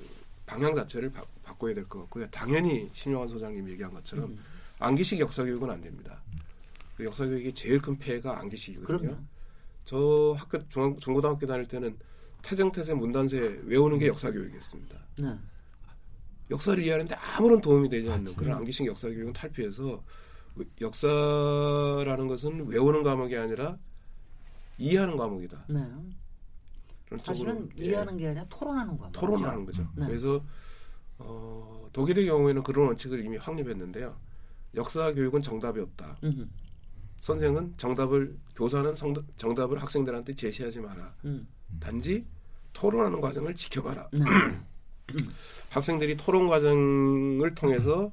방향 0.47 0.75
자체를 0.75 1.11
바, 1.13 1.23
바꿔야 1.45 1.75
될 1.75 1.85
것 1.85 2.01
같고요. 2.01 2.27
당연히 2.31 2.91
신영환 2.93 3.29
소장님 3.29 3.69
얘기한 3.71 3.93
것처럼 3.95 4.31
음. 4.31 4.39
암기식 4.81 5.21
역사 5.21 5.45
교육은 5.45 5.71
안 5.71 5.81
됩니다. 5.81 6.21
그 6.97 7.05
역사 7.05 7.25
교육의 7.25 7.55
제일 7.55 7.81
큰 7.81 7.97
폐해가 7.97 8.41
암기식이거든요. 8.41 8.99
그럼요. 8.99 9.17
저 9.85 10.35
학교 10.37 10.69
중, 10.69 10.99
중고등학교 10.99 11.47
다닐 11.47 11.67
때는 11.67 11.97
태정태세 12.43 12.95
문단세 12.95 13.61
외우는 13.65 13.99
게 14.01 14.09
역사 14.09 14.31
교육이었습니다. 14.33 14.99
네. 15.21 15.35
역사를 16.51 16.83
이해하는데 16.83 17.15
아무런 17.15 17.61
도움이 17.61 17.89
되지 17.89 18.09
않는 18.11 18.25
맞아요. 18.25 18.37
그런 18.37 18.57
암기식 18.59 18.87
역사 18.87 19.09
교육은 19.09 19.33
탈피해서 19.33 20.03
역사라는 20.81 22.27
것은 22.29 22.67
외우는 22.69 23.03
과목이 23.03 23.37
아니라 23.37 23.79
이해하는 24.79 25.17
과목이다. 25.17 25.67
네. 25.71 25.87
사실은 27.25 27.55
쪽으로, 27.69 27.69
예, 27.79 27.85
이해하는 27.87 28.17
게 28.17 28.27
아니라 28.29 28.45
토론하는 28.49 28.97
겁니다. 28.99 29.21
토론하는 29.21 29.65
거죠. 29.67 29.89
네. 29.97 30.07
그래서 30.07 30.45
어, 31.19 31.89
독일의 31.93 32.27
경우에는 32.27 32.63
그런 32.63 32.87
원칙을 32.89 33.25
이미 33.25 33.37
확립했는데요. 33.37 34.17
역사 34.75 35.13
교육은 35.15 35.43
정답이 35.43 35.81
없다. 35.81 36.19
음, 36.25 36.51
선생은 37.17 37.75
정답을 37.77 38.37
교사는 38.55 38.95
성- 38.95 39.15
정답을 39.37 39.79
학생들한테 39.83 40.35
제시하지 40.35 40.81
마라. 40.81 41.15
음. 41.25 41.49
단지 41.81 42.27
토론하는 42.73 43.21
과정을 43.21 43.55
지켜봐라. 43.55 44.11
네. 44.13 44.21
학생들이 45.71 46.17
토론 46.17 46.49
과정을 46.49 47.55
통해서 47.55 48.13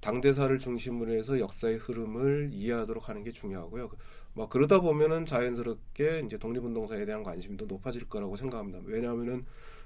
당대사를 0.00 0.56
중심으로 0.58 1.12
해서 1.12 1.40
역사의 1.40 1.76
흐름을 1.76 2.50
이해하도록 2.52 3.08
하는 3.08 3.24
게 3.24 3.32
중요하고요. 3.32 3.90
뭐 4.34 4.48
그러다 4.48 4.80
보면은 4.80 5.26
자연스럽게 5.26 6.22
이제 6.26 6.38
독립운동사에 6.38 7.04
대한 7.04 7.22
관심도 7.22 7.66
높아질 7.66 8.08
거라고 8.08 8.36
생각합니다. 8.36 8.80
왜냐하면은 8.84 9.44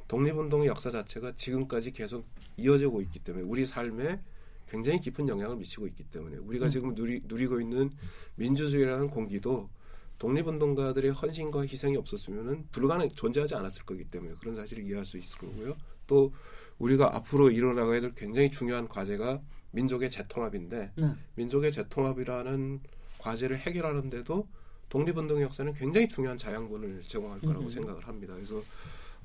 독립운동의 0.09 0.69
역사 0.69 0.91
자체가 0.91 1.33
지금까지 1.37 1.93
계속 1.93 2.27
이어지고 2.59 3.01
있기 3.03 3.21
때문에 3.21 3.45
우리 3.45 3.65
삶에 3.65 4.21
굉장히 4.69 5.01
깊은 5.01 5.29
영향을 5.29 5.57
미치고 5.57 5.87
있기 5.89 6.05
때문에 6.05 6.37
우리가 6.37 6.69
지금 6.69 6.95
누리, 6.95 7.23
누리고 7.25 7.61
있는 7.61 7.91
민주주의라는 8.37 9.09
공기도 9.09 9.71
독립운동가들의 10.19 11.11
헌신과 11.13 11.63
희생이 11.63 11.97
없었으면은 11.97 12.67
불가능 12.71 13.11
존재하지 13.11 13.55
않았을 13.55 13.83
거기 13.85 14.05
때문에 14.05 14.35
그런 14.39 14.55
사실을 14.55 14.85
이해할 14.85 15.05
수 15.05 15.19
있을 15.19 15.39
거고요. 15.39 15.77
또 16.07 16.33
우리가 16.79 17.15
앞으로 17.17 17.51
이뤄나가야 17.51 18.01
될 18.01 18.15
굉장히 18.15 18.51
중요한 18.51 18.89
과제가 18.89 19.41
민족의 19.71 20.11
재통합인데 20.11 20.93
네. 20.97 21.15
민족의 21.35 21.73
재통합이라는 21.73 22.81
과제를 23.19 23.57
해결하는데도 23.57 24.49
독립운동의 24.89 25.45
역사는 25.45 25.73
굉장히 25.75 26.09
중요한 26.09 26.37
자양분을 26.37 27.01
제공할 27.03 27.41
거라고 27.41 27.65
음. 27.65 27.71
생각을 27.71 28.07
합니다. 28.07 28.35
그래서 28.35 28.61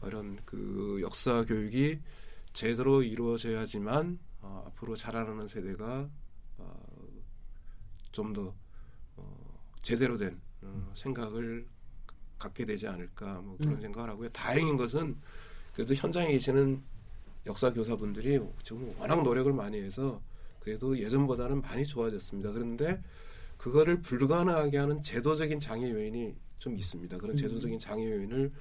이런 0.05 0.37
그 0.45 0.99
역사 1.01 1.43
교육이 1.43 1.99
제대로 2.53 3.03
이루어져야지만 3.03 4.19
어, 4.41 4.63
앞으로 4.67 4.95
자라나는 4.95 5.47
세대가 5.47 6.09
어, 6.57 6.87
좀더 8.11 8.55
어, 9.17 9.63
제대로 9.81 10.17
된 10.17 10.39
어, 10.61 10.91
생각을 10.93 11.67
갖게 12.39 12.65
되지 12.65 12.87
않을까 12.87 13.41
뭐 13.41 13.57
그런 13.57 13.75
음. 13.75 13.81
생각을 13.81 14.09
하고요. 14.11 14.29
다행인 14.29 14.77
것은 14.77 15.19
그래도 15.77 15.93
현장에 15.93 16.31
계시는 16.31 16.81
역사 17.45 17.71
교사분들이 17.71 18.39
지금 18.63 18.95
워낙 18.97 19.21
노력을 19.21 19.53
많이 19.53 19.79
해서 19.79 20.19
그래도 20.59 20.97
예전보다는 20.97 21.61
많이 21.61 21.85
좋아졌습니다. 21.85 22.51
그런데 22.51 22.99
그거를 23.59 24.01
불가능하게 24.01 24.75
하는 24.75 25.03
제도적인 25.03 25.59
장애 25.59 25.91
요인이 25.91 26.33
좀 26.57 26.75
있습니다. 26.75 27.15
그런 27.19 27.35
음. 27.35 27.37
제도적인 27.37 27.77
장애 27.77 28.09
요인을 28.11 28.51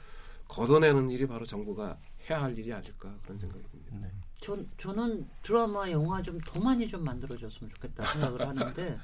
걷어내는 0.49 1.11
일이 1.11 1.27
바로 1.27 1.47
정부가 1.47 1.99
해야 2.29 2.43
할 2.43 2.57
일이 2.59 2.71
아닐까 2.71 3.17
그런 3.23 3.39
생각이 3.39 3.65
듭니다. 3.71 3.97
네. 3.99 4.13
전 4.39 4.69
저는 4.77 5.27
드라마 5.43 5.91
영화 5.91 6.21
좀 6.21 6.39
더 6.45 6.61
많이 6.61 6.87
좀 6.87 7.03
만들어줬으면 7.03 7.71
좋겠다 7.73 8.05
생각을 8.13 8.41
하는데 8.47 8.99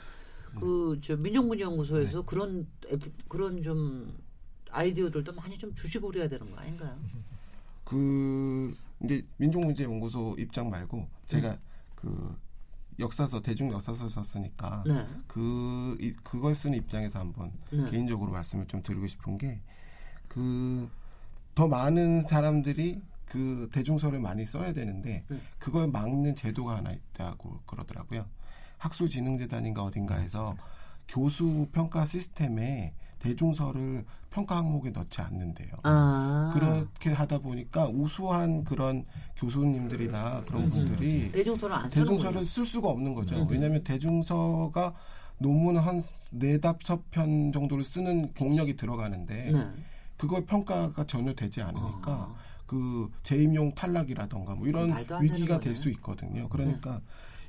그저 0.61 1.17
민족문제연구소에서 1.17 2.27
그런 2.27 2.67
에피- 2.89 3.11
그런 3.27 3.63
좀 3.63 4.15
아이디어들도 4.71 5.33
많이 5.33 5.57
좀 5.57 5.75
주시고 5.75 6.09
그래야 6.09 6.29
되는 6.29 6.51
거 6.51 6.59
아닌가요? 6.59 7.01
그 8.03 8.75
이제 9.05 9.23
민족문제연구소 9.37 10.37
입장 10.39 10.71
말고 10.71 11.07
제가 11.27 11.51
네. 11.51 11.59
그 11.95 12.39
역사서 12.99 13.43
대중 13.43 13.71
역사서 13.71 14.09
썼으니까 14.09 14.85
네. 14.87 15.07
그 15.27 15.97
이- 16.01 16.13
그걸 16.23 16.55
쓰는 16.55 16.79
입장에서 16.79 17.19
한번 17.19 17.53
네. 17.71 17.91
개인적으로 17.91 18.31
말씀을 18.33 18.67
좀 18.67 18.83
드리고 18.83 19.07
싶은 19.07 19.39
게 19.39 19.61
그 20.29 20.89
더 21.55 21.69
많은 21.69 22.23
사람들이 22.23 23.03
그 23.27 23.69
대중서를 23.75 24.19
많이 24.21 24.47
써야 24.47 24.73
되는데 24.73 25.23
네. 25.29 25.41
그걸 25.59 25.87
막는 25.89 26.35
제도가 26.35 26.77
하나 26.79 26.93
있다고 26.93 27.61
그러더라고요. 27.67 28.25
학술진흥재단인가 28.79 29.83
어딘가에서 29.83 30.57
교수 31.09 31.69
평가 31.73 32.07
시스템에 32.07 32.95
대중서를 33.23 34.05
평가 34.31 34.57
항목에 34.57 34.91
넣지 34.91 35.21
않는데요. 35.21 35.71
아 35.85 36.51
그렇게 36.55 37.11
하다 37.11 37.39
보니까 37.39 37.89
우수한 37.89 38.65
그런 38.65 39.05
교수님들이나 39.37 40.43
그런 40.47 40.71
분들이 40.71 41.31
대중서를 41.31 41.77
안 41.77 41.91
대중서를. 41.91 42.45
쓸 42.45 42.67
수가 42.67 42.89
없는 42.89 43.15
거죠. 43.15 43.37
음. 43.43 43.47
왜냐하면 43.49 43.83
대중서가 43.85 44.95
논문 45.39 45.77
한 45.77 46.03
네 46.35 46.59
다섯 46.59 47.11
편 47.11 47.53
정도를 47.53 47.85
쓰는 47.85 48.33
경력이 48.35 48.77
들어가는데 48.77 49.51
네. 49.53 49.67
그걸 50.17 50.47
평가가 50.47 51.05
전혀 51.07 51.35
되지 51.35 51.61
않으니까 51.61 52.11
아. 52.11 52.35
그 52.67 53.11
재임용 53.23 53.75
탈락이라던가 53.75 54.55
뭐 54.55 54.67
이런 54.67 54.95
위기가 55.21 55.61
될. 55.61 55.77
수 55.77 55.91
있거든요. 55.91 56.49
그러니까 56.49 57.03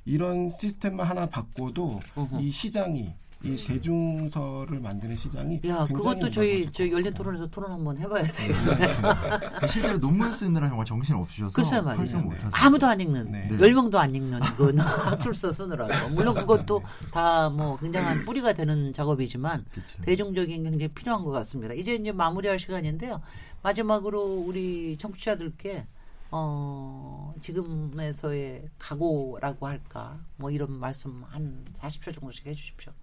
이런 0.03 0.49
시스템만 0.49 1.07
하나 1.07 1.28
바꿔도 1.28 1.99
어허. 2.15 2.39
이 2.41 2.51
시장이 2.51 3.09
이 3.43 3.57
대중서를 3.57 4.79
만드는 4.79 5.15
시장이 5.17 5.59
야 5.65 5.85
그것도 5.85 6.31
저희 6.31 6.63
저것 6.71 6.91
열린. 6.91 7.13
토론에서 7.13 7.47
토론 7.47 7.71
한번 7.73 7.97
해봐야 7.97 8.23
돼요. 8.23 8.55
그러니까 8.63 9.67
실제로 9.67 9.97
논문 9.97 10.31
쓰느라 10.31 10.69
정말 10.69 10.85
정신 10.85 11.15
없으셔서 11.15 11.53
글쎄. 11.55 11.77
활동 11.77 12.23
못하세요. 12.23 12.51
아무도 12.53 12.87
안 12.87 13.01
읽는 13.01 13.31
네. 13.31 13.49
열 13.59 13.73
명도 13.73 13.99
안 13.99 14.15
읽는 14.15 14.39
그 14.55 14.73
학술서 14.77 15.51
쓰느라고 15.53 15.91
물론 16.15 16.35
그것도 16.35 16.81
다 17.11 17.49
뭐 17.53 17.77
굉장한 17.77 18.23
뿌리가 18.25 18.53
되는 18.53 18.93
작업이지만 18.93 19.65
그쵸. 19.73 20.01
대중적인 20.03 20.63
게 20.63 20.69
굉장히 20.69 20.87
필요한 20.93 21.23
것 21.23 21.31
같습니다. 21.31 21.73
이제 21.73 21.93
이제 21.95 22.11
마무리할 22.13 22.57
시간인데요. 22.57 23.21
마지막으로 23.61 24.23
우리 24.47 24.95
청취자들께 24.97 25.85
어, 26.31 27.33
지금에서의 27.41 28.69
각오라고 28.79 29.67
할까 29.67 30.19
뭐 30.37 30.49
이런 30.49 30.71
말씀 30.71 31.23
한 31.27 31.63
40초 31.75 32.13
정도씩 32.15 32.47
해주십시오. 32.47 32.93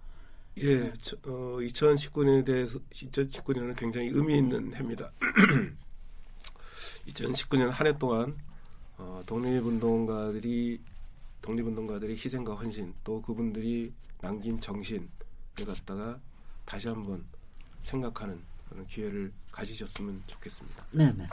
예, 0.57 0.91
저, 1.01 1.15
어, 1.25 1.57
2019년에 1.59 2.45
대해서 2.45 2.79
2019년은 2.91 3.75
굉장히 3.75 4.07
의미 4.09 4.37
있는 4.37 4.73
해입니다. 4.75 5.11
2019년 7.07 7.69
한 7.69 7.87
해 7.87 7.97
동안 7.97 8.37
어, 8.97 9.23
독립운동가들이 9.25 10.79
독립운동가들의 11.41 12.15
희생과 12.15 12.55
헌신 12.55 12.93
또 13.03 13.21
그분들이 13.21 13.91
남긴 14.19 14.59
정신을 14.59 15.07
갖다가 15.65 16.19
다시 16.65 16.87
한번 16.87 17.25
생각하는 17.81 18.39
그런 18.69 18.85
기회를 18.85 19.31
가지셨으면 19.51 20.21
좋겠습니다. 20.27 20.85
네 20.93 21.11
네. 21.13 21.25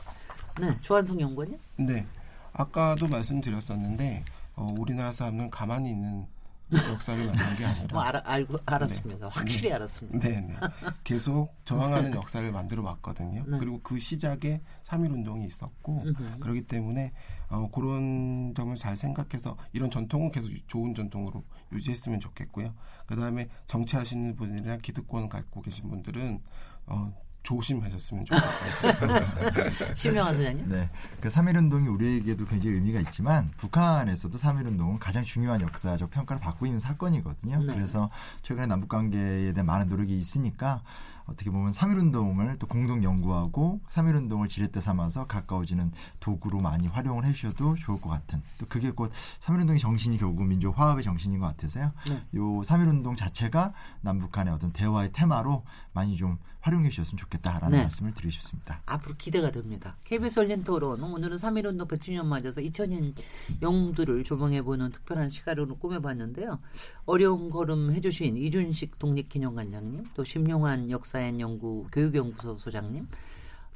네, 0.61 0.77
조한성 0.83 1.21
연구원님. 1.21 1.59
네. 1.81 2.07
아까도 2.53 3.07
말씀드렸었는데 3.07 4.25
어, 4.55 4.75
우리나라 4.79 5.12
사람은 5.12 5.51
가만히 5.51 5.91
있는 5.91 6.27
역사를 6.73 7.25
만드는 7.25 7.57
게 7.57 7.64
아니라 7.64 7.87
뭐 7.93 8.03
알아, 8.03 8.23
알고 8.25 8.59
알았습니다. 8.66 9.29
네. 9.29 9.35
확실히 9.35 9.73
알았습니다. 9.73 10.19
네, 10.19 10.41
네. 10.41 10.57
계속 11.03 11.55
저항하는 11.64 12.12
역사를 12.14 12.51
만들어 12.51 12.83
왔거든요. 12.83 13.45
네. 13.47 13.59
그리고 13.59 13.81
그 13.83 13.99
시작에 13.99 14.61
3.1 14.85 15.12
운동이 15.12 15.45
있었고 15.45 16.03
음흠. 16.03 16.41
그렇기 16.41 16.62
때문에 16.66 17.12
어, 17.49 17.71
그런 17.71 18.53
점을 18.55 18.75
잘 18.77 18.97
생각해서 18.97 19.57
이런 19.73 19.91
전통은 19.91 20.31
계속 20.31 20.51
좋은 20.66 20.95
전통으로 20.95 21.43
유지했으면 21.73 22.21
좋겠고요. 22.21 22.75
그 23.07 23.16
다음에 23.16 23.49
정치하시는 23.66 24.37
분이나 24.37 24.77
기득권 24.79 25.29
갖고 25.29 25.62
계신 25.62 25.89
분들은 25.89 26.41
어, 26.87 27.12
조심하셨으면 27.49 28.26
좋겠고요. 28.26 29.94
심영환 29.96 30.36
소장님. 30.36 30.68
네. 30.68 30.90
그 31.20 31.28
3.1운동이 31.28 31.90
우리에게도 31.92 32.44
굉장히 32.44 32.76
의미가 32.76 33.01
있지만 33.01 33.51
북한에서도 33.57 34.36
3.1운동은 34.36 34.99
가장 35.01 35.24
중요한 35.24 35.62
역사적 35.62 36.11
평가를 36.11 36.40
받고 36.40 36.66
있는 36.66 36.78
사건이거든요. 36.78 37.62
네. 37.62 37.74
그래서 37.74 38.11
최근에 38.42 38.66
남북관계에 38.66 39.55
대한 39.55 39.64
많은 39.64 39.88
노력이 39.88 40.18
있으니까 40.18 40.82
어떻게 41.24 41.51
보면 41.51 41.70
3.1운동을 41.70 42.59
또 42.59 42.66
공동 42.66 43.03
연구하고 43.03 43.80
3.1운동을 43.90 44.49
지렛대 44.49 44.80
삼아서 44.80 45.26
가까워지는 45.26 45.92
도구로 46.20 46.61
많이 46.61 46.86
활용을 46.86 47.24
해주셔도 47.26 47.76
좋을 47.76 48.01
것 48.01 48.09
같은 48.09 48.42
또 48.59 48.66
그게 48.66 48.90
곧 48.90 49.12
3.1운동의 49.40 49.78
정신이 49.78 50.18
결국 50.18 50.44
민족 50.44 50.78
화합의 50.78 51.05
정신인 51.05 51.38
것 51.38 51.46
같아서요. 51.46 51.92
네. 52.09 52.22
요 52.34 52.42
3.1운동 52.62 53.16
자체가 53.16 53.72
남북 54.01 54.32
간의 54.32 54.53
어떤 54.53 54.72
대화의 54.72 55.12
테마로 55.12 55.64
많이 55.92 56.16
좀 56.16 56.38
활용해 56.61 56.88
주셨으면 56.88 57.18
좋겠다라는 57.18 57.70
네. 57.70 57.82
말씀을 57.82 58.12
드리고 58.14 58.30
싶습니다. 58.30 58.82
앞으로 58.86 59.14
기대가 59.16 59.50
됩니다. 59.50 59.96
KBS 60.04 60.40
열린 60.40 60.64
토론 60.64 61.02
오늘은 61.02 61.36
3.1운동 61.36 61.88
100주년 61.88 62.26
맞아서 62.26 62.61
2000년 62.61 63.14
영웅들을 63.62 64.24
조명해보는 64.24 64.90
특별한 64.90 65.30
시간으로 65.30 65.76
꾸며봤는데요. 65.76 66.59
어려운 67.06 67.50
걸음 67.50 67.92
해주신 67.92 68.36
이준식 68.36 68.98
독립기념관장님 68.98 70.04
또 70.14 70.24
심용환 70.24 70.90
역사연연구 70.90 71.86
교육연구소 71.92 72.59
소장님 72.59 73.06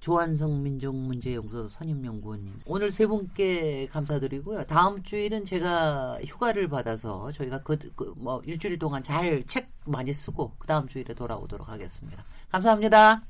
조한성 0.03 0.65
민족문제연구소 0.65 1.69
선임연구원님 1.69 2.59
오늘 2.67 2.91
세 2.91 3.07
분께 3.07 3.87
감사드리고요. 3.87 4.65
다음 4.65 5.01
주일은 5.05 5.45
제가 5.45 6.19
휴가를 6.27 6.67
받아서 6.69 7.31
저희가 7.31 7.63
그, 7.63 7.79
그, 7.95 8.13
뭐 8.17 8.43
일주일 8.45 8.79
동안 8.79 9.03
잘 9.03 9.45
책 9.47 9.69
많이 9.87 10.13
쓰고 10.13 10.53
그 10.59 10.67
다음 10.67 10.87
주일에 10.89 11.15
돌아오도록 11.15 11.69
하겠습니다. 11.69 12.25
감사합니다. 12.51 13.23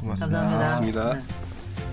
고맙습니다. 0.00 0.40
감사합니다. 0.40 1.02
고맙습니다. 1.04 1.14
네. 1.14 1.87